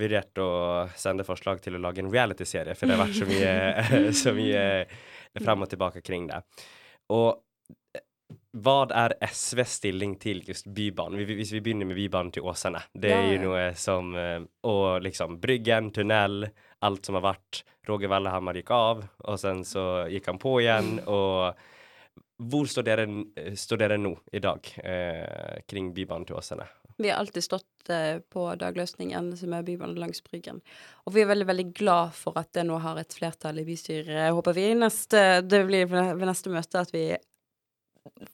vurdert 0.00 0.40
å 0.40 0.52
sende 0.96 1.28
forslag 1.28 1.60
til 1.60 1.76
å 1.76 1.84
lage 1.84 2.00
en 2.00 2.10
reality-serie, 2.12 2.74
for 2.74 2.88
det 2.88 2.96
har 2.96 3.04
vært 3.04 3.20
så 3.20 3.28
mye, 3.28 4.12
så 4.24 4.32
mye 4.36 4.62
fram 5.44 5.64
og 5.64 5.70
tilbake 5.72 6.00
kring 6.00 6.32
det. 6.32 6.40
Og 7.10 7.40
hva 8.52 8.74
er 8.92 9.14
SVs 9.32 9.78
stilling 9.80 10.18
til 10.20 10.42
just 10.46 10.66
Bybanen? 10.68 11.18
Vi- 11.26 11.36
Hvis 11.36 11.52
vi 11.52 11.60
begynner 11.60 11.86
med 11.86 11.96
Bybanen 11.96 12.30
til 12.32 12.42
Åsane. 12.42 12.82
Det 12.94 13.10
er 13.10 13.32
jo 13.36 13.42
noe 13.48 13.74
som 13.74 14.14
eh, 14.14 14.40
Og 14.64 15.00
liksom 15.02 15.38
Bryggen, 15.40 15.90
tunnel, 15.90 16.50
alt 16.82 17.04
som 17.06 17.14
har 17.14 17.22
vært. 17.34 17.62
Roger 17.88 18.08
Vallehammar 18.08 18.54
gikk 18.54 18.70
av, 18.70 19.08
og 19.24 19.38
sen 19.38 19.64
så 19.64 20.06
gikk 20.08 20.26
han 20.26 20.38
på 20.38 20.60
igjen. 20.60 21.00
Og 21.08 21.54
hvor 22.38 22.66
står 22.66 22.82
dere, 22.84 23.06
står 23.56 23.78
dere 23.78 23.96
nå 23.98 24.16
i 24.32 24.38
dag 24.38 24.60
eh, 24.84 25.60
kring 25.66 25.92
Bybanen 25.94 26.26
til 26.26 26.36
Åsane? 26.36 26.66
Vi 26.98 27.08
har 27.10 27.18
alltid 27.22 27.44
stått 27.44 27.90
eh, 27.90 28.18
på 28.32 28.46
dagløsningen 28.60 29.32
som 29.36 29.52
er 29.56 29.62
Bybanen 29.66 29.98
langs 30.02 30.22
Bryggen. 30.24 30.60
Og 31.06 31.14
vi 31.16 31.22
er 31.24 31.30
veldig 31.30 31.46
veldig 31.48 31.68
glad 31.78 32.14
for 32.18 32.36
at 32.40 32.52
det 32.56 32.66
nå 32.68 32.78
har 32.84 33.00
et 33.00 33.12
flertall 33.16 33.58
i 33.62 33.66
bystyret. 33.68 34.32
Håper 34.32 34.56
vi 34.56 34.68
neste, 34.78 35.42
det 35.42 35.64
blir 35.68 35.86
ved 35.92 36.24
neste 36.28 36.52
møte 36.52 36.82
at 36.84 36.92
vi 36.94 37.10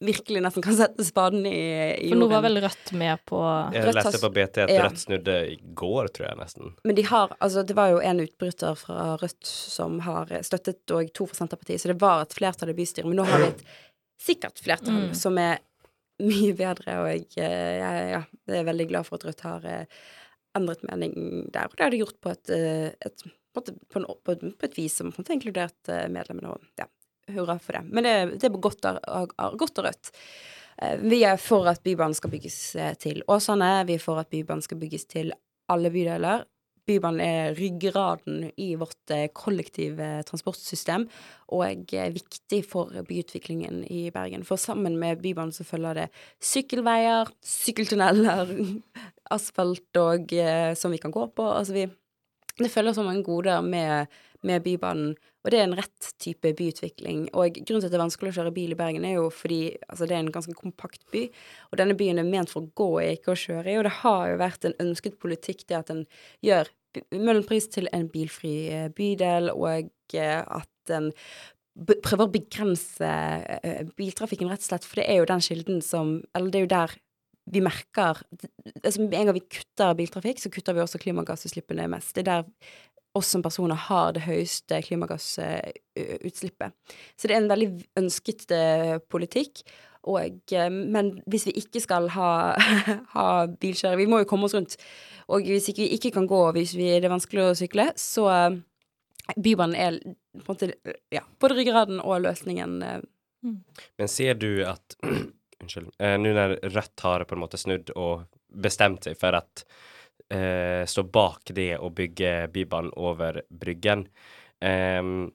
virkelig 0.01 0.40
nesten 0.40 0.64
kan 0.64 0.77
sette 0.79 1.05
spaden 1.05 1.44
i, 1.47 1.59
i 2.01 2.09
For 2.09 2.16
nå 2.16 2.29
var 2.31 2.40
vel 2.47 2.57
Rødt 2.64 2.92
med 2.97 3.21
på 3.29 3.40
Jeg 3.75 3.85
Rødt 3.85 3.99
leste 3.99 4.21
på 4.23 4.31
BT 4.33 4.62
at 4.64 4.73
ja. 4.73 4.87
Rødt 4.87 5.03
snudde 5.03 5.35
i 5.53 5.59
går, 5.77 6.09
tror 6.16 6.29
jeg 6.31 6.38
nesten. 6.40 6.71
Men 6.88 6.97
de 6.97 7.05
har, 7.11 7.35
altså 7.44 7.64
det 7.68 7.77
var 7.77 7.92
jo 7.92 8.01
en 8.01 8.23
utbryter 8.25 8.79
fra 8.81 9.11
Rødt 9.21 9.44
som 9.49 10.01
har 10.07 10.33
støttet 10.47 10.94
og 10.97 11.12
to 11.12 11.29
fra 11.29 11.42
Senterpartiet, 11.42 11.83
så 11.83 11.92
det 11.92 11.99
var 12.01 12.25
et 12.25 12.37
flertall 12.38 12.73
i 12.73 12.79
bystyret. 12.79 13.11
Men 13.11 13.21
nå 13.21 13.29
har 13.29 13.44
vi 13.44 13.51
et 13.53 13.64
sikkert 14.25 14.59
flertall 14.64 14.97
Mm. 14.99 15.14
som 15.14 15.37
er 15.38 15.61
mye 16.22 16.54
bedre, 16.59 16.98
og 17.02 17.09
jeg, 17.12 17.26
eh, 17.38 17.74
jeg, 17.78 18.04
ja, 18.12 18.22
jeg 18.50 18.61
er 18.61 18.68
veldig 18.68 18.88
glad 18.90 19.07
for 19.07 19.18
at 19.18 19.26
Rødt 19.28 19.44
har 19.46 19.66
eh, 19.68 20.04
endret 20.59 20.85
mening 20.88 21.14
der. 21.54 21.68
Og 21.68 21.76
det 21.76 21.85
har 21.87 21.94
de 21.94 22.02
gjort 22.02 22.20
på 22.24 22.35
et, 22.35 22.52
eh, 22.54 22.90
et, 23.07 23.26
på, 23.54 23.62
en, 23.62 23.81
på, 23.88 24.02
en, 24.02 24.09
på, 24.26 24.37
et, 24.37 24.46
et 24.68 24.78
vis 24.78 24.98
som 25.00 25.12
har 25.14 25.35
inkludert 25.35 25.92
medlemmene. 26.11 26.54
Og 26.54 26.81
ja, 26.81 26.88
hurra 27.37 27.59
for 27.62 27.78
det. 27.78 27.85
Men 27.88 28.09
det, 28.09 28.14
det 28.42 28.50
er 28.50 28.61
godt 28.68 28.85
godt 28.85 29.83
og 29.83 29.88
rødt. 29.88 30.12
Vi 31.02 31.24
er 31.26 31.40
for 31.42 31.66
at 31.66 31.83
Bybanen 31.83 32.14
skal 32.14 32.31
bygges 32.31 32.59
til 33.02 33.24
Åsane. 33.26 33.72
Vi 33.88 33.96
er 33.98 34.02
for 34.02 34.20
at 34.20 34.31
Bybanen 34.31 34.62
skal 34.62 34.78
bygges 34.78 35.09
til 35.11 35.33
alle 35.68 35.90
bydeler. 35.90 36.44
Bybanen 36.88 37.20
er 37.20 37.57
ryggraden 37.59 38.48
i 38.57 38.70
vårt 38.81 39.12
eh, 39.12 39.29
kollektive 39.37 40.09
transportsystem 40.29 41.05
og 41.53 41.64
er 41.68 42.14
viktig 42.14 42.62
for 42.68 42.92
byutviklingen 43.09 43.83
i 43.92 44.09
Bergen. 44.14 44.44
For 44.48 44.61
sammen 44.61 44.96
med 45.01 45.20
Bybanen 45.22 45.53
så 45.55 45.66
følger 45.68 46.03
det 46.03 46.07
sykkelveier, 46.40 47.31
sykkeltunneler, 47.44 48.55
asfalt 49.37 50.01
og 50.01 50.33
eh, 50.33 50.72
som 50.79 50.94
vi 50.94 51.01
kan 51.03 51.14
gå 51.14 51.29
på. 51.37 51.48
Altså 51.53 51.77
vi 51.77 51.88
Det 52.59 52.70
følger 52.70 52.92
så 52.92 53.05
mange 53.07 53.22
goder 53.22 53.61
med, 53.61 54.07
med 54.46 54.62
Bybanen, 54.62 55.16
og 55.42 55.51
det 55.53 55.61
er 55.61 55.66
en 55.66 55.77
rett 55.79 56.09
type 56.22 56.53
byutvikling. 56.59 57.29
Og 57.33 57.59
grunnen 57.59 57.83
til 57.83 57.88
at 57.88 57.94
det 57.94 57.98
er 57.98 58.05
vanskelig 58.05 58.33
å 58.33 58.37
kjøre 58.38 58.55
bil 58.55 58.74
i 58.74 58.79
Bergen, 58.79 59.07
er 59.07 59.16
jo 59.16 59.29
fordi 59.35 59.61
altså, 59.88 60.07
det 60.07 60.16
er 60.16 60.24
en 60.24 60.33
ganske 60.35 60.55
kompakt 60.59 61.05
by, 61.12 61.24
og 61.70 61.81
denne 61.81 61.96
byen 61.98 62.20
er 62.20 62.29
ment 62.29 62.53
for 62.53 62.64
å 62.66 62.72
gå 62.79 62.90
i, 63.03 63.12
ikke 63.16 63.35
å 63.35 63.40
kjøre 63.42 63.72
i, 63.72 63.79
og 63.81 63.87
det 63.88 63.94
har 64.03 64.24
jo 64.33 64.42
vært 64.42 64.68
en 64.68 64.77
ønsket 64.87 65.18
politikk 65.22 65.66
det 65.68 65.81
at 65.83 65.94
en 65.94 66.05
gjør 66.44 66.74
Møhlenpris 67.12 67.66
til 67.70 67.85
en 67.92 68.07
bilfri 68.11 68.53
eh, 68.72 68.87
bydel, 68.96 69.51
og 69.53 69.90
eh, 70.16 70.40
at 70.40 70.92
en 70.96 71.11
prøver 72.03 72.24
å 72.24 72.33
begrense 72.33 73.11
eh, 73.61 73.83
biltrafikken, 73.98 74.48
rett 74.51 74.64
og 74.64 74.70
slett, 74.70 74.88
for 74.88 75.03
det 75.03 75.05
er 75.07 75.20
jo 75.20 75.29
den 75.29 75.44
kilden 75.44 75.85
som 75.85 76.16
Eller 76.35 76.51
det 76.51 76.62
er 76.62 76.66
jo 76.66 76.72
der 76.72 76.96
vi 77.53 77.62
merker 77.64 78.18
altså 78.83 79.03
en 79.03 79.11
gang 79.12 79.33
vi 79.37 79.44
kutter 79.48 79.94
biltrafikk, 79.96 80.40
så 80.42 80.51
kutter 80.53 80.77
vi 80.77 80.83
også 80.83 81.01
klimagassutslippene 81.01 81.87
mest. 81.88 82.14
Det 82.16 82.24
er 82.24 82.29
der 82.29 82.48
oss 83.16 83.29
som 83.33 83.42
personer 83.42 83.79
har 83.88 84.12
det 84.16 84.25
høyeste 84.27 84.83
klimagassutslippet. 84.85 86.75
Så 87.16 87.29
det 87.29 87.35
er 87.35 87.40
en 87.42 87.51
veldig 87.51 87.68
ønsket 88.01 88.51
eh, 88.55 88.97
politikk. 89.11 89.62
Og, 90.09 90.38
eh, 90.55 90.71
men 90.71 91.23
hvis 91.29 91.47
vi 91.49 91.57
ikke 91.61 91.81
skal 91.83 92.09
ha, 92.14 92.31
ha 93.14 93.29
bilkjøring 93.61 93.99
Vi 93.99 94.09
må 94.11 94.23
jo 94.23 94.29
komme 94.31 94.49
oss 94.49 94.57
rundt. 94.57 94.77
Og 95.29 95.44
hvis 95.44 95.68
ikke 95.73 95.85
vi 95.85 95.94
ikke 95.99 96.14
kan 96.14 96.29
gå, 96.31 96.40
hvis 96.57 96.77
vi, 96.79 96.88
det 96.97 97.09
er 97.09 97.12
vanskelig 97.16 97.42
å 97.44 97.57
sykle, 97.59 97.90
så 97.99 98.29
eh, 98.35 98.51
Bybanen 99.37 99.77
er 99.77 99.99
på 100.01 100.40
en 100.40 100.55
måte 100.55 100.71
ja, 101.12 101.21
både 101.40 101.59
ryggraden 101.59 101.99
og 102.01 102.23
løsningen. 102.25 102.79
eh, 102.83 103.03
Men 104.01 104.09
ser 104.09 104.38
du 104.40 104.64
at 104.64 104.97
Unnskyld. 105.59 105.90
Nå 105.99 106.31
når 106.37 106.53
Rødt 106.71 107.03
har 107.03 107.25
på 107.27 107.35
en 107.35 107.40
måte 107.42 107.59
snudd 107.59 107.90
og 107.99 108.29
bestemt 108.62 109.09
seg 109.09 109.16
for 109.18 109.35
at 109.35 109.64
eh, 110.31 110.85
stå 110.87 111.03
bak 111.05 111.51
det 111.57 111.79
å 111.79 111.91
bygge 111.91 112.49
Bybanen 112.53 112.93
over 112.97 113.43
Bryggen 113.51 114.07
ehm, 114.62 115.31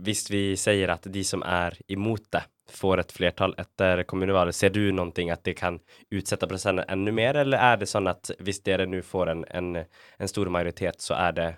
Hvis 0.00 0.30
vi 0.32 0.56
sier 0.56 0.88
at 0.94 1.04
de 1.12 1.22
som 1.24 1.42
er 1.44 1.76
imot 1.92 2.30
det, 2.32 2.42
får 2.70 3.00
et 3.02 3.10
flertall 3.12 3.52
etter 3.58 4.04
kommunevalget, 4.06 4.54
ser 4.54 4.70
du 4.70 4.92
noen 4.94 5.10
ting 5.12 5.28
at 5.34 5.42
det 5.44 5.56
kan 5.58 5.80
utsette 6.14 6.46
prosessen 6.46 6.78
enda 6.86 7.12
mer, 7.12 7.34
eller 7.42 7.58
er 7.58 7.76
det 7.80 7.88
sånn 7.90 8.06
at 8.08 8.30
hvis 8.38 8.62
dere 8.62 8.86
nå 8.86 9.00
får 9.02 9.32
en, 9.32 9.42
en, 9.50 9.72
en 9.82 10.28
stor 10.30 10.46
majoritet, 10.54 11.02
så 11.02 11.16
er 11.18 11.32
det 11.34 11.48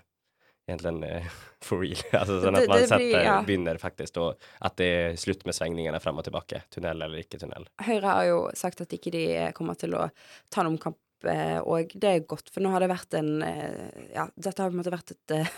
egentlig 0.67 1.11
uh, 1.13 1.29
for 1.67 1.83
real? 1.85 2.01
altså 2.17 2.39
sånn 2.41 2.57
at 2.57 2.65
Det- 2.65 2.69
man 2.71 2.81
det 2.81 2.87
blir- 2.89 2.91
setter, 2.97 3.23
ja. 3.29 3.37
begynner 3.45 3.77
faktisk, 3.77 4.17
og 4.17 4.49
at 4.65 4.75
det 4.81 4.89
er 4.97 5.15
slutt 5.21 5.45
med 5.45 5.53
svengningene 5.55 6.01
frem 6.01 6.17
og 6.17 6.25
tilbake, 6.25 6.63
tunnel 6.73 6.97
eller 7.05 7.21
ikke 7.21 7.39
tunnel. 7.45 7.69
Høyre 7.85 8.09
har 8.17 8.25
jo 8.31 8.41
sagt 8.57 8.81
at 8.81 8.89
ikke 8.97 9.11
de 9.13 9.23
kommer 9.53 9.75
til 9.79 9.93
å 9.93 10.09
ta 10.49 10.63
noen 10.65 10.75
omkamp, 10.79 10.97
eh, 10.97 11.12
og 11.23 11.93
det 11.95 12.09
er 12.09 12.25
godt, 12.27 12.49
for 12.51 12.63
nå 12.63 12.71
har 12.73 12.83
det 12.83 12.91
vært 12.91 13.15
en 13.19 13.35
eh, 13.45 14.07
Ja, 14.13 14.27
dette 14.35 14.59
har 14.61 14.71
på 14.71 14.75
en 14.75 14.81
måte 14.81 14.93
vært 14.93 15.13
et 15.15 15.35
eh, 15.37 15.53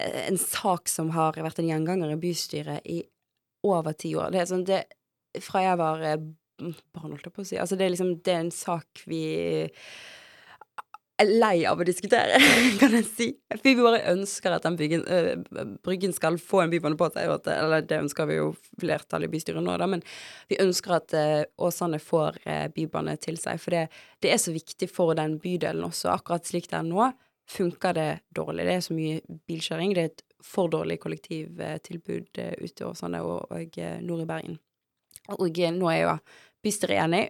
en 0.00 0.38
sak 0.40 0.88
som 0.88 1.10
har 1.12 1.36
vært 1.36 1.60
en 1.60 1.68
gjenganger 1.68 2.14
i 2.14 2.20
bystyret 2.20 2.86
i 2.88 3.02
over 3.66 3.92
ti 3.92 4.14
år. 4.16 4.30
Det 4.32 4.40
er 4.40 4.48
sånn 4.48 4.64
det 4.68 4.84
Fra 5.44 5.60
jeg 5.62 5.80
var 5.80 6.00
eh, 6.06 6.22
barn, 6.60 7.12
holdt 7.12 7.26
jeg 7.28 7.34
på 7.34 7.44
å 7.44 7.48
si. 7.50 7.58
Altså, 7.60 7.76
det 7.76 7.86
er 7.86 7.94
liksom 7.94 8.14
Det 8.24 8.34
er 8.34 8.44
en 8.46 8.54
sak 8.54 9.04
vi 9.10 9.24
er 11.20 11.30
lei 11.40 11.64
av 11.68 11.80
å 11.80 11.86
diskutere, 11.86 12.38
kan 12.80 12.94
jeg 12.96 13.06
si. 13.08 13.28
Vi 13.64 13.74
bare 13.78 14.02
ønsker 14.12 14.54
at 14.56 14.66
den 14.66 14.78
byggen, 14.78 15.04
øh, 15.04 15.74
bryggen 15.84 16.14
skal 16.16 16.38
få 16.42 16.64
en 16.64 16.72
bybane 16.72 16.98
på 17.00 17.10
seg, 17.12 17.30
eller 17.54 17.84
det 17.86 18.00
ønsker 18.04 18.28
vi 18.30 18.38
jo 18.38 18.50
flertallet 18.80 19.28
i 19.28 19.34
bystyret 19.34 19.64
nå, 19.64 19.76
da, 19.80 19.88
men 19.90 20.04
vi 20.50 20.60
ønsker 20.62 20.96
at 20.98 21.16
øh, 21.16 21.42
Åsane 21.66 22.00
får 22.02 22.40
øh, 22.44 22.66
bybane 22.76 23.16
til 23.22 23.40
seg. 23.40 23.60
For 23.62 23.76
det, 23.76 23.86
det 24.24 24.34
er 24.34 24.40
så 24.42 24.54
viktig 24.54 24.90
for 24.92 25.16
den 25.18 25.38
bydelen 25.42 25.86
også. 25.86 26.12
Akkurat 26.14 26.48
slik 26.48 26.70
det 26.70 26.80
er 26.80 26.88
nå, 26.88 27.10
funker 27.50 27.96
det 27.96 28.10
dårlig. 28.36 28.66
Det 28.68 28.76
er 28.76 28.84
så 28.86 28.96
mye 28.96 29.38
bilkjøring. 29.50 29.94
Det 29.96 30.02
er 30.02 30.12
et 30.12 30.26
for 30.46 30.70
dårlig 30.72 31.00
kollektivtilbud 31.02 32.30
ute 32.30 32.52
i 32.56 32.86
Åsane 32.86 33.20
og, 33.26 33.50
og 33.52 33.80
nord 34.06 34.24
i 34.24 34.28
Bergen. 34.28 34.60
Og 35.36 35.58
nå 35.76 35.90
er 35.90 36.00
jo 36.00 36.14
bystyret 36.64 37.02
enig. 37.04 37.26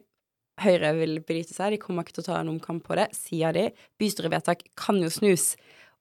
Høyre 0.60 0.92
vil 0.98 1.18
benytte 1.24 1.56
seg, 1.56 1.74
de 1.74 1.80
kommer 1.80 2.04
ikke 2.04 2.18
til 2.18 2.24
å 2.26 2.28
ta 2.30 2.40
en 2.40 2.52
omkamp 2.52 2.84
på 2.86 2.96
det, 2.98 3.08
sier 3.16 3.54
de. 3.56 3.68
Bystyrevedtak 4.00 4.66
kan 4.78 5.00
jo 5.00 5.10
snus. 5.12 5.54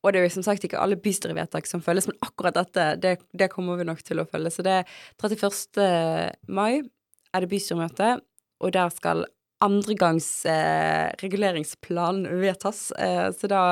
Og 0.04 0.14
det 0.14 0.22
er 0.22 0.28
jo 0.30 0.36
som 0.38 0.46
sagt 0.48 0.64
ikke 0.64 0.80
alle 0.80 1.00
bystyrevedtak 1.00 1.68
som 1.68 1.84
følges, 1.84 2.08
men 2.08 2.20
akkurat 2.24 2.56
dette, 2.56 2.86
det, 3.04 3.18
det 3.36 3.50
kommer 3.52 3.80
vi 3.80 3.88
nok 3.88 4.04
til 4.08 4.22
å 4.22 4.28
følge. 4.28 4.54
Så 4.56 4.64
det 4.66 4.78
er 4.82 4.94
31. 5.20 5.82
mai 6.48 6.80
er 6.80 7.44
det 7.44 7.52
bystyremøte, 7.52 8.16
og 8.64 8.74
der 8.76 8.94
skal 8.96 9.26
andregangs 9.64 10.46
eh, 10.48 11.10
reguleringsplan 11.20 12.24
vedtas. 12.40 12.92
Eh, 12.92 13.28
så 13.36 13.50
da, 13.52 13.64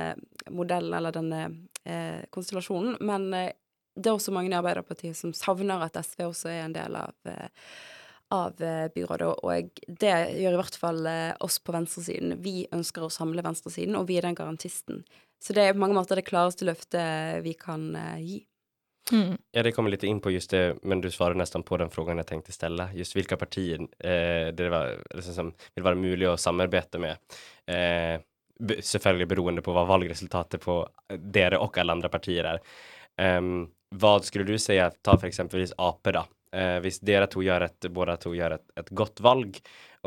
modellen 0.50 0.94
eller 0.98 1.12
denne 1.14 1.42
eh, 1.86 2.22
konstellasjonen, 2.34 2.98
men 3.06 3.34
eh, 3.38 3.54
det 3.98 4.10
er 4.10 4.16
også 4.18 4.32
mange 4.34 4.50
i 4.52 4.58
Arbeiderpartiet 4.58 5.18
som 5.18 5.34
savner 5.38 5.80
at 5.86 5.98
SV 6.02 6.20
også 6.28 6.48
er 6.54 6.62
en 6.66 6.78
del 6.78 6.94
av 6.98 7.14
eh, 7.30 7.50
av 8.34 8.62
eh, 8.62 8.88
byrådet, 8.94 9.30
og 9.44 9.80
det 9.88 10.16
gjør 10.42 10.58
i 10.58 10.60
hvert 10.60 10.78
fall 10.80 11.06
eh, 11.08 11.32
oss 11.44 11.60
på 11.64 11.76
venstresiden. 11.76 12.36
Vi 12.44 12.66
ønsker 12.76 13.06
å 13.06 13.14
samle 13.14 13.46
venstresiden, 13.46 13.96
og 14.00 14.10
vi 14.10 14.20
er 14.20 14.28
den 14.28 14.38
garantisten. 14.38 15.04
Så 15.44 15.54
det 15.54 15.64
er 15.64 15.76
på 15.76 15.84
mange 15.84 15.98
måter 15.98 16.20
det 16.20 16.28
klareste 16.28 16.68
løftet 16.68 17.44
vi 17.46 17.54
kan 17.60 17.90
eh, 17.96 18.22
gi. 18.26 18.40
Mm. 19.12 19.38
Ja, 19.56 19.64
det 19.64 19.72
kommer 19.72 19.94
litt 19.94 20.04
inn 20.04 20.20
på 20.20 20.34
just 20.34 20.52
det, 20.52 20.80
men 20.84 21.02
du 21.02 21.08
svarer 21.12 21.38
nesten 21.40 21.64
på 21.64 21.78
den 21.80 21.92
frågan 21.94 22.20
jeg 22.20 22.28
tenkte 22.32 22.56
stille. 22.56 22.90
Just 22.98 23.16
hvilke 23.16 23.38
partier 23.40 23.86
eh, 24.04 24.50
det 24.56 24.68
var, 24.74 24.98
liksom, 25.16 25.38
som 25.38 25.54
vil 25.76 25.86
være 25.88 26.02
mulig 26.02 26.28
å 26.28 26.36
samarbeide 26.42 27.00
med. 27.00 27.38
Eh, 27.72 28.18
selvfølgelig 28.60 29.30
beroende 29.32 29.64
på 29.64 29.74
hva 29.76 29.86
valgresultatet 29.88 30.64
på 30.64 30.82
dere 31.14 31.62
og 31.62 31.78
alle 31.80 31.96
andre 31.96 32.12
partier 32.12 32.48
er. 32.56 32.64
Um, 33.18 33.68
hva 33.98 34.18
skulle 34.26 34.46
du 34.46 34.58
si, 34.60 34.76
ta 34.76 35.16
for 35.16 35.28
eksempelvis 35.30 35.76
AP 35.82 36.12
da, 36.14 36.26
Eh, 36.56 36.78
hvis 36.84 37.02
dere 37.04 37.28
to 37.28 37.42
gjør 37.44 37.66
et, 37.66 37.88
både 37.92 38.16
to 38.24 38.32
gjør 38.36 38.56
et, 38.56 38.66
et 38.80 38.92
godt 38.96 39.20
valg 39.26 39.58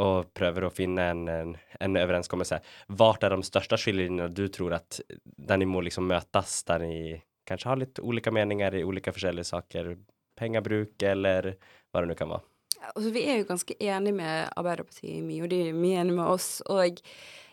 og 0.01 0.31
prøver 0.37 0.65
å 0.65 0.73
finne 0.73 1.09
en, 1.13 1.25
en, 1.29 1.51
en 1.85 1.99
overenskommelse, 2.01 2.61
hvor 2.97 3.21
er 3.21 3.35
de 3.35 3.45
største 3.45 3.77
skillelinjene 3.81 4.31
du 4.33 4.47
tror 4.53 4.79
at 4.79 5.03
der 5.21 5.61
ni 5.61 5.69
må 5.69 5.83
liksom 5.85 6.09
møtes, 6.09 6.63
der 6.71 6.87
dere 6.87 7.21
kanskje 7.51 7.73
har 7.73 7.83
litt 7.83 8.01
ulike 8.01 8.33
meninger 8.33 8.79
i 8.79 8.87
ulike 8.87 9.13
forskjellige 9.13 9.51
saker, 9.51 9.93
pengebruk 10.41 11.03
eller 11.05 11.53
hva 11.91 12.01
det 12.01 12.13
nå 12.13 12.17
kan 12.17 12.33
være? 12.33 12.50
Altså, 12.95 13.11
vi 13.13 13.27
er 13.29 13.41
jo 13.41 13.51
ganske 13.51 13.77
enige 13.77 14.17
med 14.17 14.49
Arbeiderpartiet 14.57 15.25
mye, 15.27 15.45
og 15.45 15.53
de 15.53 15.61
er 15.69 15.77
mye 15.77 16.01
enige 16.01 16.17
med 16.17 16.33
oss. 16.33 16.63
og 16.67 17.01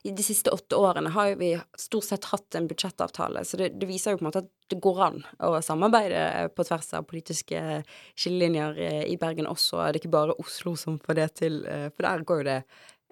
i 0.08 0.12
de 0.16 0.24
siste 0.24 0.52
åtte 0.54 0.78
årene 0.80 1.10
har 1.12 1.34
vi 1.36 1.50
stort 1.76 2.06
sett 2.08 2.30
hatt 2.32 2.56
en 2.56 2.68
budsjettavtale, 2.70 3.42
så 3.46 3.58
det, 3.60 3.74
det, 3.82 3.90
viser 3.90 4.14
jo 4.14 4.20
på 4.22 4.24
en 4.24 4.28
måte 4.30 4.44
at 4.46 4.52
det 4.72 4.80
går 4.84 5.02
an 5.04 5.18
å 5.44 5.50
samarbeide 5.66 6.22
på 6.56 6.64
tvers 6.68 6.94
av 6.96 7.08
politiske 7.10 7.82
skillelinjer 8.16 8.80
i 9.10 9.18
Bergen 9.20 9.50
også. 9.52 9.82
Det 9.82 9.90
er 9.90 10.00
ikke 10.00 10.14
bare 10.14 10.38
Oslo 10.40 10.78
som 10.80 11.00
får 11.04 11.20
det 11.20 11.28
til, 11.42 11.60
eh, 11.68 11.90
for 11.92 12.08
der 12.08 12.24
går 12.30 12.40
jo 12.40 12.48
det 12.48 12.58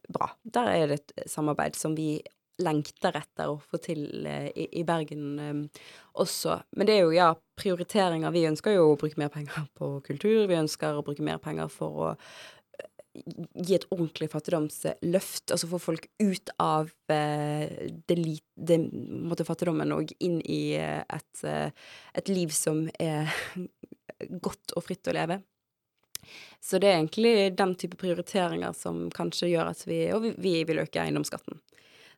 bra. 0.08 0.30
Der 0.44 0.72
er 0.72 0.88
det 0.94 1.02
et 1.02 1.30
samarbeid 1.32 1.76
som 1.76 1.98
vi 1.98 2.20
lengter 2.64 3.18
etter 3.20 3.52
å 3.52 3.60
få 3.60 3.80
til 3.84 4.28
eh, 4.28 4.50
i, 4.56 4.68
i 4.80 4.84
Bergen 4.88 5.40
um, 5.40 5.62
også. 6.22 6.60
Men 6.78 6.88
det 6.88 6.98
er 6.98 7.06
jo, 7.06 7.14
ja, 7.16 7.30
prioriteringer. 7.60 8.32
Vi 8.36 8.46
ønsker 8.48 8.78
jo 8.78 8.92
å 8.92 9.00
bruke 9.00 9.20
mer 9.20 9.32
penger 9.34 9.68
på 9.80 9.98
kultur. 10.06 10.46
Vi 10.52 10.60
ønsker 10.60 10.96
å 10.96 11.06
bruke 11.06 11.26
mer 11.26 11.42
penger 11.44 11.72
for 11.72 12.06
å 12.10 12.12
gi 13.16 13.76
et 13.78 13.88
ordentlig 13.94 14.30
fattigdomsløft, 14.32 15.52
altså 15.54 15.70
få 15.70 15.80
folk 15.82 16.08
ut 16.22 16.52
av 16.62 16.92
eh, 17.12 17.92
det, 18.08 18.18
det 18.56 18.80
måtte 18.84 19.46
fattigdommen 19.48 19.94
og 19.96 20.12
inn 20.20 20.40
i 20.42 20.76
eh, 20.80 21.02
et, 21.04 21.44
eh, 21.48 21.70
et, 22.14 22.32
liv 22.32 22.54
som 22.56 22.86
er 23.00 23.32
godt 24.46 24.76
og 24.76 24.88
fritt 24.88 25.08
å 25.08 25.16
leve. 25.16 25.40
Så 26.64 26.80
det 26.82 26.90
er 26.90 26.98
egentlig 26.98 27.54
den 27.58 27.76
type 27.78 28.00
prioriteringer 28.02 28.74
som 28.74 29.06
kanskje 29.14 29.52
gjør 29.52 29.70
at 29.70 29.84
vi 29.86 30.00
Og 30.16 30.24
vi, 30.24 30.32
vi 30.42 30.54
vil 30.66 30.82
øke 30.82 31.04
eiendomsskatten. 31.04 31.60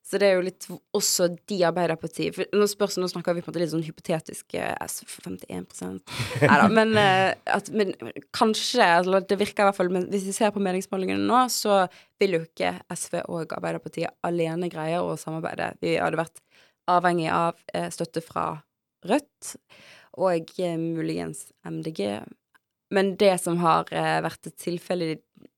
Så 0.05 0.19
det 0.21 0.29
er 0.29 0.37
jo 0.37 0.45
litt 0.45 0.67
også 0.95 1.29
de 1.49 1.57
Arbeiderpartiet 1.67 2.35
For 2.35 2.57
nå 2.57 2.67
spørs 2.69 2.97
nå 2.99 3.09
snakker 3.11 3.35
vi 3.35 3.43
på 3.43 3.49
en 3.49 3.53
måte 3.53 3.61
litt 3.61 3.73
sånn 3.73 3.85
hypotetisk 3.85 4.55
S 4.57 5.01
51 5.07 5.67
Nei 6.43 6.57
da, 6.61 6.67
men, 6.71 6.93
eh, 6.99 7.33
at, 7.53 7.71
men 7.75 7.93
kanskje 8.35 8.85
eller 8.99 9.25
Det 9.27 9.39
virker 9.39 9.65
i 9.65 9.69
hvert 9.69 9.79
fall 9.79 9.91
Men 9.93 10.07
hvis 10.13 10.27
vi 10.29 10.35
ser 10.35 10.53
på 10.55 10.63
meningsmålingene 10.63 11.27
nå, 11.27 11.43
så 11.53 11.85
vil 12.21 12.37
jo 12.39 12.43
ikke 12.45 12.73
SV 12.93 13.21
og 13.25 13.53
Arbeiderpartiet 13.57 14.15
alene 14.25 14.71
greie 14.71 14.97
å 15.03 15.13
samarbeide. 15.19 15.75
Vi 15.83 15.97
hadde 16.01 16.17
vært 16.17 16.41
avhengig 16.89 17.27
av 17.33 17.59
eh, 17.73 17.91
støtte 17.93 18.23
fra 18.25 18.49
Rødt 19.05 19.53
og 20.17 20.51
eh, 20.57 20.77
muligens 20.81 21.47
MDG. 21.67 22.23
Men 22.93 23.15
det 23.19 23.35
som 23.43 23.59
har 23.61 23.91
eh, 23.93 24.17
vært 24.23 24.49
et 24.49 24.57
tilfelle 24.61 25.17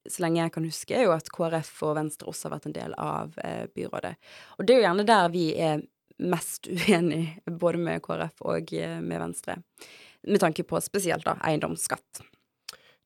så 0.10 0.24
lenge 0.24 0.42
jeg 0.42 0.54
kan 0.56 0.66
huske, 0.68 0.96
er 0.96 1.08
jo 1.08 1.14
at 1.16 1.30
KrF 1.34 1.72
og 1.88 1.96
Venstre 2.00 2.30
også 2.32 2.48
har 2.48 2.58
vært 2.58 2.68
en 2.70 2.76
del 2.76 2.96
av 3.00 3.38
eh, 3.44 3.66
byrådet. 3.76 4.16
Og 4.58 4.66
det 4.66 4.74
er 4.74 4.82
jo 4.82 4.88
gjerne 4.88 5.08
der 5.08 5.32
vi 5.34 5.46
er 5.56 5.84
mest 6.20 6.68
uenig, 6.76 7.24
både 7.46 7.82
med 7.84 8.04
KrF 8.06 8.44
og 8.48 8.74
eh, 8.76 8.98
med 9.02 9.24
Venstre. 9.24 9.60
Med 10.28 10.42
tanke 10.44 10.66
på 10.68 10.82
spesielt 10.84 11.28
da 11.28 11.38
eiendomsskatt. 11.48 12.24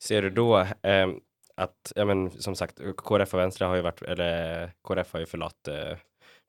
Ser 0.02 0.28
du 0.28 0.42
da 0.42 0.64
eh, 0.82 1.14
at 1.62 1.94
ja, 1.96 2.06
men 2.10 2.28
som 2.42 2.56
sagt, 2.58 2.82
KrF 2.82 3.36
og 3.36 3.44
Venstre 3.44 3.70
har 3.70 3.78
jo 3.78 3.86
vært 3.86 4.02
Eller 4.10 4.72
KrF 4.86 5.12
har 5.14 5.22
jo 5.22 5.30
forlatt 5.36 5.70
eh, 5.70 6.02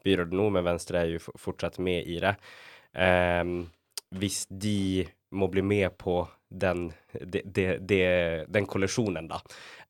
byrådet 0.04 0.36
nå, 0.36 0.48
men 0.54 0.64
Venstre 0.66 1.02
er 1.02 1.12
jo 1.14 1.34
fortsatt 1.40 1.78
med 1.84 2.08
i 2.08 2.18
det. 2.24 2.34
Eh, 2.92 3.44
hvis 4.14 4.44
de 4.48 5.04
må 5.34 5.48
bli 5.50 5.64
med 5.66 5.96
på 5.98 6.22
den, 6.54 6.92
de, 7.12 7.42
de, 7.44 7.64
de, 7.78 7.98
den 8.48 8.66
kollisjonen, 8.70 9.26
da. 9.28 9.40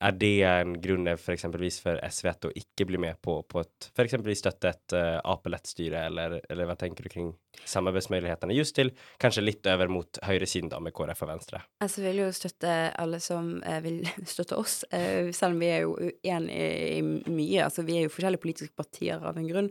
Er 0.04 0.12
det 0.16 0.42
en 0.48 0.74
grunn 0.82 1.08
for 1.20 1.34
eksempelvis 1.34 1.78
for 1.84 2.00
SV 2.02 2.30
å 2.48 2.52
ikke 2.58 2.86
bli 2.88 3.00
med 3.00 3.20
på, 3.24 3.36
på 3.48 3.62
et 3.62 3.88
for 3.94 4.04
eksempelvis 4.04 4.42
støtte 4.42 4.72
et 4.72 4.94
uh, 4.96 5.20
Ap-lett-styre, 5.34 6.06
eller, 6.08 6.38
eller, 6.48 6.68
hva 6.68 6.76
tenker 6.80 7.06
du 7.06 7.12
kring 7.12 7.32
samarbeidsmulighetene, 7.68 8.56
just 8.56 8.76
til 8.76 8.90
kanskje 9.22 9.44
litt 9.44 9.68
over 9.70 9.92
mot 9.92 10.20
høyresiden, 10.26 10.72
da, 10.72 10.80
med 10.82 10.96
KrF 10.96 11.24
og 11.26 11.32
Venstre? 11.34 11.62
SV 11.84 12.06
vil 12.08 12.22
jo 12.24 12.30
støtte 12.36 12.78
alle 13.00 13.20
som 13.24 13.54
uh, 13.64 13.80
vil 13.84 14.00
støtte 14.34 14.58
oss, 14.60 14.80
uh, 14.92 15.30
selv 15.36 15.56
om 15.56 15.60
vi 15.62 15.72
er 15.72 15.84
jo 15.84 15.98
uenige 15.98 16.70
i 16.98 17.02
mye. 17.04 17.60
Altså, 17.68 17.86
vi 17.86 18.00
er 18.00 18.08
jo 18.08 18.14
forskjellige 18.14 18.44
politiske 18.44 18.76
partier 18.76 19.22
av 19.22 19.38
en 19.40 19.50
grunn. 19.50 19.70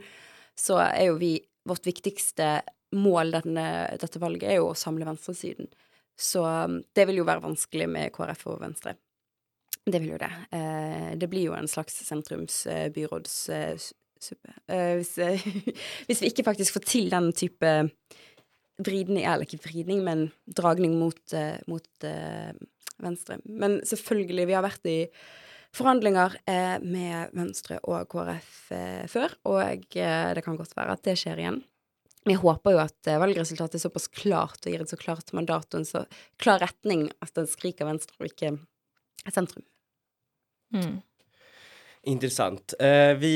Så 0.60 0.80
er 0.84 1.10
jo 1.10 1.18
vi 1.22 1.40
Vårt 1.64 1.86
viktigste 1.88 2.58
mål 2.92 3.30
denne, 3.32 3.66
dette 4.02 4.20
valget 4.20 4.50
er 4.52 4.58
jo 4.60 4.72
å 4.72 4.78
samle 4.78 5.08
venstresiden. 5.08 5.70
Så 6.20 6.44
um, 6.46 6.82
det 6.96 7.08
vil 7.10 7.22
jo 7.22 7.28
være 7.28 7.44
vanskelig 7.44 7.88
med 7.90 8.14
KrF 8.14 8.46
og 8.54 8.62
Venstre. 8.62 8.96
Det 9.84 10.00
vil 10.00 10.14
jo 10.14 10.20
det. 10.22 10.30
Eh, 10.56 11.12
det 11.20 11.28
blir 11.32 11.50
jo 11.50 11.56
en 11.58 11.68
slags 11.68 11.98
sentrumsbyrådssuppe. 12.08 14.54
Eh, 14.72 14.94
hvis, 15.00 15.14
hvis, 16.08 16.22
vi 16.24 16.30
ikke 16.32 16.48
faktisk 16.48 16.78
får 16.78 16.84
til 16.88 17.10
den 17.12 17.28
type 17.36 17.72
vridning, 18.84 19.26
eller 19.26 19.44
ikke 19.44 19.68
vridning, 19.68 20.00
men 20.06 20.32
dragning 20.48 20.96
mot, 21.00 21.34
eh, 21.36 21.58
mot 21.68 21.90
Venstre. 23.04 23.38
Men 23.44 23.82
selvfølgelig, 23.86 24.48
vi 24.48 24.56
har 24.56 24.64
vært 24.64 24.86
i 24.88 25.08
forhandlinger 25.74 26.38
med 26.86 27.30
Venstre 27.34 27.80
og 27.90 28.06
KrF 28.12 28.72
før, 29.10 29.34
og 29.50 29.82
det 29.90 30.44
kan 30.46 30.58
godt 30.60 30.78
være 30.78 30.94
at 30.94 31.04
det 31.04 31.18
skjer 31.18 31.40
igjen. 31.42 31.64
Vi 32.28 32.36
håper 32.40 32.76
jo 32.76 32.82
at 32.84 33.10
eh, 33.10 33.20
valgresultatet 33.20 33.80
er 33.80 33.84
såpass 33.84 34.08
klart 34.14 34.64
og 34.64 34.72
gir 34.72 34.84
et 34.84 34.92
så 34.92 35.00
klart 35.00 35.34
mandat 35.36 35.68
og 35.74 35.82
en 35.82 35.90
så 35.90 36.06
klar 36.42 36.62
retning 36.64 37.10
at 37.24 37.34
den 37.36 37.50
skriker 37.50 37.90
venstre 37.90 38.16
og 38.20 38.30
ikke 38.30 38.56
sentrum. 39.32 39.66
Mm. 40.74 41.02
Interessant. 42.12 42.74
Eh, 42.84 43.14
vi 43.16 43.36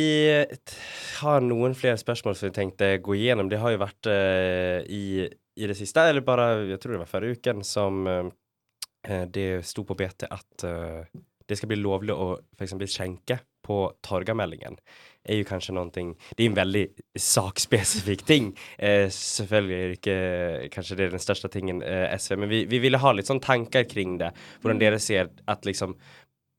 har 1.21 1.43
noen 1.43 1.75
flere 1.77 1.99
spørsmål 1.99 2.35
som 2.35 2.49
vi 2.49 2.57
tenkte 2.57 2.97
gå 3.03 3.15
igjennom. 3.15 3.47
Det 3.51 3.61
har 3.61 3.75
jo 3.75 3.83
vært 3.83 4.09
eh, 4.11 4.81
i, 4.91 5.05
i, 5.27 5.69
det 5.69 5.77
siste, 5.79 6.03
eller 6.03 6.25
bare 6.27 6.49
jeg 6.73 6.81
tror 6.83 6.97
det 6.97 7.03
var 7.05 7.11
forrige 7.11 7.39
uken, 7.39 7.63
som 7.67 8.01
eh, 8.11 9.23
det 9.31 9.49
sto 9.67 9.85
på 9.88 9.95
BT 9.95 10.27
at 10.27 10.67
eh, 10.67 11.23
det 11.47 11.55
skal 11.55 11.71
bli 11.71 11.79
lovlig 11.79 12.15
å 12.15 12.33
f.eks. 12.57 12.75
skjenke 12.91 13.39
på 13.68 13.84
Torgameldingen 14.05 14.80
er 15.28 15.41
jo 15.41 15.47
kanskje 15.47 15.76
noe 15.76 15.91
Det 15.91 16.43
er 16.45 16.47
en 16.49 16.57
veldig 16.57 16.84
sakspesifikk 17.20 18.24
ting. 18.28 18.53
Eh, 18.78 19.07
selvfølgelig 19.13 19.80
det 19.80 19.97
ikke 19.99 20.70
kanskje 20.74 20.97
det 20.97 21.07
er 21.07 21.18
den 21.18 21.24
største 21.24 21.51
tingen 21.51 21.82
eh, 21.84 22.07
SV, 22.18 22.38
men 22.38 22.51
vi, 22.51 22.63
vi, 22.70 22.80
ville 22.84 23.01
ha 23.01 23.11
litt 23.15 23.30
sånn 23.30 23.43
tanker 23.43 23.88
kring 23.89 24.18
det. 24.22 24.32
Hvordan 24.61 24.80
mm. 24.80 24.86
dere 24.86 25.01
ser 25.03 25.34
at 25.45 25.68
liksom 25.68 25.97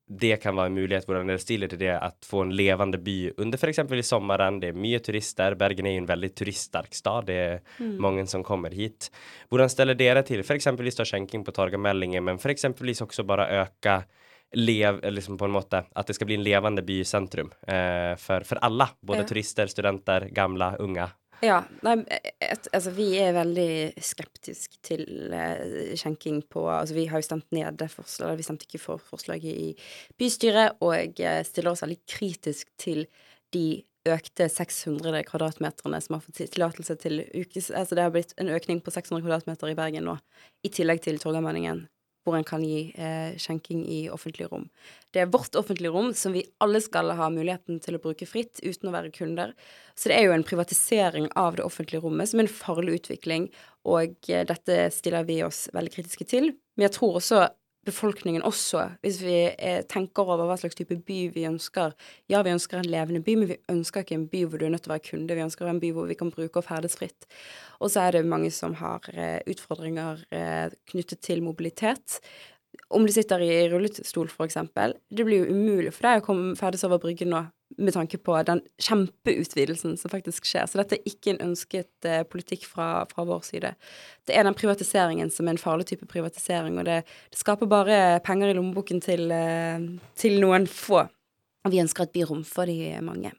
det 0.08 0.38
kan 0.40 0.56
være 0.56 0.70
en 0.70 0.76
mulighet, 0.78 1.04
hvordan 1.04 1.28
dere 1.28 1.40
stiller 1.42 1.68
til 1.68 1.82
det 1.82 1.90
at 1.92 2.24
få 2.24 2.46
en 2.46 2.52
levende 2.56 2.96
by 3.04 3.16
under 3.44 3.60
f.eks. 3.60 3.82
i 3.92 4.06
sommeren. 4.06 4.56
Det 4.62 4.70
er 4.70 4.78
mye 4.80 5.02
turister. 5.04 5.56
Bergen 5.60 5.84
er 5.84 5.98
jo 5.98 6.00
en 6.00 6.08
veldig 6.08 6.30
turiststerk 6.32 6.96
stad. 6.96 7.28
Det 7.28 7.36
er 7.36 7.58
mm. 7.76 7.98
mange 8.00 8.24
som 8.30 8.44
kommer 8.44 8.72
hit. 8.72 9.10
Hvordan 9.52 9.68
stiller 9.68 9.98
dere 10.00 10.22
til 10.24 10.40
f.eks. 10.40 10.70
skjenking 11.04 11.44
på 11.44 11.52
Torgameldingen, 11.52 12.24
men 12.24 12.40
f.eks. 12.40 12.70
også 13.04 13.26
bare 13.28 13.50
øke 13.66 13.98
lev, 14.56 15.00
liksom 15.12 15.38
på 15.38 15.44
en 15.44 15.54
måte, 15.54 15.82
at 15.92 16.08
det 16.08 16.16
skal 16.16 16.28
bli 16.30 16.38
en 16.38 16.44
levende 16.44 16.82
bysentrum 16.82 17.50
eh, 17.68 18.14
for, 18.20 18.44
for 18.48 18.60
alle. 18.64 18.88
Både 19.00 19.24
ja. 19.24 19.28
turister, 19.28 19.66
studenter, 19.68 20.28
gamle, 20.34 20.74
unge. 20.84 21.08
Ja. 21.44 21.60
Nei, 21.86 22.00
et, 22.42 22.66
altså 22.74 22.90
vi 22.96 23.12
er 23.20 23.36
veldig 23.36 23.70
skeptiske 24.02 24.80
til 24.82 25.04
skjenking 25.98 26.40
på 26.50 26.64
Altså 26.66 26.96
vi 26.96 27.04
har 27.10 27.22
jo 27.22 27.28
stemt 27.28 27.46
ned 27.54 27.78
det 27.78 27.90
forslaget, 27.92 28.40
vi 28.40 28.46
stemte 28.46 28.66
ikke 28.66 28.82
for 28.82 29.02
forslaget 29.02 29.52
i 29.52 29.68
bystyret, 30.18 30.80
og 30.82 31.20
eh, 31.20 31.42
stiller 31.46 31.74
oss 31.74 31.84
veldig 31.84 32.00
kritisk 32.10 32.72
til 32.80 33.04
de 33.54 33.84
økte 34.08 34.48
600 34.48 35.20
kvadratmeterne 35.28 36.00
som 36.00 36.16
har 36.16 36.24
fått 36.24 36.40
tillatelse 36.40 36.96
til 37.02 37.22
ukes... 37.34 37.70
Altså 37.70 37.98
det 37.98 38.06
har 38.06 38.14
blitt 38.14 38.34
en 38.40 38.50
økning 38.54 38.80
på 38.80 38.94
600 38.94 39.22
kvadratmeter 39.26 39.70
i 39.70 39.78
Bergen 39.78 40.08
nå, 40.08 40.16
i 40.64 40.72
tillegg 40.72 41.04
til 41.04 41.20
Torgallmenningen 41.22 41.84
hvor 42.28 42.36
en 42.38 42.46
kan 42.46 42.62
gi 42.64 42.90
eh, 42.94 43.34
skjenking 43.40 43.82
i 43.88 43.98
offentlige 44.12 44.50
rom. 44.52 44.66
Det 45.16 45.22
er 45.22 45.30
vårt 45.32 45.56
offentlige 45.56 45.92
rom 45.94 46.12
som 46.14 46.34
vi 46.36 46.44
alle 46.62 46.82
skal 46.84 47.14
ha 47.16 47.30
muligheten 47.32 47.80
til 47.84 47.96
å 47.96 48.02
bruke 48.02 48.28
fritt 48.28 48.60
uten 48.60 48.90
å 48.90 48.94
være 48.94 49.12
kunder. 49.14 49.54
Så 49.96 50.12
det 50.12 50.18
er 50.18 50.28
jo 50.28 50.36
en 50.36 50.46
privatisering 50.46 51.30
av 51.40 51.56
det 51.58 51.64
offentlige 51.64 52.04
rommet 52.04 52.30
som 52.30 52.42
er 52.42 52.46
en 52.46 52.58
farlig 52.60 53.00
utvikling, 53.00 53.48
og 53.88 54.14
eh, 54.28 54.44
dette 54.48 54.90
stiller 54.94 55.26
vi 55.28 55.40
oss 55.46 55.66
veldig 55.74 55.94
kritiske 55.96 56.28
til. 56.28 56.52
Men 56.76 56.88
jeg 56.88 56.98
tror 56.98 57.18
også 57.22 57.46
befolkningen 57.86 58.44
også, 58.46 58.84
hvis 59.04 59.20
vi 59.22 59.36
eh, 59.50 59.80
tenker 59.88 60.26
over 60.26 60.48
hva 60.48 60.56
slags 60.60 60.76
type 60.78 60.96
by 61.06 61.18
vi 61.34 61.46
ønsker. 61.48 61.94
Ja, 62.30 62.42
vi 62.44 62.52
ønsker 62.52 62.80
en 62.80 62.90
levende 62.90 63.22
by, 63.24 63.36
men 63.38 63.50
vi 63.52 63.58
ønsker 63.72 64.04
ikke 64.04 64.16
en 64.18 64.28
by 64.30 64.44
hvor 64.44 64.60
du 64.60 64.66
er 64.66 64.74
nødt 64.74 64.84
til 64.86 64.92
å 64.92 64.96
være 64.96 65.06
kunde. 65.08 65.38
Vi 65.38 65.44
ønsker 65.46 65.70
en 65.70 65.80
by 65.82 65.92
hvor 65.96 66.08
vi 66.10 66.18
kan 66.18 66.32
bruke 66.34 66.60
og 66.60 66.66
ferdes 66.66 66.98
fritt. 66.98 67.28
Og 67.78 67.92
så 67.94 68.04
er 68.04 68.18
det 68.18 68.28
mange 68.28 68.50
som 68.54 68.76
har 68.80 69.08
eh, 69.14 69.40
utfordringer 69.48 70.24
eh, 70.34 70.66
knyttet 70.90 71.22
til 71.24 71.44
mobilitet. 71.46 72.18
Om 72.92 73.06
du 73.06 73.12
sitter 73.12 73.42
i 73.44 73.52
rullestol, 73.72 74.28
for 74.32 74.48
eksempel. 74.48 74.96
Det 75.08 75.24
blir 75.26 75.44
jo 75.44 75.54
umulig 75.54 75.94
for 75.94 76.10
deg 76.10 76.22
å 76.22 76.26
komme 76.28 76.58
ferdes 76.58 76.84
over 76.88 77.00
Bryggen 77.02 77.32
nå 77.32 77.46
med 77.76 77.92
tanke 77.92 78.18
på 78.18 78.36
den 78.48 78.62
kjempeutvidelsen 78.80 79.96
som 80.00 80.10
faktisk 80.10 80.46
skjer. 80.48 80.66
Så 80.66 80.80
dette 80.80 80.96
er 80.96 81.08
ikke 81.10 81.34
en 81.34 81.42
ønsket 81.50 82.08
uh, 82.08 82.22
politikk 82.28 82.64
fra, 82.68 83.04
fra, 83.10 83.26
vår 83.28 83.44
side. 83.46 83.74
Det 84.26 84.36
er 84.36 84.46
den 84.46 84.56
privatiseringen 84.56 85.30
som 85.32 85.46
er 85.48 85.56
en 85.56 85.60
farlig 85.62 85.88
type 85.90 86.08
privatisering, 86.08 86.78
og 86.80 86.88
det, 86.88 87.02
det 87.32 87.40
skaper 87.40 87.70
bare 87.70 88.20
penger 88.24 88.52
i 88.52 88.58
lommeboken 88.58 89.02
til, 89.04 89.28
uh, 89.28 89.88
til 90.18 90.38
noen 90.42 90.68
få. 90.70 91.04
Og 91.66 91.74
vi 91.74 91.82
ønsker 91.82 92.06
et 92.06 92.14
byrom 92.14 92.44
for 92.48 92.70
de 92.70 92.94
mange. 93.04 93.34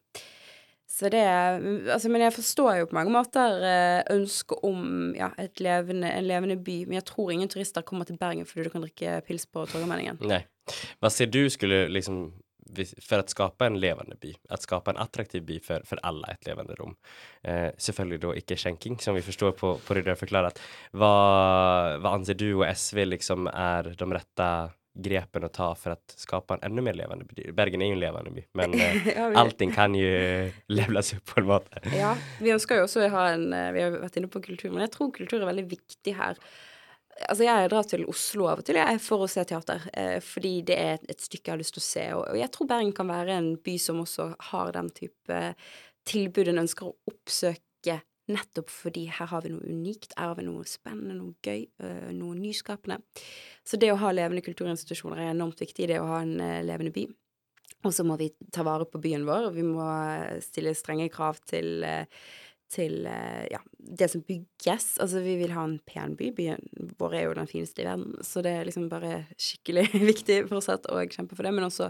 Så 0.89 1.07
det 1.09 1.23
Altså, 1.23 2.09
men 2.11 2.21
jeg 2.25 2.35
forstår 2.35 2.73
jo 2.81 2.89
på 2.89 2.97
mange 2.97 3.13
måter 3.13 3.61
ønsket 4.11 4.65
om 4.67 5.13
ja, 5.15 5.29
levende, 5.63 6.11
en 6.11 6.27
levende 6.27 6.57
by, 6.59 6.81
men 6.89 6.97
jeg 6.99 7.05
tror 7.07 7.31
ingen 7.31 7.49
turister 7.49 7.85
kommer 7.87 8.05
til 8.05 8.19
Bergen 8.19 8.45
fordi 8.45 8.67
du 8.67 8.73
kan 8.73 8.83
drikke 8.83 9.21
pils 9.25 9.47
på 9.47 9.63
Torgallmenningen. 9.71 10.19
Hva 10.99 11.11
sier 11.13 11.31
du 11.31 11.45
skulle 11.49 11.85
liksom 11.93 12.27
för 13.01 13.19
att 13.19 13.29
skapa 13.29 13.65
en 13.65 13.79
levende 13.79 14.15
by, 14.15 14.35
att 14.49 14.61
skapa 14.61 14.91
en 14.91 14.97
attraktiv 14.97 15.43
by 15.43 15.59
för, 15.59 15.81
för 15.85 15.99
alla, 16.03 16.27
ett 16.27 16.45
levande 16.45 16.75
rom. 16.75 16.95
Eh, 17.43 17.69
selvfølgelig 17.77 18.21
da 18.21 18.33
ikke 18.35 18.57
skjenking, 18.57 18.99
som 18.99 19.15
vi 19.15 19.21
forstår 19.21 19.51
på, 19.51 19.75
på 19.85 19.95
har 19.95 20.19
forklart. 20.19 20.59
Hva, 20.91 21.13
hva 21.99 22.13
anser 22.17 22.37
du 22.39 22.51
og 22.53 22.67
SV 22.67 23.05
liksom 23.05 23.49
er 23.51 23.93
de 23.97 24.13
rette 24.13 24.49
grepene 24.99 25.47
å 25.47 25.53
ta 25.53 25.69
for 25.77 25.95
å 25.95 26.19
skape 26.19 26.57
en 26.57 26.65
enda 26.69 26.83
mer 26.83 26.97
levende 26.97 27.27
by? 27.27 27.49
Bergen 27.55 27.83
er 27.83 27.91
jo 27.91 27.97
en 27.97 28.03
levende 28.03 28.33
by, 28.35 28.45
men 28.59 28.75
eh, 28.79 29.11
ja, 29.13 29.27
vi... 29.31 29.39
allting 29.41 29.75
kan 29.75 29.95
jo 29.97 30.09
levles 30.79 31.13
opp 31.17 31.33
på 31.33 31.41
en 31.43 31.51
måte. 31.51 31.83
ja, 31.95 32.15
vi 32.39 32.53
ønsker 32.55 32.81
jo 32.81 32.87
også 32.87 33.05
å 33.05 33.13
ha 33.15 33.29
en 33.35 33.51
eh, 33.55 33.69
Vi 33.75 33.85
har 33.85 33.99
vært 34.01 34.19
inne 34.19 34.31
på 34.31 34.43
kultur, 34.45 34.71
men 34.73 34.85
jeg 34.87 34.95
tror 34.95 35.13
kultur 35.15 35.39
er 35.41 35.49
veldig 35.51 35.69
viktig 35.71 36.15
her. 36.19 36.41
Altså, 37.27 37.43
jeg 37.43 37.69
drar 37.71 37.87
til 37.87 38.05
Oslo 38.09 38.47
av 38.47 38.61
og 38.61 38.67
til 38.67 38.79
jeg, 38.79 38.99
for 39.03 39.25
å 39.25 39.29
se 39.29 39.43
teater, 39.47 39.87
eh, 39.97 40.17
fordi 40.23 40.53
det 40.69 40.77
er 40.79 41.01
et, 41.01 41.19
stykke 41.19 41.49
jeg 41.49 41.55
har 41.55 41.61
lyst 41.61 41.75
til 41.75 41.83
å 41.83 41.87
se. 41.87 42.05
Og, 42.15 42.23
og, 42.31 42.37
jeg 42.39 42.51
tror 42.55 42.69
Bergen 42.69 42.93
kan 42.95 43.09
være 43.11 43.35
en 43.35 43.49
by 43.65 43.75
som 43.81 43.99
også 44.03 44.29
har 44.51 44.71
den 44.77 44.91
type 44.95 45.41
tilbud 46.09 46.51
en 46.51 46.63
ønsker 46.63 46.87
å 46.87 46.95
oppsøke, 47.11 47.99
nettopp 48.29 48.69
fordi 48.69 49.07
her 49.09 49.31
har 49.31 49.41
vi 49.41 49.51
noe 49.51 49.65
unikt, 49.65 50.13
her 50.15 50.31
har 50.31 50.37
vi 50.37 50.45
noe 50.45 50.67
spennende, 50.69 51.17
noe 51.17 51.33
gøy, 51.43 51.65
øh, 51.81 52.11
noe 52.13 52.37
nyskapende. 52.37 52.99
Så 53.65 53.79
det 53.81 53.89
å 53.91 53.97
ha 53.99 54.11
levende 54.13 54.45
kulturinstitusjoner 54.45 55.23
er 55.23 55.33
enormt 55.33 55.63
viktig, 55.63 55.89
det 55.89 55.97
å 55.99 56.11
ha 56.11 56.21
en 56.21 56.35
øh, 56.37 56.59
levende 56.67 56.93
by. 56.93 57.07
Og 57.87 57.95
så 57.95 58.03
må 58.03 58.19
vi 58.19 58.29
ta 58.53 58.65
vare 58.67 58.85
på 58.89 59.01
byen 59.01 59.25
vår. 59.27 59.49
Vi 59.55 59.63
må 59.63 59.87
stille 60.43 60.75
strenge 60.75 61.07
krav 61.13 61.37
til 61.47 61.85
uh, 61.87 62.03
til 62.69 63.05
eh, 63.09 63.45
ja, 63.51 63.59
det 63.77 64.09
som 64.11 64.23
bygges. 64.25 64.91
Altså, 65.01 65.23
vi 65.25 65.35
vil 65.41 65.53
ha 65.55 65.65
en 65.65 65.79
pen 65.89 66.15
by. 66.19 66.31
Byen 66.37 66.65
vår 66.99 67.17
er 67.17 67.27
jo 67.27 67.37
den 67.39 67.49
fineste 67.49 67.83
i 67.83 67.87
verden, 67.87 68.17
så 68.25 68.43
det 68.45 68.55
er 68.55 68.67
liksom 68.67 68.89
bare 68.91 69.23
skikkelig 69.39 69.87
viktig 70.11 70.41
fortsatt 70.51 70.89
å 70.93 71.01
kjempe 71.09 71.37
for 71.37 71.47
det. 71.47 71.55
Men 71.55 71.69
også 71.69 71.89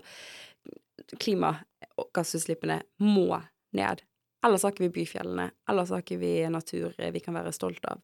klimagassutslippene 1.19 2.82
må 3.03 3.41
ned. 3.75 4.05
Ellers 4.45 4.63
har 4.63 4.71
ikke 4.71 4.86
vi 4.86 5.01
byfjellene, 5.01 5.49
ellers 5.67 5.89
har 5.91 5.99
ikke 5.99 6.19
vi 6.21 6.32
natur 6.47 6.93
vi 6.95 7.19
kan 7.19 7.36
være 7.36 7.51
stolt 7.51 7.84
av. 7.91 7.99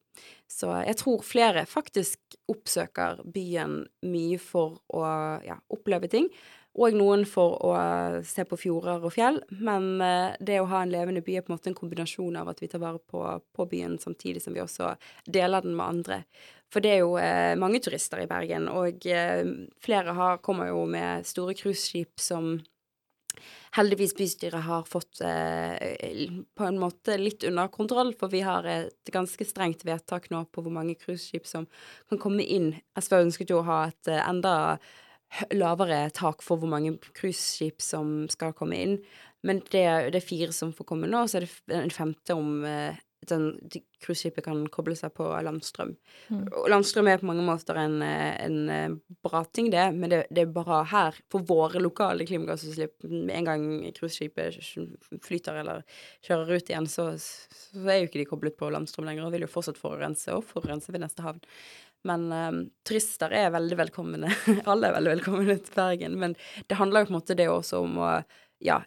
Så 0.51 0.67
jeg 0.83 0.97
tror 0.99 1.23
flere 1.23 1.63
faktisk 1.69 2.35
oppsøker 2.51 3.21
byen 3.23 3.85
mye 4.03 4.39
for 4.43 4.81
å 4.91 5.05
ja, 5.45 5.55
oppleve 5.71 6.11
ting, 6.11 6.27
og 6.75 6.97
noen 6.97 7.23
for 7.29 7.55
å 7.63 7.71
se 8.27 8.43
på 8.47 8.59
fjorder 8.59 9.05
og 9.07 9.13
fjell. 9.15 9.39
Men 9.63 10.01
eh, 10.03 10.35
det 10.43 10.59
å 10.59 10.67
ha 10.71 10.83
en 10.83 10.91
levende 10.91 11.23
by 11.23 11.37
er 11.37 11.45
på 11.45 11.53
en 11.53 11.55
måte 11.55 11.71
en 11.71 11.77
kombinasjon 11.77 12.35
av 12.41 12.51
at 12.51 12.59
vi 12.63 12.69
tar 12.71 12.83
vare 12.83 12.99
på, 12.99 13.23
på 13.55 13.67
byen, 13.71 13.97
samtidig 14.01 14.43
som 14.43 14.55
vi 14.55 14.63
også 14.63 14.93
deler 15.25 15.63
den 15.63 15.77
med 15.77 15.85
andre. 15.85 16.21
For 16.73 16.83
det 16.83 16.95
er 16.95 17.03
jo 17.05 17.15
eh, 17.21 17.55
mange 17.59 17.79
turister 17.83 18.23
i 18.23 18.29
Bergen, 18.29 18.67
og 18.67 19.07
eh, 19.07 19.43
flere 19.83 20.15
har, 20.17 20.41
kommer 20.43 20.71
jo 20.73 20.83
med 20.89 21.27
store 21.27 21.55
cruiseskip 21.55 22.19
som 22.19 22.57
heldigvis 23.75 24.15
bystyret 24.15 24.63
har 24.65 24.83
fått 24.87 25.21
eh, 25.21 26.27
på 26.55 26.67
en 26.67 26.79
måte 26.79 27.17
litt 27.19 27.43
under 27.47 27.71
kontroll, 27.73 28.13
for 28.19 28.31
vi 28.31 28.43
har 28.45 28.67
et 28.69 29.11
ganske 29.13 29.47
strengt 29.47 29.85
vedtak 29.87 30.29
nå 30.31 30.45
på 30.51 30.63
hvor 30.63 30.73
mange 30.73 30.97
cruiseskip 30.99 31.47
som 31.47 31.67
kan 32.09 32.21
komme 32.21 32.43
inn. 32.43 32.73
SV 32.99 33.19
ønsket 33.25 33.51
jo 33.51 33.61
å 33.61 33.67
ha 33.67 33.81
et 33.89 34.11
eh, 34.11 34.23
enda 34.23 34.55
lavere 35.53 36.09
tak 36.15 36.43
for 36.45 36.61
hvor 36.61 36.71
mange 36.71 36.95
cruiseskip 37.17 37.83
som 37.83 38.25
skal 38.31 38.55
komme 38.57 38.79
inn. 38.81 38.97
Men 39.45 39.61
det, 39.69 39.85
det, 40.13 40.19
er 40.19 40.25
fire 40.25 40.53
som 40.55 40.73
får 40.73 40.87
komme 40.89 41.09
nå, 41.09 41.25
så 41.29 41.39
er 41.39 41.45
det 41.45 41.77
en 41.77 41.93
femte 41.93 42.37
om 42.37 42.63
eh, 42.65 42.97
cruiseskipet 43.27 44.45
kan 44.45 44.61
koble 44.73 44.95
seg 44.97 45.13
på 45.17 45.27
landstrøm. 45.45 45.93
Mm. 46.29 46.43
Landstrøm 46.71 47.09
er 47.11 47.21
på 47.21 47.29
mange 47.29 47.45
måter 47.47 47.79
en, 47.81 47.97
en 48.01 48.57
eh, 48.71 48.97
bra 49.25 49.43
ting, 49.45 49.69
det, 49.73 49.85
men 49.95 50.11
det, 50.11 50.21
det, 50.29 50.45
er 50.45 50.53
bra 50.55 50.81
her 50.91 51.17
for 51.31 51.45
våre 51.47 51.81
lokale 51.83 52.27
klimagassutslipp. 52.27 53.07
Med 53.09 53.33
en 53.39 53.49
gang 53.49 53.65
cruiseskipet 53.97 54.59
flyter 55.25 55.61
eller 55.63 55.83
kjører 56.25 56.55
ut 56.55 56.71
igjen, 56.71 56.89
så, 56.91 57.11
så, 57.17 57.83
er 57.85 58.01
jo 58.01 58.09
ikke 58.09 58.21
de 58.21 58.29
koblet 58.29 58.59
på 58.59 58.71
landstrøm 58.73 59.09
lenger 59.09 59.27
og 59.27 59.35
vil 59.35 59.47
jo 59.47 59.51
fortsatt 59.51 59.81
forurense 59.81 60.35
og 60.35 60.45
forurense 60.47 60.93
ved 60.93 61.05
neste 61.05 61.25
havn. 61.25 61.41
Men 62.05 62.27
um, 62.29 62.57
turister 62.85 63.33
er 63.33 63.53
veldig 63.55 63.77
velkomne. 63.79 64.29
Alle 64.69 64.89
er 64.89 64.97
veldig 64.99 65.15
velkomne 65.15 65.57
til 65.57 65.77
Bergen. 65.77 66.19
Men 66.21 66.35
det 66.69 66.77
handler 66.77 67.01
jo 67.01 67.09
på 67.09 67.15
en 67.15 67.19
måte 67.19 67.37
det 67.37 67.49
også 67.51 67.85
om 67.85 68.01
å 68.01 68.17
Ja, 68.63 68.77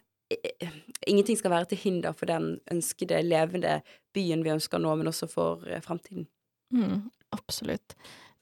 ingenting 1.07 1.37
skal 1.39 1.51
være 1.51 1.71
til 1.71 1.81
hinder 1.83 2.13
for 2.17 2.29
den 2.29 2.59
ønskede 2.71 3.21
levende 3.25 3.79
byen 4.13 4.43
vi 4.45 4.53
ønsker 4.53 4.81
nå, 4.81 4.95
men 4.99 5.09
også 5.09 5.29
for 5.31 5.63
fremtiden. 5.63 5.83
framtiden. 5.85 6.27
Mm, 6.73 7.09
absolutt. 7.31 7.95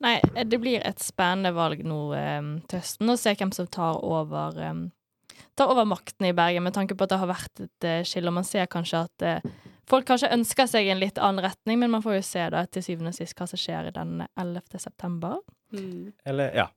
Nei, 0.04 0.20
det 0.46 0.60
blir 0.62 0.84
et 0.86 1.02
spennende 1.02 1.54
valg 1.58 1.82
nå 1.86 2.02
um, 2.14 2.52
til 2.70 2.84
høsten, 2.84 3.10
å 3.10 3.18
se 3.18 3.34
hvem 3.34 3.54
som 3.56 3.70
tar 3.72 3.98
over 4.06 4.60
um, 4.62 4.84
tar 5.58 5.72
over 5.74 5.88
makten 5.90 6.28
i 6.30 6.36
Bergen, 6.38 6.66
med 6.68 6.76
tanke 6.76 6.96
på 6.96 7.08
at 7.08 7.14
det 7.14 7.22
har 7.22 7.32
vært 7.32 7.64
et 7.64 7.88
uh, 7.88 8.04
skille, 8.06 8.30
og 8.30 8.38
man 8.38 8.46
ser 8.46 8.70
kanskje 8.70 9.04
at 9.08 9.26
uh, 9.26 9.72
folk 9.90 10.06
kanskje 10.10 10.32
ønsker 10.36 10.70
seg 10.70 10.92
en 10.92 11.02
litt 11.02 11.18
annen 11.18 11.46
retning, 11.48 11.82
men 11.82 11.94
man 11.96 12.06
får 12.06 12.20
jo 12.20 12.28
se 12.30 12.46
da 12.54 12.66
til 12.70 12.86
syvende 12.86 13.14
og 13.16 13.18
sist 13.18 13.38
hva 13.40 13.50
som 13.50 13.62
skjer 13.62 13.90
den 13.96 14.22
11. 14.28 14.78
september. 14.86 15.40
Mm. 15.74 16.14
Eller, 16.30 16.54
ja. 16.56 16.68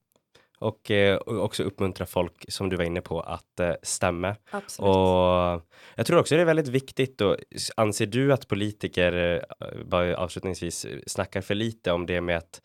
Och 0.61 0.91
eh, 0.91 1.17
också 1.17 1.63
uppmuntra 1.63 2.07
folk, 2.07 2.45
som 2.49 2.69
du 2.69 2.77
var 2.77 2.85
inne 2.85 3.01
på, 3.01 3.21
att 3.21 3.61
eh, 3.61 3.73
stämma. 3.83 4.37
Absolut. 4.51 4.89
Och 4.89 5.63
jag 5.95 6.07
tror 6.07 6.19
också 6.19 6.35
det 6.35 6.41
är 6.41 6.45
väldigt 6.45 6.69
viktigt 6.69 7.21
och 7.21 7.37
anser 7.77 8.07
du 8.07 8.33
att 8.33 8.49
politiker, 8.49 9.43
eh, 9.61 9.67
bara 9.85 10.17
avslutningsvis, 10.17 10.87
snackar 11.07 11.41
för 11.41 11.55
lite 11.55 11.93
om 11.93 12.07
det 12.07 12.21
med 12.21 12.37
att 12.37 12.61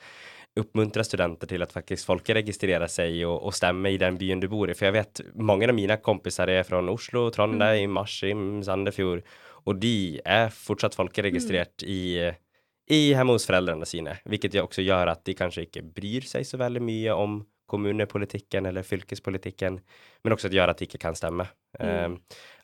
uppmuntra 0.60 1.04
studenter 1.04 1.48
till 1.48 1.64
att 1.64 1.72
faktiskt 1.72 2.06
folkeregistrera 2.06 2.88
sig 2.88 3.26
och, 3.26 3.43
och 3.43 3.56
stämma 3.56 3.89
i 3.89 3.98
den 3.98 4.18
byn 4.18 4.39
du 4.39 4.48
bor 4.48 4.70
i. 4.70 4.74
För 4.74 4.86
jag 4.86 4.93
vet 4.93 5.22
många 5.34 5.68
av 5.68 5.76
mina 5.76 5.98
kompisar 5.98 6.48
är 6.48 6.64
från 6.64 6.89
Oslo, 6.89 7.30
Trondheim, 7.30 7.91
mm. 7.91 7.98
Askim, 7.98 8.64
Sandefjord 8.64 9.24
og 9.66 9.82
de 9.82 10.22
er 10.22 10.52
fortsatt 10.54 10.96
folkeregistrert 10.98 11.84
mm. 11.84 11.91
i, 11.91 12.30
i 12.93 13.00
hjemme 13.10 13.36
hos 13.36 13.48
foreldrene 13.50 13.88
sine, 13.89 14.20
vilket 14.30 14.58
også 14.62 14.86
gjør 14.86 15.16
at 15.16 15.26
de 15.26 15.36
kanskje 15.38 15.66
ikke 15.68 15.86
bryr 15.96 16.28
seg 16.30 16.46
så 16.48 16.60
veldig 16.62 16.84
mye 16.86 17.18
om 17.18 17.39
kommunepolitikken 17.66 18.66
eller 18.66 18.86
fylkespolitikken, 18.86 19.80
men 20.24 20.34
også 20.34 20.49
det 20.49 20.59
gjør 20.59 20.74
at 20.74 20.82
de 20.82 20.88
ikke 20.89 21.01
kan 21.01 21.18
stemme. 21.18 21.47
Mm. 21.80 22.16
Um, 22.16 22.18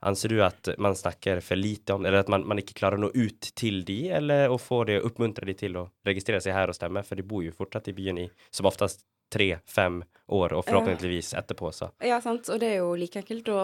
anser 0.07 0.31
du 0.31 0.41
at 0.45 0.71
man 0.81 0.95
snakker 0.95 1.41
for 1.43 1.59
lite 1.59 1.97
om 1.97 2.05
eller 2.05 2.23
at 2.23 2.29
man, 2.31 2.45
man, 2.47 2.61
ikke 2.61 2.77
klarer 2.77 2.99
å 2.99 3.05
nå 3.05 3.11
ut 3.11 3.51
til 3.57 3.81
de, 3.87 3.99
eller 4.21 4.51
å 4.51 4.59
få 4.61 4.83
det, 4.89 5.01
oppmuntre 5.05 5.47
de 5.49 5.57
til 5.57 5.79
å 5.81 5.87
registrere 6.07 6.41
seg 6.43 6.55
her 6.55 6.71
og 6.71 6.77
stemme, 6.77 7.03
for 7.07 7.19
de 7.19 7.27
bor 7.27 7.43
jo 7.45 7.55
fortsatt 7.55 7.89
i 7.91 7.95
byen 7.97 8.21
i 8.23 8.27
som 8.53 8.69
oftest 8.69 9.05
tre-fem 9.31 10.01
år, 10.35 10.57
og 10.57 10.65
forhåpentligvis 10.67 11.33
etterpå, 11.39 11.71
så. 11.71 11.87
Ja, 12.03 12.19
sant, 12.23 12.49
og 12.51 12.59
det 12.59 12.73
er 12.73 12.81
jo 12.81 12.91
like 12.99 13.21
enkelt 13.23 13.47
å 13.51 13.61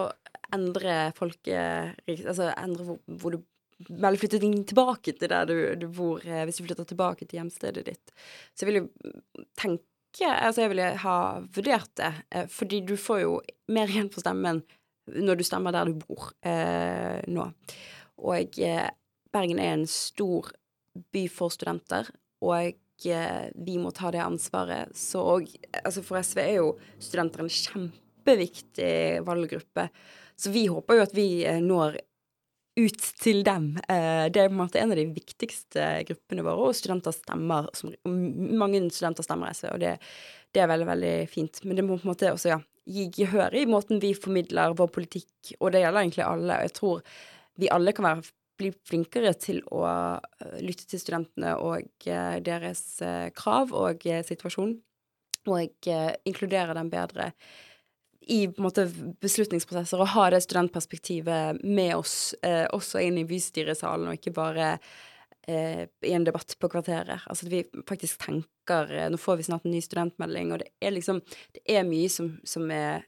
endre 0.56 0.96
folke... 1.16 1.60
Altså 2.08 2.48
endre 2.54 2.86
hvor, 2.88 3.00
hvor 3.20 3.36
du 3.36 3.42
eller 3.86 4.18
flytte 4.18 4.40
tilbake 4.40 5.12
til 5.14 5.30
der 5.30 5.44
du, 5.46 5.54
du, 5.78 5.86
bor, 5.94 6.24
eh, 6.26 6.42
hvis 6.48 6.58
du 6.58 6.64
flytter 6.64 6.88
tilbake 6.88 7.28
til 7.28 7.38
hjemstedet 7.38 7.84
ditt. 7.86 8.14
Så 8.50 8.64
jeg 8.64 8.72
vil 8.72 8.80
jo 8.80 9.12
tenke 9.58 9.84
Altså, 10.26 10.64
jeg 10.64 10.72
ville 10.72 10.88
ha 11.04 11.18
vurdert 11.54 11.92
det, 12.00 12.12
eh, 12.34 12.48
fordi 12.50 12.82
du 12.86 12.96
får 12.98 13.22
jo 13.22 13.38
mer 13.74 13.90
igjen 13.90 14.10
for 14.10 14.24
stemmen 14.24 14.64
når 15.08 15.38
du 15.38 15.44
stemmer 15.46 15.72
der 15.72 15.88
du 15.88 16.00
bor 16.00 16.32
eh, 16.44 17.20
nå. 17.30 17.46
Og 18.28 18.58
eh, 18.60 18.88
Bergen 19.32 19.60
er 19.60 19.76
en 19.76 19.86
stor 19.88 20.50
by 21.14 21.24
for 21.30 21.52
studenter, 21.54 22.08
og 22.42 22.74
eh, 23.06 23.48
vi 23.54 23.78
må 23.80 23.92
ta 23.94 24.12
det 24.14 24.24
ansvaret. 24.24 24.94
Så 24.96 25.22
og, 25.22 25.50
altså 25.82 26.04
for 26.04 26.20
SV 26.24 26.42
er 26.44 26.54
jo 26.58 26.70
studenter 26.98 27.44
en 27.44 27.52
kjempeviktig 27.52 29.24
valggruppe. 29.26 29.88
Så 30.38 30.52
vi 30.54 30.68
håper 30.70 30.98
jo 30.98 31.06
at 31.06 31.16
vi 31.16 31.28
eh, 31.46 31.60
når 31.62 32.00
ut 32.78 33.04
til 33.22 33.42
dem. 33.46 33.72
Eh, 33.88 34.26
det 34.30 34.40
er 34.40 34.50
på 34.50 34.54
en 34.54 34.62
måte 34.62 34.80
en 34.80 34.92
av 34.94 34.98
de 34.98 35.06
viktigste 35.10 35.84
gruppene 36.08 36.44
våre, 36.46 36.70
og 36.70 36.78
studenter 36.78 37.14
stemmer 37.14 37.68
Mange 38.08 38.82
studenter 38.94 39.26
stemmer 39.26 39.54
SV, 39.56 39.68
og 39.74 39.82
det, 39.82 39.94
det, 40.54 40.62
er 40.62 40.70
veldig, 40.70 40.88
veldig 40.92 41.14
fint. 41.32 41.62
Men 41.64 41.78
det 41.78 41.86
må 41.86 41.98
på 41.98 42.06
en 42.06 42.12
måte 42.12 42.32
også 42.32 42.52
ja, 42.52 42.58
gi 42.88 43.08
gehør 43.18 43.56
i 43.58 43.66
måten 43.68 44.02
vi 44.02 44.14
formidler 44.16 44.76
vår 44.78 44.90
politikk, 44.94 45.54
og 45.58 45.72
det 45.74 45.84
gjelder 45.84 46.04
egentlig 46.04 46.26
alle. 46.26 46.58
Og 46.58 46.68
jeg 46.68 46.76
tror 46.78 47.06
vi 47.58 47.72
alle 47.74 47.94
kan 47.96 48.08
være, 48.10 48.34
bli 48.58 48.72
flinkere 48.90 49.32
til 49.38 49.62
å 49.74 49.84
eh, 49.86 50.58
lytte 50.64 50.88
til 50.90 51.02
studentene 51.02 51.54
og 51.62 52.06
deres 52.46 52.84
krav 53.38 53.74
og 53.76 54.06
situasjon, 54.26 54.76
og 55.48 55.88
inkludere 56.28 56.74
dem 56.76 56.90
bedre 56.92 57.32
i 58.28 58.42
måte 58.60 58.86
beslutningsprosesser 59.22 60.00
og 60.02 60.12
ha 60.14 60.28
det 60.32 60.42
studentperspektivet 60.44 61.62
med 61.64 61.94
oss 61.96 62.34
eh, 62.44 62.66
også 62.74 63.00
inn 63.04 63.20
i 63.20 63.26
bystyresalen, 63.28 64.08
og 64.10 64.18
ikke 64.18 64.34
bare 64.36 64.74
eh, 65.48 65.84
i 66.04 66.14
en 66.14 66.26
debatt 66.28 66.54
på 66.60 66.70
kvarteret. 66.72 67.24
Altså 67.24 67.48
at 67.48 67.52
vi 67.52 67.62
faktisk 67.88 68.20
tenker 68.26 68.92
eh, 68.92 69.08
Nå 69.08 69.20
får 69.20 69.40
vi 69.40 69.48
snart 69.48 69.64
en 69.64 69.72
ny 69.72 69.80
studentmelding, 69.84 70.52
og 70.52 70.62
det 70.62 70.72
er 70.84 70.96
liksom 70.96 71.22
Det 71.54 71.64
er 71.64 71.88
mye 71.88 72.10
som, 72.12 72.34
som, 72.44 72.68
er, 72.70 73.06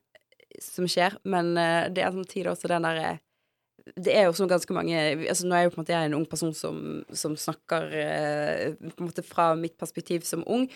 som 0.64 0.88
skjer, 0.88 1.18
men 1.28 1.52
eh, 1.60 1.90
det 1.92 2.04
er 2.04 2.16
samtidig 2.16 2.54
også 2.54 2.72
den 2.72 2.88
derre 2.88 3.18
det 3.96 4.14
er 4.14 4.28
jo 4.28 4.36
sånn 4.36 4.50
ganske 4.50 4.74
mange 4.76 4.98
altså 4.98 5.48
Nå 5.48 5.56
er 5.56 5.66
jo 5.66 5.72
på 5.72 5.80
en 5.80 5.84
måte 5.84 5.94
jeg 5.94 6.10
en 6.10 6.16
ung 6.18 6.26
person 6.28 6.54
som, 6.56 7.00
som 7.16 7.36
snakker 7.38 7.88
eh, 7.96 8.64
på 8.76 9.02
en 9.02 9.08
måte 9.08 9.24
fra 9.26 9.52
mitt 9.58 9.76
perspektiv 9.80 10.26
som 10.28 10.44
ung. 10.46 10.68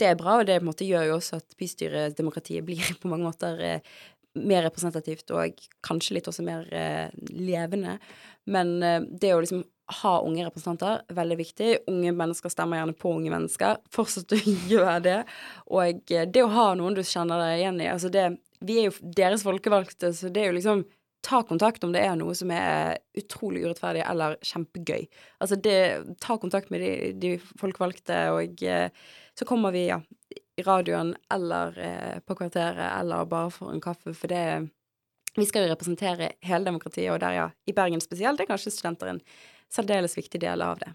Det 0.00 0.08
er 0.08 0.18
bra, 0.20 0.38
og 0.40 0.48
det 0.48 0.60
på 0.60 0.64
en 0.64 0.70
måte 0.70 0.88
gjør 0.88 1.10
jo 1.10 1.18
også 1.18 1.40
at 1.40 1.58
bystyredemokratiet 1.60 2.66
blir 2.66 2.94
på 3.02 3.10
mange 3.10 3.28
måter 3.28 3.60
eh, 3.64 3.92
mer 4.38 4.62
representativt 4.68 5.32
og 5.34 5.58
kanskje 5.86 6.16
litt 6.18 6.30
også 6.30 6.44
mer 6.46 6.68
eh, 6.74 7.08
levende. 7.34 7.98
Men 8.50 8.76
eh, 8.82 9.02
det 9.02 9.34
å 9.34 9.42
liksom 9.42 9.64
ha 10.00 10.12
unge 10.22 10.44
representanter, 10.46 11.02
veldig 11.14 11.36
viktig. 11.40 11.70
Unge 11.90 12.12
mennesker 12.14 12.52
stemmer 12.52 12.78
gjerne 12.78 12.94
på 12.98 13.10
unge 13.16 13.32
mennesker. 13.32 13.80
Fortsett 13.94 14.36
å 14.36 14.38
gjøre 14.72 15.00
det. 15.06 15.18
Og 15.74 16.14
eh, 16.14 16.28
det 16.30 16.44
å 16.46 16.52
ha 16.54 16.70
noen 16.78 16.96
du 16.98 17.02
kjenner 17.02 17.42
deg 17.42 17.58
igjen 17.58 17.82
i 17.82 17.90
altså 17.90 18.12
det, 18.12 18.30
Vi 18.60 18.78
er 18.78 18.90
jo 18.90 19.12
deres 19.16 19.42
folkevalgte, 19.46 20.12
så 20.12 20.28
det 20.28 20.44
er 20.44 20.50
jo 20.50 20.58
liksom 20.58 20.84
ta 21.20 21.42
kontakt 21.42 21.84
om 21.84 21.92
det 21.92 22.02
er 22.04 22.16
noe 22.18 22.34
som 22.36 22.50
er 22.54 22.98
utrolig 23.18 23.64
urettferdig 23.66 24.04
eller 24.06 24.36
kjempegøy. 24.46 25.04
Altså 25.42 25.58
det, 25.60 25.80
ta 26.22 26.38
kontakt 26.40 26.70
med 26.72 26.84
de, 26.84 26.92
de 27.20 27.34
folkevalgte, 27.60 28.20
og 28.36 28.62
eh, 28.64 28.88
så 29.36 29.48
kommer 29.48 29.74
vi, 29.76 29.86
ja, 29.90 30.00
i 30.56 30.64
radioen 30.66 31.14
eller 31.32 31.78
eh, 31.78 32.18
på 32.24 32.36
kvarteret 32.36 32.82
eller 33.00 33.28
bare 33.28 33.52
for 33.54 33.72
en 33.72 33.82
kaffe, 33.84 34.14
for 34.14 34.32
det 34.32 34.68
Vi 35.38 35.44
skal 35.46 35.62
jo 35.62 35.70
representere 35.70 36.32
hele 36.42 36.66
demokratiet, 36.66 37.12
og 37.12 37.20
der, 37.22 37.36
ja, 37.36 37.44
i 37.70 37.72
Bergen 37.72 38.00
spesielt, 38.02 38.40
er 38.40 38.48
kanskje 38.50 38.72
studenter 38.74 39.12
en 39.12 39.20
særdeles 39.70 40.16
viktig 40.18 40.40
del 40.42 40.62
av 40.66 40.80
det. 40.80 40.90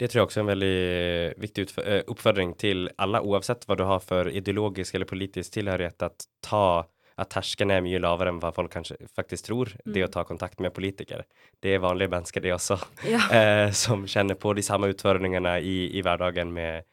Det 0.00 0.08
tror 0.08 0.22
jeg 0.22 0.26
også 0.26 0.40
er 0.40 0.44
en 0.44 0.50
veldig 0.54 0.78
viktig 1.44 1.66
eh, 1.82 2.00
oppfordring 2.08 2.54
til 2.56 2.88
alle, 2.96 3.20
uansett 3.20 3.66
hva 3.68 3.76
du 3.76 3.84
har 3.84 4.00
for 4.00 4.30
ideologisk 4.32 4.96
eller 4.96 5.08
politisk 5.08 5.52
tilhørighet, 5.52 6.00
at 6.08 6.26
ta 6.40 6.86
at 7.16 7.30
terskelen 7.32 7.72
er 7.72 7.84
mye 7.84 8.00
lavere 8.02 8.32
enn 8.32 8.40
hva 8.42 8.52
folk 8.54 8.72
kanskje 8.72 8.98
faktisk 9.16 9.48
tror, 9.48 9.72
mm. 9.72 9.92
det 9.94 10.04
å 10.04 10.10
ta 10.12 10.26
kontakt 10.28 10.60
med 10.60 10.74
politikere. 10.76 11.24
Det 11.62 11.76
er 11.76 11.84
vanlige 11.84 12.12
mennesker, 12.12 12.44
det 12.44 12.54
også, 12.56 12.78
ja. 13.14 13.22
eh, 13.38 13.70
som 13.76 14.04
kjenner 14.08 14.38
på 14.40 14.52
de 14.56 14.64
samme 14.66 14.92
utfordringene 14.92 15.58
i, 15.64 15.78
i 15.96 16.04
hverdagen 16.04 16.52
med 16.54 16.86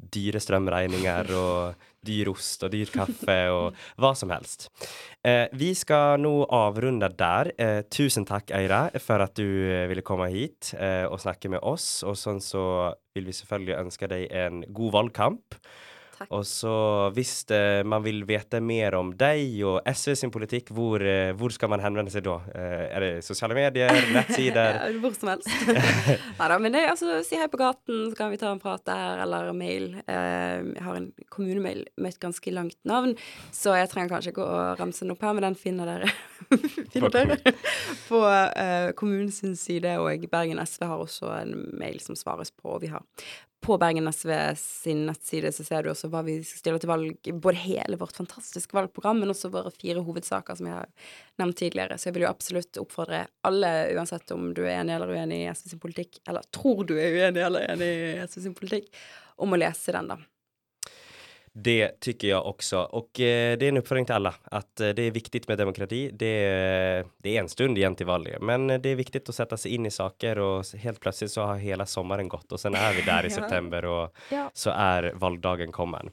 dyre 0.00 0.40
strømregninger 0.40 1.32
og 1.42 1.86
dyr 2.06 2.30
ost 2.32 2.64
og 2.64 2.72
dyr 2.72 2.88
kaffe 2.92 3.36
og 3.52 3.76
hva 4.00 4.14
som 4.16 4.32
helst. 4.32 4.70
Eh, 5.26 5.46
vi 5.52 5.74
skal 5.76 6.20
nå 6.22 6.32
avrunde 6.56 7.10
der. 7.12 7.52
Eh, 7.60 7.82
tusen 7.92 8.24
takk, 8.28 8.52
Eira, 8.56 8.86
for 9.02 9.20
at 9.24 9.36
du 9.36 9.44
eh, 9.44 9.84
ville 9.90 10.04
komme 10.06 10.30
hit 10.32 10.72
eh, 10.78 11.04
og 11.04 11.20
snakke 11.20 11.52
med 11.52 11.60
oss. 11.60 12.00
Og 12.08 12.16
sånn 12.16 12.40
så 12.44 12.64
vil 13.16 13.28
vi 13.28 13.36
selvfølgelig 13.36 13.78
ønske 13.82 14.08
deg 14.10 14.28
en 14.32 14.64
god 14.72 14.96
valgkamp. 14.96 15.60
Takk. 16.20 16.34
Og 16.36 16.42
så 16.44 16.70
hvis 17.16 17.46
uh, 17.48 17.80
man 17.88 18.02
vil 18.04 18.26
vite 18.28 18.58
mer 18.60 18.92
om 18.98 19.14
deg 19.16 19.62
og 19.64 19.78
SV 19.88 20.12
sin 20.20 20.32
politikk, 20.34 20.68
hvor, 20.76 21.00
uh, 21.00 21.32
hvor 21.32 21.54
skal 21.54 21.70
man 21.72 21.80
henvende 21.80 22.12
seg 22.12 22.26
da? 22.26 22.34
Uh, 22.44 22.82
er 22.90 23.04
det 23.06 23.10
sosiale 23.24 23.56
medier, 23.56 23.88
nettsider? 24.16 24.82
hvor 25.00 25.16
som 25.16 25.32
helst. 25.32 25.48
Nei 26.40 26.50
da, 26.52 26.58
men 26.60 26.76
det, 26.76 26.84
altså, 26.92 27.22
si 27.24 27.40
hei 27.40 27.48
på 27.48 27.62
gaten, 27.62 28.10
så 28.10 28.18
kan 28.18 28.34
vi 28.34 28.40
ta 28.42 28.52
en 28.52 28.60
prat 28.60 28.84
der, 28.84 29.24
eller 29.24 29.48
mail. 29.56 29.94
jeg 30.04 30.84
har 30.84 30.98
en 30.98 31.10
kommunemail 31.32 31.86
med 31.96 32.12
et 32.12 32.20
ganske 32.20 32.52
langt 32.52 32.76
navn, 32.88 33.16
så 33.54 33.78
jeg 33.78 33.88
trenger 33.88 34.12
kanskje 34.12 34.34
ikke 34.34 34.44
å 34.44 34.62
ramse 34.76 35.06
den 35.06 35.14
opp 35.14 35.24
her, 35.24 35.32
men 35.36 35.48
den 35.48 35.56
finner 35.58 35.88
dere, 35.88 36.12
finner 36.92 37.14
dere 37.16 37.54
på 38.10 38.20
kommunens 39.00 39.40
side, 39.62 39.96
og 40.02 40.28
Bergen 40.32 40.60
SV 40.60 40.84
har 40.84 41.00
også 41.00 41.32
en 41.38 41.70
mail 41.80 42.00
som 42.04 42.18
svares 42.18 42.52
på. 42.52 42.74
og 42.76 42.84
Vi 42.84 42.92
har 42.92 43.06
på 43.60 43.76
Bergen 43.78 44.08
SV 44.08 44.30
sin 44.56 45.02
nettside 45.06 45.52
så 45.52 45.64
ser 45.64 45.84
du 45.84 45.90
også 45.92 46.08
hva 46.12 46.22
vi 46.24 46.38
stiller 46.46 46.80
til 46.80 46.90
valg, 46.90 47.30
både 47.44 47.60
hele 47.60 47.98
vårt 48.00 48.16
fantastiske 48.16 48.76
valgprogram, 48.76 49.20
men 49.20 49.32
også 49.34 49.52
våre 49.52 49.72
fire 49.74 50.00
hovedsaker, 50.06 50.56
som 50.56 50.70
jeg 50.70 50.78
har 50.78 50.88
nevnt 51.42 51.58
tidligere. 51.60 51.98
Så 52.00 52.08
jeg 52.08 52.16
vil 52.16 52.24
jo 52.24 52.32
absolutt 52.32 52.80
oppfordre 52.80 53.26
alle, 53.46 53.72
uansett 53.96 54.32
om 54.36 54.50
du 54.56 54.62
er 54.64 54.78
enig 54.78 54.96
eller 54.96 55.12
uenig 55.12 55.42
i 55.42 55.50
SV 55.52 55.74
sin 55.74 55.82
politikk, 55.82 56.22
eller 56.28 56.46
tror 56.56 56.86
du 56.88 56.96
er 56.96 57.18
uenig 57.18 57.44
eller 57.44 57.68
enig 57.74 57.90
i 57.90 58.12
SV 58.24 58.44
sin 58.46 58.56
politikk, 58.56 58.88
om 59.40 59.52
å 59.52 59.60
lese 59.60 59.96
den, 59.96 60.12
da. 60.14 60.20
Det 61.52 62.00
tycker 62.00 62.28
jag 62.28 62.46
också. 62.46 62.78
Och 62.78 63.20
eh, 63.20 63.58
det 63.58 63.64
är 63.64 63.68
en 63.68 63.76
uppfordring 63.76 64.06
till 64.06 64.14
alla 64.14 64.34
att 64.44 64.80
eh, 64.80 64.88
det 64.88 65.02
är 65.02 65.10
viktigt 65.10 65.48
med 65.48 65.58
demokrati. 65.58 66.10
Det, 66.12 67.04
det, 67.18 67.36
är 67.36 67.40
en 67.40 67.48
stund 67.48 67.78
igen 67.78 67.94
till 67.94 68.06
valget, 68.06 68.42
men 68.42 68.66
det 68.66 68.88
är 68.88 68.94
viktigt 68.94 69.28
att 69.28 69.34
sätta 69.34 69.56
sig 69.56 69.74
in 69.74 69.86
i 69.86 69.90
saker 69.90 70.38
och 70.38 70.64
helt 70.66 71.00
plötsligt 71.00 71.30
så 71.30 71.42
har 71.42 71.56
hela 71.56 71.86
sommaren 71.86 72.28
gått 72.28 72.52
och 72.52 72.60
sen 72.60 72.74
är 72.74 72.94
vi 72.94 73.02
där 73.02 73.26
i 73.26 73.30
september 73.40 73.84
och 73.84 74.16
ja. 74.28 74.50
så 74.54 74.70
är 74.70 75.12
valdagen 75.14 75.72
kommen. 75.72 76.10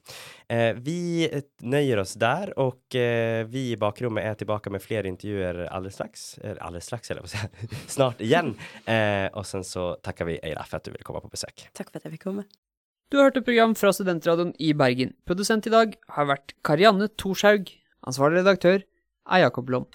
Eh, 0.47 0.73
vi 0.75 1.31
nöjer 1.61 1.97
oss 1.97 2.13
där 2.13 2.59
och 2.59 2.95
eh, 2.95 3.45
vi 3.45 3.71
i 3.71 3.77
bakrummet 3.77 4.23
är 4.25 4.33
tillbaka 4.33 4.69
med 4.69 4.81
fler 4.81 5.05
intervjuer 5.05 5.65
alldeles 5.65 5.93
strax. 5.97 6.37
Eh, 6.37 6.55
alldeles 6.59 6.85
strax, 6.85 7.11
eller. 7.11 7.23
Snart 7.87 8.21
igen. 8.21 8.57
Eh, 8.85 9.25
och 9.25 9.45
sen 9.45 9.63
så 9.63 9.93
tackar 9.93 10.25
vi 10.25 10.39
Eira 10.43 10.63
för 10.63 10.77
att 10.77 10.83
du 10.83 10.91
ville 10.91 11.03
komma 11.03 11.19
på 11.19 11.27
besök. 11.27 11.69
Tack 11.73 11.91
för 11.91 11.97
att 11.97 12.03
jag 12.03 12.11
fick 12.11 12.23
komma. 12.23 12.43
Du 13.07 13.15
har 13.15 13.29
hørt 13.29 13.37
et 13.39 13.45
program 13.47 13.71
fra 13.79 13.93
Studentradioen 13.95 14.49
i 14.59 14.73
Bergen. 14.75 15.13
Produsent 15.23 15.63
i 15.69 15.71
dag 15.71 15.93
har 16.11 16.25
vært 16.27 16.51
Karianne 16.67 17.07
Thorshaug. 17.15 17.69
Ansvarlig 18.03 18.41
redaktør 18.41 18.83
er 18.83 19.43
Jakob 19.45 19.71
Lom. 19.71 19.85